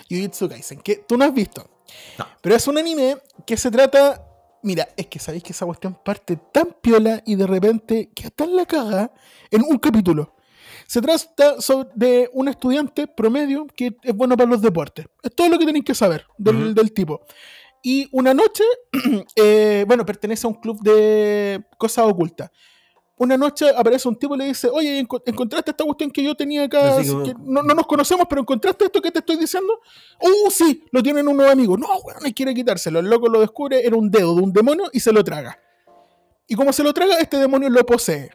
Jujutsu 0.09 0.49
Kaisen, 0.49 0.81
que 0.81 0.97
tú 0.97 1.17
no 1.17 1.25
has 1.25 1.33
visto. 1.33 1.69
No. 2.17 2.25
Pero 2.41 2.55
es 2.55 2.67
un 2.67 2.77
anime 2.77 3.17
que 3.45 3.57
se 3.57 3.71
trata. 3.71 4.21
Mira, 4.63 4.87
es 4.97 5.07
que 5.07 5.19
sabéis 5.19 5.43
que 5.43 5.51
esa 5.51 5.65
cuestión 5.65 5.97
parte 6.03 6.37
tan 6.51 6.75
piola 6.81 7.21
y 7.25 7.35
de 7.35 7.45
repente 7.45 8.09
queda 8.15 8.31
tan 8.31 8.55
la 8.55 8.65
caga 8.65 9.11
en 9.51 9.61
un 9.61 9.77
capítulo. 9.77 10.35
Se 10.87 11.01
trata 11.01 11.61
sobre 11.61 11.89
de 11.95 12.29
un 12.33 12.47
estudiante 12.47 13.07
promedio 13.07 13.67
que 13.67 13.95
es 14.03 14.15
bueno 14.15 14.35
para 14.37 14.49
los 14.49 14.61
deportes. 14.61 15.07
Es 15.21 15.35
todo 15.35 15.49
lo 15.49 15.57
que 15.57 15.65
tenéis 15.65 15.85
que 15.85 15.95
saber 15.95 16.25
del 16.37 16.91
tipo. 16.93 17.21
Y 17.81 18.07
una 18.11 18.33
noche, 18.33 18.63
eh, 19.35 19.85
bueno, 19.87 20.05
pertenece 20.05 20.47
a 20.47 20.49
un 20.49 20.55
club 20.55 20.81
de 20.81 21.63
cosas 21.77 22.05
ocultas. 22.07 22.49
Una 23.17 23.37
noche 23.37 23.69
aparece 23.73 24.09
un 24.09 24.15
tipo 24.17 24.35
y 24.35 24.39
le 24.39 24.45
dice, 24.45 24.67
oye, 24.69 25.01
¿enco- 25.01 25.21
¿encontraste 25.25 25.71
esta 25.71 25.85
cuestión 25.85 26.11
que 26.11 26.21
yo 26.21 26.35
tenía 26.35 26.63
acá? 26.63 26.97
Así 26.97 27.09
como- 27.09 27.23
que 27.23 27.33
no, 27.39 27.63
no 27.63 27.73
nos 27.73 27.87
conocemos, 27.87 28.25
pero 28.29 28.41
¿encontraste 28.41 28.85
esto 28.85 29.01
que 29.01 29.09
te 29.09 29.19
estoy 29.19 29.37
diciendo? 29.37 29.79
¡Uh, 30.19 30.51
sí! 30.51 30.83
Lo 30.91 31.01
tienen 31.01 31.25
unos 31.27 31.49
amigos. 31.49 31.79
No, 31.79 31.87
weón, 32.03 32.19
no 32.21 32.29
quiere 32.33 32.53
quitárselo. 32.53 32.99
El 32.99 33.05
loco 33.09 33.27
lo 33.29 33.39
descubre, 33.39 33.85
era 33.87 33.95
un 33.95 34.11
dedo 34.11 34.35
de 34.35 34.41
un 34.41 34.51
demonio 34.51 34.89
y 34.91 34.99
se 34.99 35.13
lo 35.13 35.23
traga. 35.23 35.57
Y 36.47 36.55
como 36.55 36.73
se 36.73 36.83
lo 36.83 36.93
traga, 36.93 37.17
este 37.19 37.37
demonio 37.37 37.69
lo 37.69 37.85
posee. 37.85 38.31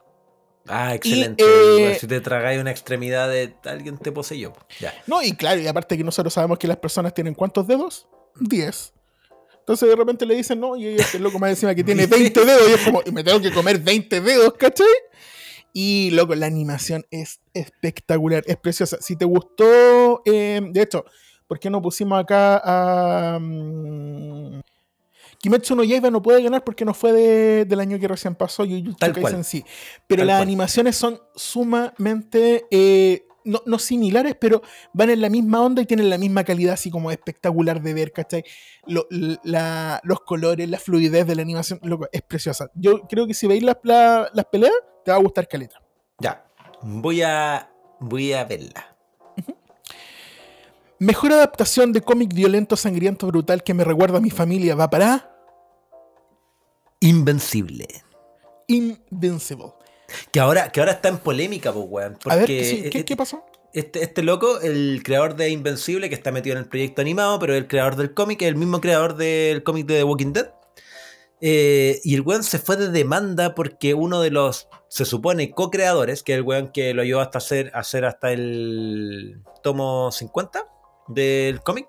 Ah, 0.66 0.94
excelente. 0.94 1.44
eh, 1.46 1.98
si 1.98 2.06
te 2.06 2.20
tragáis 2.20 2.60
una 2.60 2.70
extremidad 2.70 3.28
de 3.28 3.54
alguien 3.64 3.98
te 3.98 4.12
poseyó. 4.12 4.52
Ya. 4.78 4.92
No, 5.06 5.22
y 5.22 5.32
claro, 5.32 5.60
y 5.60 5.66
aparte 5.66 5.96
que 5.96 6.04
nosotros 6.04 6.32
sabemos 6.32 6.58
que 6.58 6.66
las 6.68 6.76
personas 6.78 7.12
tienen 7.14 7.34
¿cuántos 7.34 7.66
dedos? 7.66 8.08
10. 8.40 8.92
Entonces 9.70 9.88
de 9.88 9.94
repente 9.94 10.26
le 10.26 10.34
dicen, 10.34 10.58
no, 10.58 10.74
y 10.76 10.84
este 10.88 11.20
loco 11.20 11.38
más 11.38 11.50
encima 11.50 11.72
que 11.76 11.84
tiene 11.84 12.06
20 12.08 12.44
dedos, 12.44 12.68
y 12.68 12.72
es 12.72 12.80
como, 12.80 13.02
y 13.06 13.12
me 13.12 13.22
tengo 13.22 13.40
que 13.40 13.52
comer 13.52 13.78
20 13.78 14.20
dedos, 14.20 14.54
¿cachai? 14.58 14.84
Y 15.72 16.10
loco, 16.10 16.34
la 16.34 16.46
animación 16.46 17.06
es 17.12 17.38
espectacular, 17.54 18.42
es 18.48 18.56
preciosa. 18.56 18.96
Si 19.00 19.14
te 19.14 19.24
gustó, 19.24 20.22
eh, 20.24 20.60
de 20.72 20.82
hecho, 20.82 21.04
¿por 21.46 21.60
qué 21.60 21.70
no 21.70 21.80
pusimos 21.80 22.18
acá 22.18 22.60
a. 22.64 23.38
mm, 23.40 24.60
Kimetsu 25.38 25.76
no 25.76 25.84
Yaiba 25.84 26.10
no 26.10 26.20
puede 26.20 26.42
ganar 26.42 26.64
porque 26.64 26.84
no 26.84 26.92
fue 26.92 27.12
de- 27.12 27.64
del 27.64 27.78
año 27.78 27.98
que 28.00 28.08
recién 28.08 28.34
pasó, 28.34 28.64
Jujutsu 28.64 28.96
Tal 28.98 29.12
Kaisen 29.12 29.44
sí. 29.44 29.64
Pero 30.08 30.22
Tal 30.22 30.26
las 30.26 30.36
cual. 30.38 30.42
animaciones 30.48 30.96
son 30.96 31.20
sumamente, 31.36 32.66
eh, 32.72 33.22
no, 33.44 33.62
no 33.66 33.78
similares, 33.78 34.36
pero 34.40 34.62
van 34.92 35.10
en 35.10 35.20
la 35.20 35.28
misma 35.30 35.62
onda 35.62 35.82
y 35.82 35.86
tienen 35.86 36.10
la 36.10 36.18
misma 36.18 36.44
calidad, 36.44 36.74
así 36.74 36.90
como 36.90 37.10
espectacular 37.10 37.80
de 37.82 37.94
ver, 37.94 38.12
¿cachai? 38.12 38.44
Lo- 38.86 39.06
la- 39.42 40.00
los 40.04 40.20
colores, 40.20 40.68
la 40.68 40.78
fluidez 40.78 41.26
de 41.26 41.34
la 41.36 41.42
animación, 41.42 41.80
loco, 41.82 42.08
es 42.12 42.22
preciosa. 42.22 42.70
Yo 42.74 43.02
creo 43.08 43.26
que 43.26 43.34
si 43.34 43.46
veis 43.46 43.62
las, 43.62 43.76
la- 43.82 44.30
las 44.32 44.44
peleas, 44.46 44.72
te 45.04 45.10
va 45.10 45.16
a 45.16 45.20
gustar 45.20 45.48
Caleta. 45.48 45.80
Ya. 46.18 46.44
Voy 46.82 47.22
a. 47.22 47.70
Voy 48.00 48.32
a 48.32 48.44
verla. 48.44 48.96
Mejor 50.98 51.32
adaptación 51.32 51.92
de 51.92 52.02
cómic 52.02 52.34
violento, 52.34 52.76
sangriento, 52.76 53.26
brutal 53.26 53.62
que 53.62 53.72
me 53.72 53.84
recuerda 53.84 54.18
a 54.18 54.20
mi 54.20 54.28
familia 54.30 54.74
va 54.74 54.90
para 54.90 55.34
Invencible. 57.00 57.86
Invincible. 58.66 59.72
Que 60.32 60.40
ahora, 60.40 60.70
que 60.70 60.80
ahora 60.80 60.92
está 60.92 61.08
en 61.08 61.18
polémica, 61.18 61.72
pues, 61.72 61.86
weón. 61.88 62.18
A 62.26 62.36
ver, 62.36 62.46
sí, 62.46 62.88
¿qué, 62.90 62.98
e- 63.00 63.04
qué 63.04 63.16
pasó? 63.16 63.44
este, 63.72 64.02
este 64.02 64.22
loco, 64.22 64.60
el 64.60 65.02
creador 65.04 65.36
de 65.36 65.48
Invencible, 65.50 66.08
que 66.08 66.14
está 66.14 66.32
metido 66.32 66.56
en 66.56 66.62
el 66.62 66.68
proyecto 66.68 67.00
animado, 67.02 67.38
pero 67.38 67.54
el 67.54 67.68
creador 67.68 67.96
del 67.96 68.14
cómic 68.14 68.42
es 68.42 68.48
el 68.48 68.56
mismo 68.56 68.80
creador 68.80 69.16
del 69.16 69.62
cómic 69.62 69.86
de 69.86 69.98
The 69.98 70.04
Walking 70.04 70.32
Dead. 70.32 70.50
eh, 71.40 72.00
y 72.04 72.14
el 72.14 72.20
weón 72.22 72.42
se 72.42 72.58
fue 72.58 72.76
de 72.76 72.88
demanda 72.90 73.54
porque 73.54 73.94
uno 73.94 74.20
de 74.20 74.30
los, 74.30 74.68
se 74.88 75.04
supone, 75.04 75.52
co-creadores, 75.52 76.22
que 76.22 76.32
es 76.32 76.38
el 76.38 76.42
weón 76.42 76.72
que 76.72 76.92
lo 76.94 77.02
ayudó 77.02 77.20
hasta 77.20 77.38
hacer, 77.38 77.70
hacer 77.74 78.04
hasta 78.04 78.32
el 78.32 79.40
tomo 79.62 80.10
50 80.12 80.66
del 81.08 81.60
cómic. 81.62 81.86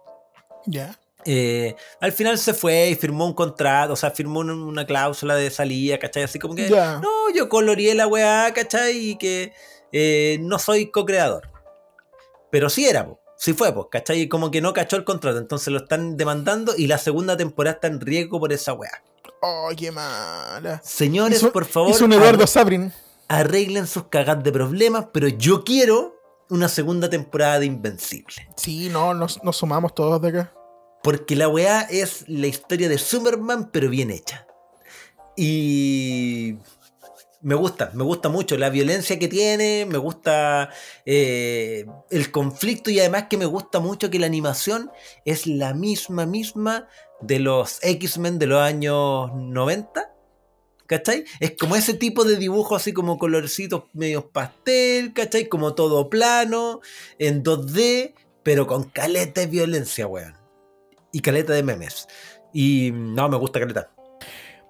Ya. 0.68 0.98
Eh, 1.26 1.76
al 2.00 2.12
final 2.12 2.38
se 2.38 2.54
fue 2.54 2.90
y 2.90 2.96
firmó 2.96 3.26
un 3.26 3.34
contrato, 3.34 3.94
o 3.94 3.96
sea, 3.96 4.12
firmó 4.12 4.40
un- 4.40 4.50
una 4.52 4.86
cláusula 4.86 5.36
de 5.36 5.50
salida, 5.50 5.98
¿cachai? 6.00 6.24
Así 6.24 6.40
como 6.40 6.56
que, 6.56 6.70
no, 6.70 7.30
yo 7.36 7.50
coloreé 7.50 7.96
la 7.96 8.08
weá, 8.08 8.52
¿cachai? 8.54 8.98
Y 9.12 9.16
que 9.18 9.54
eh, 9.92 10.38
no 10.42 10.58
soy 10.60 10.90
co-creador. 10.92 11.50
Pero 12.50 12.70
sí 12.70 12.86
era, 12.86 13.06
po. 13.06 13.20
sí 13.38 13.54
fue, 13.54 13.74
pues, 13.74 13.88
¿cachai? 13.92 14.22
Y 14.22 14.28
como 14.30 14.52
que 14.52 14.62
no 14.62 14.74
cachó 14.74 14.96
el 14.98 15.04
contrato, 15.04 15.38
entonces 15.38 15.68
lo 15.70 15.80
están 15.80 16.18
demandando 16.18 16.74
y 16.78 16.88
la 16.88 16.98
segunda 16.98 17.38
temporada 17.38 17.76
está 17.76 17.88
en 17.88 18.00
riesgo 18.02 18.40
por 18.40 18.52
esa 18.54 18.74
weá. 18.74 19.04
Oh, 19.42 19.70
qué 19.76 19.92
mala. 19.92 20.80
Señores, 20.84 21.40
Hizo- 21.42 21.52
por 21.52 21.66
favor, 21.66 21.90
Hizo 21.92 22.06
un 22.06 22.14
Eduardo 22.14 22.46
Sabrin. 22.46 22.94
arreglen 23.28 23.88
sus 23.88 24.04
cagas 24.06 24.44
de 24.44 24.52
problemas, 24.52 25.08
pero 25.12 25.28
yo 25.28 25.64
quiero 25.64 26.16
una 26.50 26.68
segunda 26.68 27.10
temporada 27.10 27.60
de 27.60 27.66
Invencible. 27.66 28.48
Sí, 28.58 28.90
no, 28.90 29.14
nos, 29.14 29.42
nos 29.44 29.56
sumamos 29.58 29.96
todos 29.96 30.22
de 30.22 30.28
acá. 30.28 30.54
Porque 31.04 31.36
la 31.36 31.48
weá 31.48 31.82
es 31.82 32.26
la 32.28 32.48
historia 32.48 32.88
de 32.88 32.98
Superman, 32.98 33.70
pero 33.72 33.90
bien 33.90 34.12
hecha. 34.12 34.46
Y 35.36 36.58
me 37.42 37.56
gusta, 37.56 37.92
me 37.94 38.04
gusta 38.04 38.30
mucho 38.30 38.58
la 38.58 38.70
violencia 38.70 39.18
que 39.18 39.28
tiene, 39.28 39.88
me 39.88 39.98
gusta 39.98 40.70
eh, 41.06 41.86
el 42.12 42.32
conflicto 42.32 42.92
y 42.92 43.00
además 43.00 43.26
que 43.30 43.38
me 43.38 43.46
gusta 43.46 43.80
mucho 43.80 44.10
que 44.12 44.20
la 44.20 44.28
animación 44.28 44.92
es 45.26 45.48
la 45.48 45.74
misma, 45.74 46.26
misma 46.26 46.88
de 47.20 47.40
los 47.40 47.80
X-Men 47.82 48.38
de 48.38 48.48
los 48.48 48.62
años 48.62 49.32
90. 49.34 50.08
¿Cachai? 50.86 51.24
Es 51.40 51.56
como 51.58 51.78
ese 51.78 51.94
tipo 51.94 52.26
de 52.26 52.36
dibujo 52.36 52.76
así 52.76 52.92
como 52.92 53.18
colorcitos 53.18 53.86
medios 53.94 54.26
pastel, 54.26 55.14
¿cachai? 55.14 55.48
Como 55.48 55.74
todo 55.74 56.10
plano, 56.10 56.82
en 57.18 57.46
2D, 57.46 58.14
pero 58.44 58.68
con 58.68 58.84
caleta 58.84 59.40
de 59.40 59.48
violencia, 59.48 60.06
weón 60.06 60.41
y 61.12 61.22
caleta 61.22 61.54
de 61.54 61.64
memes. 61.64 62.08
Y 62.54 62.92
no, 62.94 63.30
me 63.30 63.38
gusta 63.38 63.60
caleta. 63.60 63.92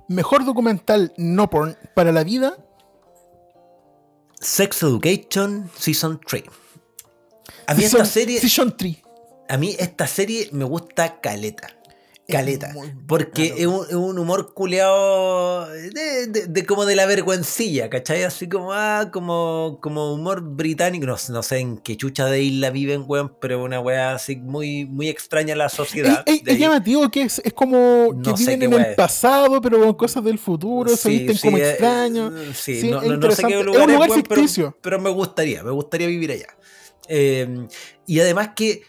Mejor 0.08 0.44
documental 0.46 1.14
no 1.18 1.50
porn 1.50 1.78
para 1.96 2.12
la 2.12 2.24
vida. 2.24 2.58
Sex 4.39 4.82
Education 4.84 5.70
Season 5.78 6.20
3. 6.26 6.44
A 7.68 7.74
mí 7.76 7.84
Season- 7.84 8.02
esta 8.02 8.06
serie, 8.06 8.39
Season 8.39 8.76
3. 8.76 8.98
a 9.50 9.58
mí 9.58 9.76
esta 9.80 10.08
serie 10.08 10.50
me 10.52 10.64
gusta 10.66 11.20
caleta. 11.22 11.70
Caleta. 12.32 12.71
muy 12.73 12.91
Porque 13.07 13.53
es 13.57 13.65
un, 13.67 13.86
es 13.88 13.93
un 13.95 14.17
humor 14.19 14.53
culeado 14.53 15.67
de, 15.67 16.27
de- 16.27 16.47
de 16.47 16.65
como 16.65 16.86
de 16.86 16.95
la 16.95 17.05
vergüencilla, 17.05 17.89
¿cachai? 17.89 18.23
Así 18.23 18.47
como, 18.49 18.73
ah, 18.73 19.09
como, 19.11 19.79
como 19.82 20.13
humor 20.13 20.41
británico. 20.41 21.05
No, 21.05 21.15
no 21.29 21.43
sé 21.43 21.59
en 21.59 21.77
qué 21.77 21.95
chucha 21.97 22.25
de 22.25 22.41
isla 22.41 22.69
viven, 22.69 23.03
weón, 23.07 23.36
pero 23.39 23.63
una 23.63 23.79
weá 23.79 24.13
así 24.15 24.36
muy, 24.38 24.86
muy 24.86 25.09
extraña 25.09 25.53
a 25.53 25.57
la 25.57 25.69
sociedad. 25.69 26.23
es- 26.25 26.43
de 26.43 26.51
es 26.53 26.59
llamativo 26.59 27.09
que 27.09 27.23
es, 27.23 27.41
es 27.43 27.53
como 27.53 28.09
que 28.23 28.29
No 28.32 28.36
viven 28.36 28.63
en 28.63 28.73
el 28.73 28.82
es. 28.82 28.95
pasado, 28.95 29.61
pero 29.61 29.79
con 29.79 29.93
cosas 29.93 30.23
del 30.23 30.39
futuro, 30.39 30.95
se 30.95 31.09
visten 31.09 31.36
sí, 31.38 31.41
como 31.47 31.57
eh, 31.57 31.69
extraños. 31.69 32.34
eh, 32.34 32.51
Sí, 32.53 32.82
Sí, 32.82 32.89
no, 32.89 33.01
sé 33.32 33.43
qué 33.43 33.63
lugar 33.63 33.82
Es 33.82 33.88
un 33.88 33.93
lugar 33.93 34.09
weón, 34.09 34.23
pero- 34.23 34.36
ficticio. 34.41 34.77
Pero, 34.82 34.99
me 34.99 35.09
gustaría, 35.09 35.63
me 35.63 35.71
gustaría 35.71 36.07
vivir 36.07 36.32
allá. 36.32 36.47
Eh, 37.07 37.67
y 38.07 38.19
además 38.19 38.51
que 38.55 38.84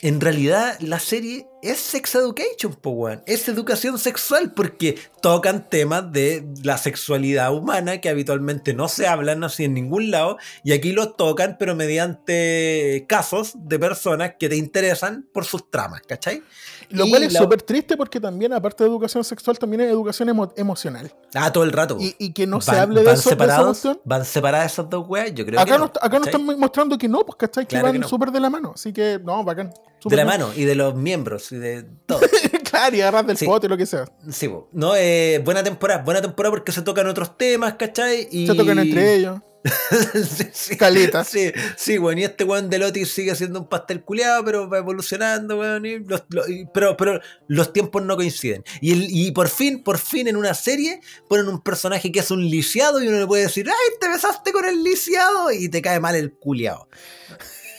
en 0.00 0.20
realidad 0.20 0.76
la 0.80 0.98
serie 0.98 1.46
es 1.62 1.78
sex 1.78 2.14
education, 2.16 2.74
po, 2.74 2.90
weón. 2.90 3.22
Es 3.26 3.48
educación 3.48 3.96
sexual 3.98 4.52
porque 4.52 4.98
tocan 5.22 5.70
temas 5.70 6.10
de 6.12 6.44
la 6.64 6.76
sexualidad 6.76 7.54
humana 7.54 8.00
que 8.00 8.08
habitualmente 8.08 8.74
no 8.74 8.88
se 8.88 9.06
hablan 9.06 9.44
así 9.44 9.64
en 9.64 9.74
ningún 9.74 10.10
lado 10.10 10.38
y 10.64 10.72
aquí 10.72 10.92
los 10.92 11.16
tocan 11.16 11.56
pero 11.58 11.74
mediante 11.76 13.06
casos 13.08 13.52
de 13.54 13.78
personas 13.78 14.34
que 14.38 14.48
te 14.48 14.56
interesan 14.56 15.26
por 15.32 15.44
sus 15.44 15.70
tramas, 15.70 16.02
¿cachai? 16.06 16.42
Lo 16.90 17.06
Y 17.06 17.10
cual 17.10 17.22
es 17.22 17.32
la- 17.32 17.40
súper 17.40 17.62
triste 17.62 17.96
porque 17.96 18.20
también, 18.20 18.52
aparte 18.52 18.84
de 18.84 18.90
educación 18.90 19.24
sexual, 19.24 19.58
también 19.58 19.80
es 19.82 19.90
educación 19.90 20.28
emo- 20.28 20.52
emocional. 20.56 21.14
Ah, 21.34 21.50
todo 21.52 21.64
el 21.64 21.72
rato. 21.72 21.96
Y, 21.98 22.14
y 22.18 22.32
que 22.32 22.46
no 22.46 22.60
se 22.60 22.72
hable 22.72 22.96
de 22.96 23.06
eso. 23.06 23.10
de 23.12 23.14
esa 23.20 23.30
separados, 23.30 23.88
van 24.04 24.24
separadas 24.24 24.72
esas 24.72 24.90
dos 24.90 25.06
weas, 25.08 25.32
yo 25.32 25.46
creo 25.46 25.58
Acá, 25.58 25.72
que 25.74 25.78
no, 25.78 25.84
acá 25.84 26.18
nos 26.18 26.28
están 26.28 26.44
mostrando 26.58 26.98
que 26.98 27.08
no, 27.08 27.24
pues 27.24 27.36
¿cachai? 27.36 27.64
Que 27.64 27.70
Claro 27.76 27.86
van 27.92 28.00
no. 28.00 28.08
súper 28.08 28.30
de 28.30 28.40
la 28.40 28.50
mano. 28.50 28.72
Así 28.74 28.92
que, 28.92 29.18
no, 29.24 29.42
bacán. 29.42 29.72
De 30.04 30.16
la 30.16 30.24
mano 30.24 30.50
y 30.56 30.64
de 30.64 30.74
los 30.74 30.94
miembros 30.94 31.52
y 31.52 31.56
de 31.56 31.84
todo. 32.06 32.20
claro, 32.70 32.96
y 32.96 33.00
agarras 33.00 33.26
del 33.26 33.36
Sí. 33.36 33.46
pote, 33.46 33.68
lo 33.68 33.76
que 33.76 33.86
sea. 33.86 34.04
Sí, 34.30 34.50
no, 34.72 34.94
eh, 34.96 35.40
buena 35.44 35.62
temporada, 35.62 36.02
buena 36.02 36.20
temporada 36.20 36.50
porque 36.50 36.72
se 36.72 36.82
tocan 36.82 37.06
otros 37.06 37.36
temas, 37.38 37.74
¿cachai? 37.74 38.28
Y... 38.30 38.46
Se 38.46 38.54
tocan 38.54 38.78
entre 38.78 39.14
ellos. 39.14 39.40
sí, 40.12 40.44
sí. 40.52 40.76
Caleta. 40.76 41.22
Sí, 41.22 41.52
sí, 41.76 41.96
weón, 41.96 42.18
y 42.18 42.24
este 42.24 42.42
weón 42.42 42.68
de 42.68 42.80
Lotis 42.80 43.12
sigue 43.12 43.32
siendo 43.36 43.60
un 43.60 43.68
pastel 43.68 44.02
culeado, 44.02 44.44
pero 44.44 44.68
va 44.68 44.78
evolucionando, 44.78 45.56
weón, 45.60 45.86
y 45.86 45.98
los- 46.00 46.24
y- 46.48 46.64
pero, 46.74 46.96
pero 46.96 47.20
los 47.46 47.72
tiempos 47.72 48.02
no 48.02 48.16
coinciden. 48.16 48.64
Y, 48.80 48.92
el- 48.92 49.06
y 49.08 49.30
por 49.30 49.48
fin, 49.48 49.84
por 49.84 49.98
fin 49.98 50.26
en 50.26 50.34
una 50.36 50.54
serie 50.54 51.00
ponen 51.28 51.46
un 51.46 51.60
personaje 51.60 52.10
que 52.10 52.18
es 52.18 52.30
un 52.32 52.44
lisiado 52.44 53.00
y 53.00 53.06
uno 53.06 53.20
le 53.20 53.26
puede 53.28 53.44
decir, 53.44 53.68
¡ay, 53.68 53.98
te 54.00 54.08
besaste 54.08 54.50
con 54.50 54.64
el 54.64 54.82
lisiado! 54.82 55.52
Y 55.52 55.68
te 55.68 55.80
cae 55.80 56.00
mal 56.00 56.16
el 56.16 56.32
culeado. 56.32 56.88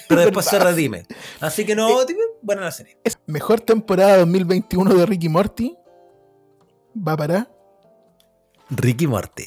Pero 0.08 0.22
después 0.22 0.46
se 0.46 0.60
redime. 0.60 1.06
Así 1.40 1.66
que 1.66 1.76
no, 1.76 2.06
tipo, 2.06 2.20
buena 2.42 2.64
la 2.64 2.72
serie. 2.72 2.98
Es 3.04 3.18
mejor 3.26 3.62
temporada 3.62 4.18
2021 4.18 4.94
de 4.94 5.06
Ricky 5.06 5.30
Morty. 5.30 5.76
Va 6.96 7.18
para. 7.18 7.50
Ricky 8.70 9.08
Morty. 9.08 9.46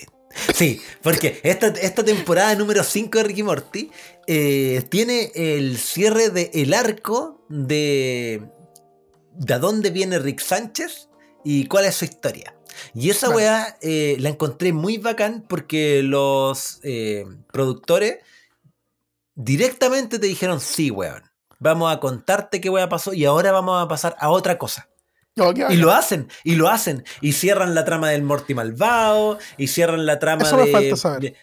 Sí, 0.55 0.81
porque 1.03 1.41
esta, 1.43 1.69
esta 1.69 2.05
temporada 2.05 2.55
número 2.57 2.85
5 2.85 3.19
de 3.19 3.25
Ricky 3.25 3.43
Morty 3.43 3.91
eh, 4.27 4.85
tiene 4.91 5.33
el 5.35 5.79
cierre 5.79 6.29
del 6.29 6.51
el 6.53 6.75
arco 6.75 7.45
de 7.49 8.43
de 9.39 9.55
a 9.55 9.59
dónde 9.59 9.91
viene 9.91 10.19
Rick 10.19 10.41
Sánchez 10.41 11.09
y 11.45 11.67
cuál 11.67 11.85
es 11.85 11.97
su 11.97 12.05
historia. 12.05 12.55
Y 12.95 13.11
esa 13.11 13.29
Vale. 13.29 13.37
weá 13.37 13.79
eh, 13.81 14.17
la 14.19 14.31
encontré 14.31 14.73
muy 14.73 14.99
bacán 14.99 15.45
porque 15.49 16.03
los 16.03 16.81
eh, 16.83 17.25
productores 17.53 18.19
directamente 19.37 20.19
te 20.19 20.27
dijeron, 20.27 20.61
sí, 20.61 20.91
weón, 20.91 21.23
vamos 21.61 21.95
a 21.95 22.01
contarte 22.01 22.61
qué 22.61 22.69
weá 22.69 22.89
pasó 22.89 23.15
y 23.15 23.25
ahora 23.25 23.53
vamos 23.53 23.83
a 23.83 23.87
pasar 23.87 24.17
a 24.19 24.31
otra 24.31 24.59
cosa. 24.59 24.89
Y 25.71 25.77
lo 25.77 25.93
hacen, 25.93 26.29
y 26.45 26.55
lo 26.55 26.71
hacen. 26.71 27.05
Y 27.21 27.33
cierran 27.33 27.75
la 27.75 27.85
trama 27.85 28.09
del 28.09 28.23
Morty 28.23 28.55
malvado, 28.55 29.39
y 29.59 29.67
cierran 29.67 30.07
la 30.07 30.19
trama 30.19 30.45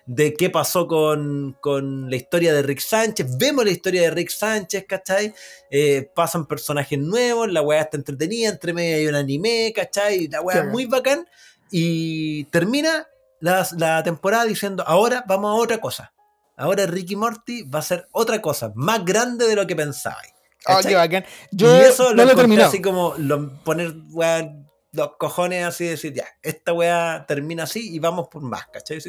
de, 0.07 0.33
qué 0.33 0.49
pasó 0.49 0.87
con, 0.87 1.55
con 1.61 2.09
la 2.09 2.15
historia 2.15 2.53
de 2.53 2.63
Rick 2.63 2.79
Sánchez. 2.79 3.37
Vemos 3.37 3.63
la 3.63 3.69
historia 3.69 4.01
de 4.01 4.09
Rick 4.09 4.29
Sánchez, 4.29 4.85
¿cachai? 4.87 5.35
Eh, 5.69 6.09
pasan 6.15 6.47
personajes 6.47 6.97
nuevos, 6.97 7.51
la 7.51 7.61
weá 7.61 7.81
está 7.81 7.97
entretenida, 7.97 8.49
entre 8.49 8.73
medio 8.73 8.95
hay 8.95 9.05
un 9.05 9.13
anime, 9.13 9.71
¿cachai? 9.75 10.27
La 10.27 10.41
weá 10.41 10.61
es 10.61 10.65
muy 10.65 10.87
bacán. 10.87 11.27
Y 11.69 12.45
termina 12.45 13.07
la, 13.41 13.67
la 13.77 14.01
temporada 14.01 14.45
diciendo, 14.45 14.83
ahora 14.87 15.23
vamos 15.27 15.51
a 15.51 15.61
otra 15.61 15.77
cosa. 15.77 16.13
Ahora 16.55 16.85
Ricky 16.85 17.15
Morty 17.15 17.63
va 17.63 17.79
a 17.79 17.83
ser 17.83 18.07
otra 18.11 18.41
cosa, 18.41 18.71
más 18.75 19.03
grande 19.03 19.47
de 19.47 19.55
lo 19.55 19.65
que 19.65 19.75
pensabais. 19.75 20.33
¿cachai? 20.63 20.91
qué 20.91 20.95
bacán. 20.95 21.25
Yo 21.51 21.75
y 21.77 21.81
eso 21.81 22.09
no 22.13 22.23
lo, 22.23 22.25
lo 22.25 22.35
terminado. 22.35 22.69
así 22.69 22.81
como 22.81 23.15
lo- 23.17 23.53
poner 23.63 23.93
weá, 24.11 24.53
los 24.91 25.17
cojones 25.17 25.65
así 25.65 25.85
y 25.85 25.89
decir, 25.89 26.13
ya, 26.13 26.25
esta 26.41 26.73
weá 26.73 27.25
termina 27.27 27.63
así 27.63 27.93
y 27.93 27.99
vamos 27.99 28.27
por 28.29 28.41
más, 28.43 28.67
¿cachai? 28.67 28.99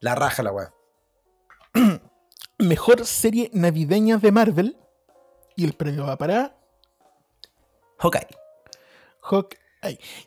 La 0.00 0.14
raja 0.14 0.42
la 0.42 0.52
weá. 0.52 0.72
Mejor 2.58 3.06
serie 3.06 3.50
navideña 3.52 4.18
de 4.18 4.32
Marvel. 4.32 4.76
Y 5.56 5.64
el 5.64 5.72
premio 5.74 6.06
va 6.06 6.16
para. 6.16 6.56
Ok. 8.00 8.16
Hawkeye. 9.22 9.58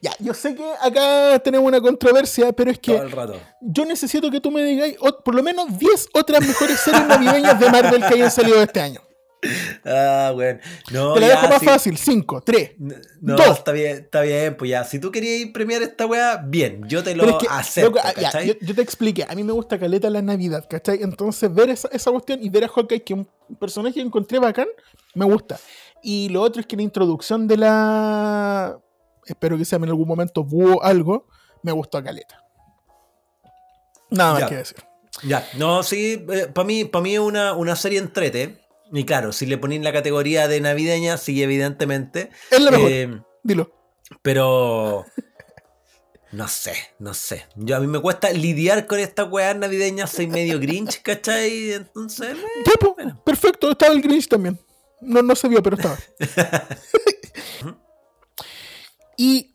Ya, 0.02 0.12
yo 0.20 0.34
sé 0.34 0.56
que 0.56 0.64
acá 0.82 1.40
tenemos 1.40 1.68
una 1.68 1.82
controversia, 1.82 2.54
pero 2.54 2.72
es 2.72 2.80
Todo 2.80 2.96
que 2.98 3.02
el 3.04 3.12
rato. 3.12 3.40
yo 3.62 3.86
necesito 3.86 4.32
que 4.32 4.40
tú 4.40 4.50
me 4.52 4.64
digáis 4.64 4.98
ot- 5.00 5.24
por 5.24 5.36
lo 5.36 5.44
menos 5.44 5.78
10 5.78 6.08
otras 6.14 6.46
mejores 6.48 6.80
series 6.80 7.06
navideñas 7.06 7.60
de 7.60 7.70
Marvel 7.70 8.00
que 8.02 8.14
hayan 8.14 8.32
salido 8.32 8.62
este 8.64 8.80
año. 8.80 9.02
Ah, 9.84 10.32
weón. 10.36 10.60
No, 10.92 11.16
Te 11.16 11.20
la 11.22 11.28
ya, 11.28 11.34
dejo 11.36 11.48
más 11.50 11.60
sí. 11.60 11.66
fácil: 11.66 11.98
5, 11.98 12.42
3. 12.46 12.72
N- 12.80 12.96
No, 13.22 13.36
Dos. 13.38 13.58
está 13.58 13.72
bien, 13.72 13.98
está 13.98 14.22
bien, 14.22 14.56
pues 14.56 14.70
ya. 14.70 14.84
Si 14.84 15.00
tú 15.00 15.12
querías 15.12 15.50
premiar 15.52 15.82
esta 15.82 16.06
weá, 16.06 16.38
bien, 16.38 16.84
yo 16.88 17.04
te 17.04 17.16
lo 17.16 17.28
es 17.28 17.36
que, 17.38 17.48
acepto, 17.50 17.90
loco, 17.90 18.00
ah, 18.04 18.14
ya, 18.20 18.44
yo, 18.44 18.54
yo 18.62 18.76
te 18.76 18.82
expliqué, 18.84 19.26
a 19.28 19.34
mí 19.34 19.44
me 19.44 19.52
gusta 19.52 19.80
Caleta 19.80 20.10
la 20.12 20.22
Navidad, 20.22 20.66
¿cachai? 20.70 21.02
Entonces 21.02 21.52
ver 21.54 21.72
esa, 21.72 21.88
esa 21.92 22.12
cuestión 22.12 22.42
y 22.44 22.50
ver 22.50 22.66
a 22.66 22.68
Hawkeye, 22.68 23.02
que 23.04 23.14
es 23.16 23.20
un 23.20 23.56
personaje 23.58 23.96
que 23.96 24.02
encontré 24.02 24.38
bacán, 24.38 24.68
me 25.16 25.26
gusta. 25.26 25.60
Y 26.04 26.30
lo 26.30 26.42
otro 26.44 26.62
es 26.62 26.68
que 26.68 26.76
la 26.76 26.84
introducción 26.84 27.48
de 27.48 27.58
la... 27.58 28.78
Espero 29.26 29.58
que 29.58 29.66
sea 29.66 29.78
en 29.78 29.86
algún 29.86 30.08
momento 30.08 30.44
búho 30.44 30.84
algo, 30.84 31.28
me 31.64 31.72
gustó 31.72 31.98
a 31.98 32.04
Caleta. 32.04 32.44
Nada 34.10 34.34
más 34.34 34.42
Ya. 34.42 34.50
que 34.50 34.56
decir. 34.58 34.78
Ya, 35.24 35.48
no, 35.58 35.84
sí, 35.84 36.26
para 36.54 36.66
mí, 36.66 36.86
para 36.86 37.04
mí 37.04 37.14
es 37.14 37.20
una, 37.20 37.54
una 37.54 37.76
serie 37.76 38.00
entrete. 38.00 38.58
Y 38.94 39.06
claro, 39.06 39.32
si 39.32 39.46
le 39.46 39.58
ponéis 39.58 39.82
la 39.84 39.94
categoría 39.94 40.48
de 40.48 40.60
navideña, 40.60 41.18
sí, 41.18 41.42
evidentemente. 41.44 42.30
Es 42.50 42.60
la 42.60 42.72
mejor, 42.72 42.92
Eh, 42.92 43.22
dilo. 43.44 43.72
Pero. 44.22 45.06
No 46.34 46.48
sé, 46.48 46.74
no 47.00 47.14
sé. 47.14 47.46
Yo 47.56 47.76
a 47.76 47.80
mí 47.82 47.88
me 47.88 48.00
cuesta 48.00 48.32
lidiar 48.32 48.88
con 48.88 49.00
esta 49.00 49.26
weá 49.26 49.54
navideña, 49.54 50.08
soy 50.08 50.28
medio 50.28 50.60
grinch, 50.60 51.02
¿cachai? 51.02 51.74
Entonces. 51.74 52.38
eh, 52.38 53.14
perfecto, 53.26 53.72
estaba 53.72 53.94
el 53.94 54.02
Grinch 54.02 54.28
también. 54.30 54.58
No, 55.02 55.22
no 55.22 55.36
se 55.36 55.48
vio, 55.50 55.62
pero 55.62 55.76
estaba. 55.76 55.98
y 59.22 59.54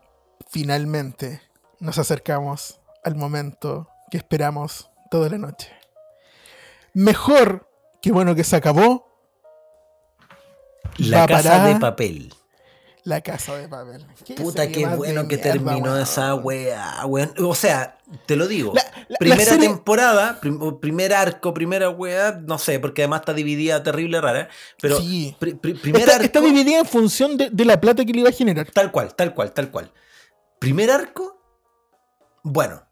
finalmente 0.49 1.43
nos 1.81 1.99
acercamos 1.99 2.79
al 3.03 3.17
momento 3.17 3.89
que 4.13 4.17
esperamos 4.17 4.91
toda 5.11 5.29
la 5.29 5.39
noche. 5.39 5.73
Mejor 6.95 7.69
que 8.01 8.13
bueno 8.13 8.37
que 8.37 8.45
se 8.45 8.55
acabó 8.55 9.09
La 10.99 11.23
Va 11.23 11.27
casa 11.27 11.67
de 11.67 11.81
papel. 11.81 12.33
La 13.07 13.21
casa 13.21 13.57
de 13.57 13.69
papel. 13.69 14.05
Puta, 14.37 14.63
serie 14.65 14.77
qué 14.79 14.87
bueno 14.97 15.23
que 15.29 15.37
mierda, 15.37 15.53
terminó 15.53 15.91
weón. 15.93 16.01
esa 16.03 16.35
weá, 16.35 17.07
weón. 17.07 17.33
O 17.39 17.55
sea, 17.55 17.99
te 18.27 18.35
lo 18.35 18.49
digo. 18.49 18.73
La- 18.75 18.85
la- 19.09 19.17
primera 19.19 19.43
la 19.45 19.49
serie- 19.51 19.69
temporada, 19.69 20.41
prim- 20.41 20.79
primer 20.81 21.15
arco, 21.15 21.55
primera 21.55 21.89
weá, 21.89 22.41
no 22.45 22.59
sé, 22.59 22.81
porque 22.81 23.03
además 23.03 23.21
está 23.21 23.33
dividida 23.33 23.81
terrible 23.83 24.21
rara. 24.21 24.49
Pero 24.81 24.99
Sí. 25.01 25.37
primer 25.39 26.03
Está, 26.03 26.15
arco. 26.15 26.25
está 26.25 26.41
dividida 26.41 26.81
en 26.81 26.87
función 26.87 27.37
de, 27.37 27.49
de 27.51 27.65
la 27.65 27.81
plata 27.81 28.05
que 28.05 28.13
le 28.13 28.21
iba 28.21 28.29
a 28.29 28.33
generar. 28.33 28.69
Tal 28.73 28.91
cual, 28.91 29.15
tal 29.15 29.33
cual, 29.35 29.53
tal 29.53 29.71
cual. 29.71 29.93
Primer 30.59 30.91
arco, 30.91 31.41
bueno. 32.43 32.83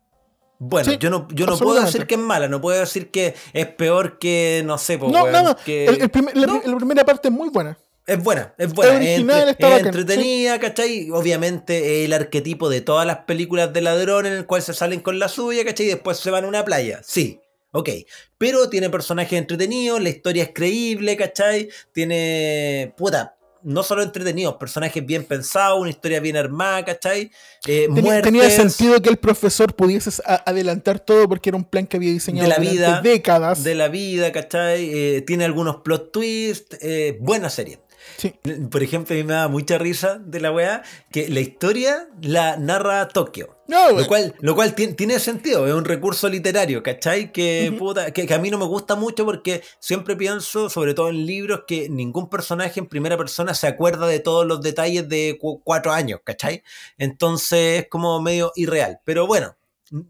Bueno, 0.61 0.93
Sí, 0.93 0.97
yo 0.99 1.11
no, 1.11 1.27
yo 1.33 1.47
no 1.47 1.59
puedo 1.59 1.83
decir 1.83 2.07
que 2.07 2.15
es 2.15 2.21
mala, 2.21 2.47
no 2.49 2.61
puedo 2.61 2.79
decir 2.79 3.11
que 3.11 3.35
es 3.53 3.67
peor 3.67 4.19
que, 4.21 4.63
no 4.65 4.79
sé, 4.79 4.97
pues, 4.97 5.11
No, 5.13 5.23
weón, 5.25 5.33
nada. 5.33 5.57
que- 5.57 5.87
El- 5.87 6.03
el 6.03 6.09
primer- 6.11 6.37
la, 6.37 6.47
No, 6.47 6.63
la 6.65 6.77
primera 6.77 7.05
parte 7.05 7.29
es 7.29 7.35
muy 7.35 7.49
buena. 7.51 7.77
Es 8.07 8.23
buena, 8.23 8.55
es 8.59 8.73
buena. 8.73 8.93
Es, 8.95 8.99
original, 9.01 9.39
entre- 9.49 9.51
está 9.53 9.67
es 9.67 9.73
bacán, 9.73 9.87
entretenida, 9.87 10.61
¿cachai? 10.61 11.11
Obviamente 11.11 12.05
el 12.05 12.13
arquetipo 12.13 12.69
de 12.69 12.81
todas 12.81 13.07
las 13.07 13.19
películas 13.21 13.73
de 13.73 13.81
ladrón 13.81 14.27
en 14.27 14.33
el 14.35 14.47
cual 14.47 14.63
se 14.63 14.75
salen 14.75 15.01
con 15.01 15.19
la 15.19 15.29
suya, 15.29 15.65
¿cachai? 15.65 15.87
Y 15.87 15.89
después 15.91 16.19
se 16.19 16.31
van 16.31 16.45
a 16.45 16.49
una 16.49 16.65
playa. 16.65 17.01
Sí, 17.05 17.41
ok. 17.73 17.89
Pero 18.37 18.69
tiene 18.69 18.91
personajes 18.91 19.39
entretenidos, 19.39 20.03
la 20.03 20.11
historia 20.11 20.43
es 20.45 20.51
creíble, 20.55 21.17
¿cachai? 21.17 21.69
Tiene, 21.93 22.93
puta, 22.97 23.37
no 23.63 23.83
solo 23.83 24.03
entretenidos, 24.03 24.57
personajes 24.57 25.05
bien 25.07 25.25
pensados, 25.25 25.81
una 25.81 25.89
historia 25.89 26.21
bien 26.21 26.37
armada, 26.37 26.85
¿cachai? 26.85 27.31
Eh, 27.67 27.89
Tenía, 27.95 28.21
tenía 28.21 28.51
sentido 28.51 29.01
que 29.01 29.09
el 29.09 29.17
profesor 29.17 29.75
pudiese 29.75 30.11
adelantar 30.45 31.01
todo 31.01 31.27
porque 31.27 31.49
era 31.49 31.57
un 31.57 31.65
plan 31.65 31.87
que 31.87 31.97
había 31.97 32.11
diseñado 32.11 32.47
de 32.47 32.55
la 32.55 32.61
vida, 32.61 33.01
décadas. 33.03 33.65
de 33.65 33.75
la 33.75 33.89
vida, 33.89 34.31
¿cachai? 34.33 34.91
Eh, 34.93 35.23
tiene 35.23 35.47
algunos 35.47 35.77
plot 35.77 36.13
twists, 36.13 36.77
eh, 36.83 37.17
buena 37.23 37.49
serie. 37.49 37.79
Sí. 38.17 38.35
Por 38.71 38.83
ejemplo, 38.83 39.15
a 39.15 39.19
mí 39.19 39.25
me 39.25 39.35
da 39.35 39.49
mucha 39.49 39.79
risa 39.79 40.19
de 40.19 40.41
la 40.41 40.53
weá 40.53 40.83
que 41.11 41.29
la 41.29 41.41
historia 41.41 42.09
la 42.23 42.57
narra 42.57 43.09
Tokio. 43.09 43.57
No, 43.67 43.93
Lo 43.93 44.07
cual, 44.07 44.35
lo 44.41 44.55
cual 44.55 44.75
ti- 44.75 44.93
tiene 44.93 45.19
sentido, 45.19 45.67
es 45.67 45.73
un 45.73 45.87
recurso 45.87 46.29
literario, 46.29 46.83
¿cachai? 46.83 47.33
Que, 47.33 47.75
puta, 47.79 48.11
que, 48.13 48.27
que 48.27 48.35
a 48.35 48.39
mí 48.39 48.51
no 48.51 48.59
me 48.59 48.67
gusta 48.67 48.95
mucho 48.95 49.25
porque 49.25 49.63
siempre 49.79 50.17
pienso, 50.17 50.69
sobre 50.69 50.93
todo 50.93 51.09
en 51.09 51.25
libros, 51.25 51.63
que 51.67 51.89
ningún 51.89 52.29
personaje 52.29 52.79
en 52.79 52.87
primera 52.87 53.17
persona 53.17 53.55
se 53.55 53.67
acuerda 53.67 54.07
de 54.07 54.21
todos 54.21 54.47
los 54.47 54.61
detalles 54.61 55.09
de 55.09 55.39
cu- 55.41 55.63
cuatro 55.65 55.93
años, 55.93 56.21
¿cachai? 56.25 56.63
Entonces 56.99 57.83
es 57.85 57.89
como 57.89 58.21
medio 58.21 58.53
irreal. 58.55 59.01
Pero 59.05 59.27
bueno, 59.27 59.57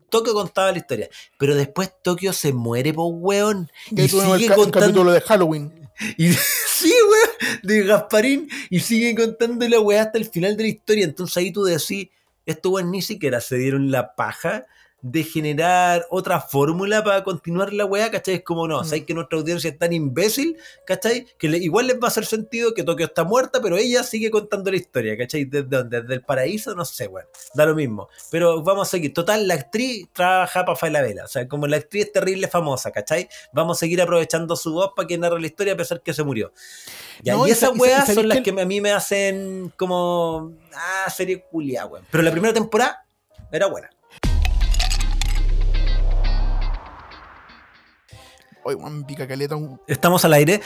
Tokio 0.09 0.35
contaba 0.35 0.73
la 0.73 0.79
historia. 0.79 1.09
Pero 1.39 1.55
después 1.55 1.93
Tokio 2.03 2.33
se 2.33 2.53
muere, 2.53 2.93
po 2.93 3.07
weón. 3.07 3.71
Y 3.91 4.09
sigue 4.09 4.49
contando. 4.49 4.81
capítulo 4.81 5.13
de 5.13 5.21
Halloween. 5.21 5.84
Y 6.19 6.33
sí, 6.33 6.93
weón, 6.93 7.61
de 7.63 7.85
Gasparín. 7.85 8.49
Y 8.71 8.81
sigue 8.81 9.15
contando 9.15 9.69
la 9.69 9.81
weá 9.81 10.03
hasta 10.03 10.19
el 10.19 10.27
final 10.27 10.57
de 10.57 10.65
la 10.65 10.69
historia. 10.69 11.05
Entonces 11.05 11.37
ahí 11.37 11.53
tú 11.53 11.65
decís, 11.65 12.09
estos 12.47 12.73
weón 12.73 12.91
ni 12.91 13.03
siquiera 13.03 13.41
se 13.41 13.57
dieron 13.57 13.91
la 13.91 14.15
paja 14.15 14.67
de 15.07 15.23
generar 15.23 16.07
otra 16.09 16.41
fórmula 16.41 17.05
para 17.05 17.23
continuar 17.25 17.75
la 17.75 17.85
weá, 17.85 18.11
¿cachai? 18.11 18.37
Es 18.37 18.43
como, 18.43 18.67
no, 18.67 18.81
Mm. 18.81 18.85
sabes 18.87 19.05
que 19.05 19.13
nuestra 19.13 19.39
audiencia 19.39 19.69
es 19.69 19.79
tan 19.79 19.93
imbécil, 19.93 20.57
¿cachai? 20.87 21.27
Que 21.37 21.47
le- 21.51 21.59
igual 21.59 21.89
les 21.89 21.97
va 21.97 22.05
a 22.05 22.09
hacer 22.09 22.25
sentido 22.25 22.73
que 22.73 22.85
Tokio 22.85 23.05
está 23.05 23.23
muerta, 23.23 23.61
pero 23.61 23.77
ella 23.77 24.03
sigue 24.03 24.31
contando 24.31 24.71
la 24.71 24.79
historia, 24.79 25.15
¿cachai? 25.19 25.45
¿Desde 25.45 25.67
dónde? 25.69 26.01
¿Desde 26.01 26.15
el 26.15 26.23
paraíso? 26.23 26.75
No 26.75 26.87
sé, 26.87 27.07
weón. 27.07 27.27
Da 27.53 27.67
lo 27.67 27.75
mismo. 27.75 28.09
Pero 28.31 28.63
vamos 28.63 28.89
a 28.89 28.91
seguir. 28.93 29.13
Total, 29.13 29.47
la 29.47 29.53
actriz 29.55 30.09
trabaja 30.15 30.65
para 30.65 30.75
Falabella. 30.75 31.25
O 31.25 31.29
sea, 31.29 31.47
como 31.47 31.67
la 31.67 31.77
actriz 31.77 32.07
es 32.07 32.13
terrible 32.13 32.49
famosa, 32.49 32.91
¿cachai? 32.91 33.29
Vamos 33.53 33.77
a 33.77 33.81
seguir 33.81 34.01
aprovechando 34.01 34.57
su 34.57 34.73
voz 34.73 34.93
para 34.97 35.07
que 35.07 35.19
narre 35.19 35.39
la 35.39 35.47
historia 35.47 35.75
a 35.75 35.77
pesar 35.77 36.01
que 36.01 36.15
se 36.15 36.23
murió. 36.23 36.51
Ya, 37.23 37.35
No, 37.35 37.47
y 37.47 37.51
esas 37.51 37.79
weas 37.79 38.01
sabéis 38.07 38.15
son 38.15 38.29
las 38.29 38.39
que- 38.39 38.55
que 38.55 38.59
a 38.59 38.65
mí 38.65 38.81
me 38.81 38.91
hacen 38.93 39.71
como. 39.77 40.55
Ah, 40.75 41.11
serie 41.11 41.43
culia, 41.43 41.85
weón. 41.85 42.07
Pero 42.11 42.23
la 42.25 42.31
primera 42.31 42.55
temporada 42.55 43.05
era 43.53 43.67
buena. 43.67 43.91
Oye, 48.65 48.77
Juan 48.77 49.05
pica 49.05 49.27
caleta. 49.27 49.57
un- 49.57 49.81
Estamos 49.87 50.25
al 50.25 50.33
aire. 50.33 50.61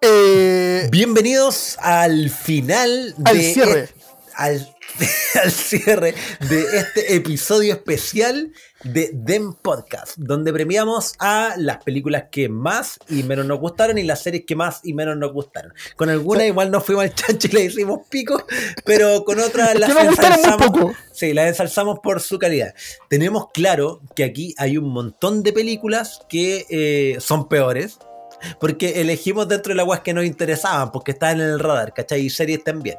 Eh, 0.00 0.88
Bienvenidos 0.90 1.76
al 1.80 2.30
final 2.30 3.14
de. 3.16 3.30
Al 3.30 3.40
cierre. 3.40 3.80
est- 3.84 3.94
al, 4.34 4.73
al 5.42 5.50
cierre 5.50 6.14
de 6.48 6.62
este 6.78 7.16
episodio 7.16 7.72
especial 7.74 8.52
de 8.84 9.10
Dem 9.12 9.54
Podcast, 9.54 10.16
donde 10.16 10.52
premiamos 10.52 11.14
a 11.18 11.54
las 11.56 11.82
películas 11.82 12.24
que 12.30 12.48
más 12.48 12.98
y 13.08 13.22
menos 13.22 13.46
nos 13.46 13.58
gustaron 13.58 13.98
y 13.98 14.02
las 14.04 14.22
series 14.22 14.44
que 14.46 14.54
más 14.56 14.80
y 14.84 14.92
menos 14.92 15.16
nos 15.16 15.32
gustaron. 15.32 15.72
Con 15.96 16.10
algunas 16.10 16.46
igual 16.46 16.70
nos 16.70 16.84
fuimos 16.84 17.04
al 17.04 17.14
chancho 17.14 17.48
y 17.50 17.52
le 17.54 17.64
hicimos 17.64 18.06
pico, 18.08 18.44
pero 18.84 19.24
con 19.24 19.40
otras 19.40 19.78
las 19.78 19.90
ensalzamos- 19.90 20.66
poco. 20.66 20.92
Sí, 21.12 21.32
las 21.32 21.48
ensalzamos 21.48 21.98
por 22.02 22.20
su 22.20 22.38
calidad. 22.38 22.74
Tenemos 23.08 23.46
claro 23.52 24.00
que 24.14 24.24
aquí 24.24 24.54
hay 24.58 24.76
un 24.76 24.90
montón 24.92 25.42
de 25.42 25.52
películas 25.52 26.20
que 26.28 26.66
eh, 26.68 27.16
son 27.20 27.48
peores, 27.48 27.98
porque 28.60 29.00
elegimos 29.00 29.48
dentro 29.48 29.70
de 29.70 29.76
las 29.76 29.86
guas 29.86 30.00
que 30.00 30.12
nos 30.14 30.24
interesaban, 30.24 30.90
porque 30.92 31.12
estaban 31.12 31.40
en 31.40 31.48
el 31.48 31.58
radar, 31.60 31.92
¿cachai? 31.94 32.20
Y 32.22 32.30
series 32.30 32.62
también. 32.64 32.96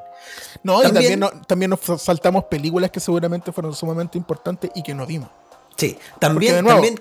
No, 0.64 0.80
y 0.80 0.84
También- 0.84 1.20
también, 1.20 1.20
no- 1.20 1.42
también 1.48 1.70
nos 1.72 2.02
saltamos 2.02 2.46
películas 2.46 2.92
que 2.92 3.00
seguramente 3.00 3.52
fueron 3.52 3.74
sumamente 3.74 4.18
importantes 4.18 4.72
y 4.76 4.84
que 4.84 4.94
no 4.94 5.06
vimos. 5.06 5.30
Sí, 5.78 5.94
Porque 5.98 6.20
también, 6.20 6.56
de 6.56 6.62
nuevo, 6.62 6.82
también, 6.82 7.00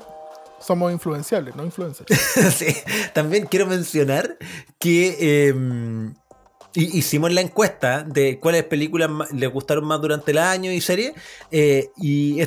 somos 0.61 0.93
influenciables, 0.93 1.55
no 1.55 1.65
influencers. 1.65 2.09
sí, 2.57 2.75
también 3.13 3.47
quiero 3.47 3.67
mencionar 3.67 4.37
que 4.79 5.17
eh, 5.21 5.55
hi- 6.75 6.91
hicimos 6.99 7.33
la 7.33 7.41
encuesta 7.41 8.03
de 8.03 8.41
cuáles 8.41 8.65
películas 8.65 9.11
les 9.33 9.51
gustaron 9.53 9.85
más 9.85 10.01
durante 10.01 10.33
el 10.33 10.39
año 10.39 10.73
y 10.73 10.81
series, 10.81 11.13
eh, 11.51 11.91
y 11.97 12.41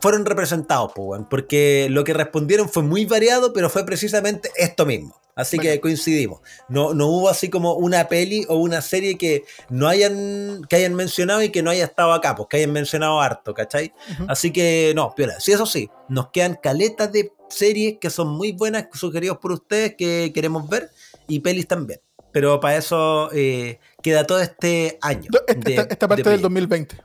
fueron 0.00 0.24
representados, 0.26 0.92
porque 1.30 1.86
lo 1.90 2.04
que 2.04 2.12
respondieron 2.12 2.68
fue 2.68 2.82
muy 2.82 3.04
variado, 3.04 3.52
pero 3.52 3.70
fue 3.70 3.84
precisamente 3.84 4.50
esto 4.56 4.84
mismo. 4.84 5.16
Así 5.34 5.58
que 5.58 5.80
coincidimos. 5.80 6.40
No, 6.68 6.92
no 6.94 7.06
hubo 7.06 7.28
así 7.28 7.48
como 7.48 7.74
una 7.74 8.06
peli 8.08 8.44
o 8.48 8.56
una 8.56 8.82
serie 8.82 9.16
que 9.16 9.44
no 9.70 9.88
hayan, 9.88 10.62
que 10.68 10.76
hayan 10.76 10.94
mencionado 10.94 11.42
y 11.42 11.50
que 11.50 11.62
no 11.62 11.70
haya 11.70 11.84
estado 11.84 12.12
acá, 12.12 12.34
pues 12.34 12.48
que 12.50 12.58
hayan 12.58 12.72
mencionado 12.72 13.20
harto, 13.20 13.54
¿cachai? 13.54 13.92
Así 14.28 14.50
que 14.52 14.92
no, 14.94 15.14
piola. 15.14 15.40
Sí, 15.40 15.52
eso 15.52 15.64
sí, 15.66 15.88
nos 16.08 16.30
quedan 16.30 16.58
caletas 16.62 17.10
de 17.12 17.32
series 17.48 17.98
que 17.98 18.10
son 18.10 18.28
muy 18.28 18.52
buenas, 18.52 18.86
sugeridos 18.92 19.38
por 19.38 19.52
ustedes 19.52 19.94
que 19.96 20.32
queremos 20.34 20.68
ver, 20.68 20.90
y 21.28 21.40
pelis 21.40 21.66
también. 21.66 22.00
Pero 22.30 22.60
para 22.60 22.76
eso 22.76 23.30
eh, 23.32 23.78
queda 24.02 24.24
todo 24.26 24.40
este 24.40 24.98
año. 25.02 25.30
Esta, 25.46 25.54
de- 25.54 25.74
esta- 25.74 25.92
esta 25.92 26.08
parte 26.08 26.22
de 26.22 26.30
del 26.30 26.40
proyecto. 26.40 26.42
2020. 26.42 26.96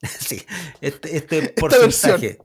Sí, 0.20 0.42
este, 0.80 1.16
este 1.16 1.48
porcentaje. 1.58 2.38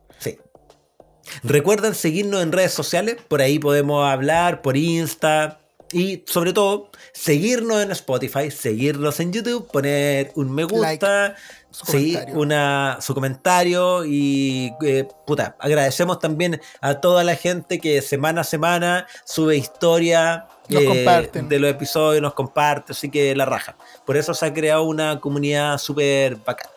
Recuerden 1.43 1.95
seguirnos 1.95 2.43
en 2.43 2.51
redes 2.51 2.73
sociales, 2.73 3.17
por 3.27 3.41
ahí 3.41 3.59
podemos 3.59 4.05
hablar, 4.05 4.61
por 4.61 4.77
Insta. 4.77 5.59
Y 5.91 6.23
sobre 6.25 6.53
todo, 6.53 6.89
seguirnos 7.13 7.83
en 7.83 7.91
Spotify, 7.91 8.49
seguirnos 8.49 9.19
en 9.19 9.31
YouTube, 9.31 9.69
poner 9.71 10.31
un 10.35 10.51
me 10.51 10.63
gusta, 10.63 11.35
Su 11.69 11.85
sí, 11.85 12.13
comentario. 12.13 12.41
una, 12.41 12.97
su 12.99 13.13
comentario 13.13 14.03
y 14.03 14.73
eh, 14.83 15.07
puta, 15.27 15.55
agradecemos 15.59 16.17
también 16.17 16.59
a 16.81 16.99
toda 16.99 17.23
la 17.23 17.35
gente 17.35 17.79
que 17.79 18.01
semana 18.01 18.41
a 18.41 18.43
semana 18.43 19.05
sube 19.23 19.55
historia 19.55 20.47
eh, 20.69 21.29
de 21.47 21.59
los 21.59 21.69
episodios, 21.69 22.23
nos 22.23 22.33
comparte, 22.33 22.93
así 22.93 23.11
que 23.11 23.35
la 23.35 23.45
raja. 23.45 23.77
Por 24.03 24.17
eso 24.17 24.33
se 24.33 24.47
ha 24.47 24.53
creado 24.53 24.85
una 24.85 25.19
comunidad 25.19 25.77
súper 25.77 26.37
bacana. 26.37 26.71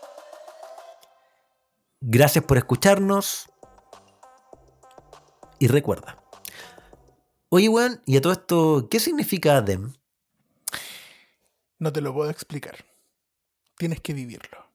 Gracias 2.03 2.45
por 2.45 2.59
escucharnos. 2.59 3.47
Y 5.59 5.69
recuerda. 5.69 6.23
Oye, 7.49 7.69
weón, 7.69 8.03
y 8.07 8.17
a 8.17 8.21
todo 8.21 8.33
esto, 8.33 8.89
¿qué 8.91 9.01
significa 9.01 9.61
DEM? 9.63 9.95
No 11.79 11.93
te 11.93 12.01
lo 12.01 12.13
puedo 12.13 12.31
explicar. 12.31 12.85
Tienes 13.77 14.01
que 14.01 14.13
vivirlo. 14.15 14.66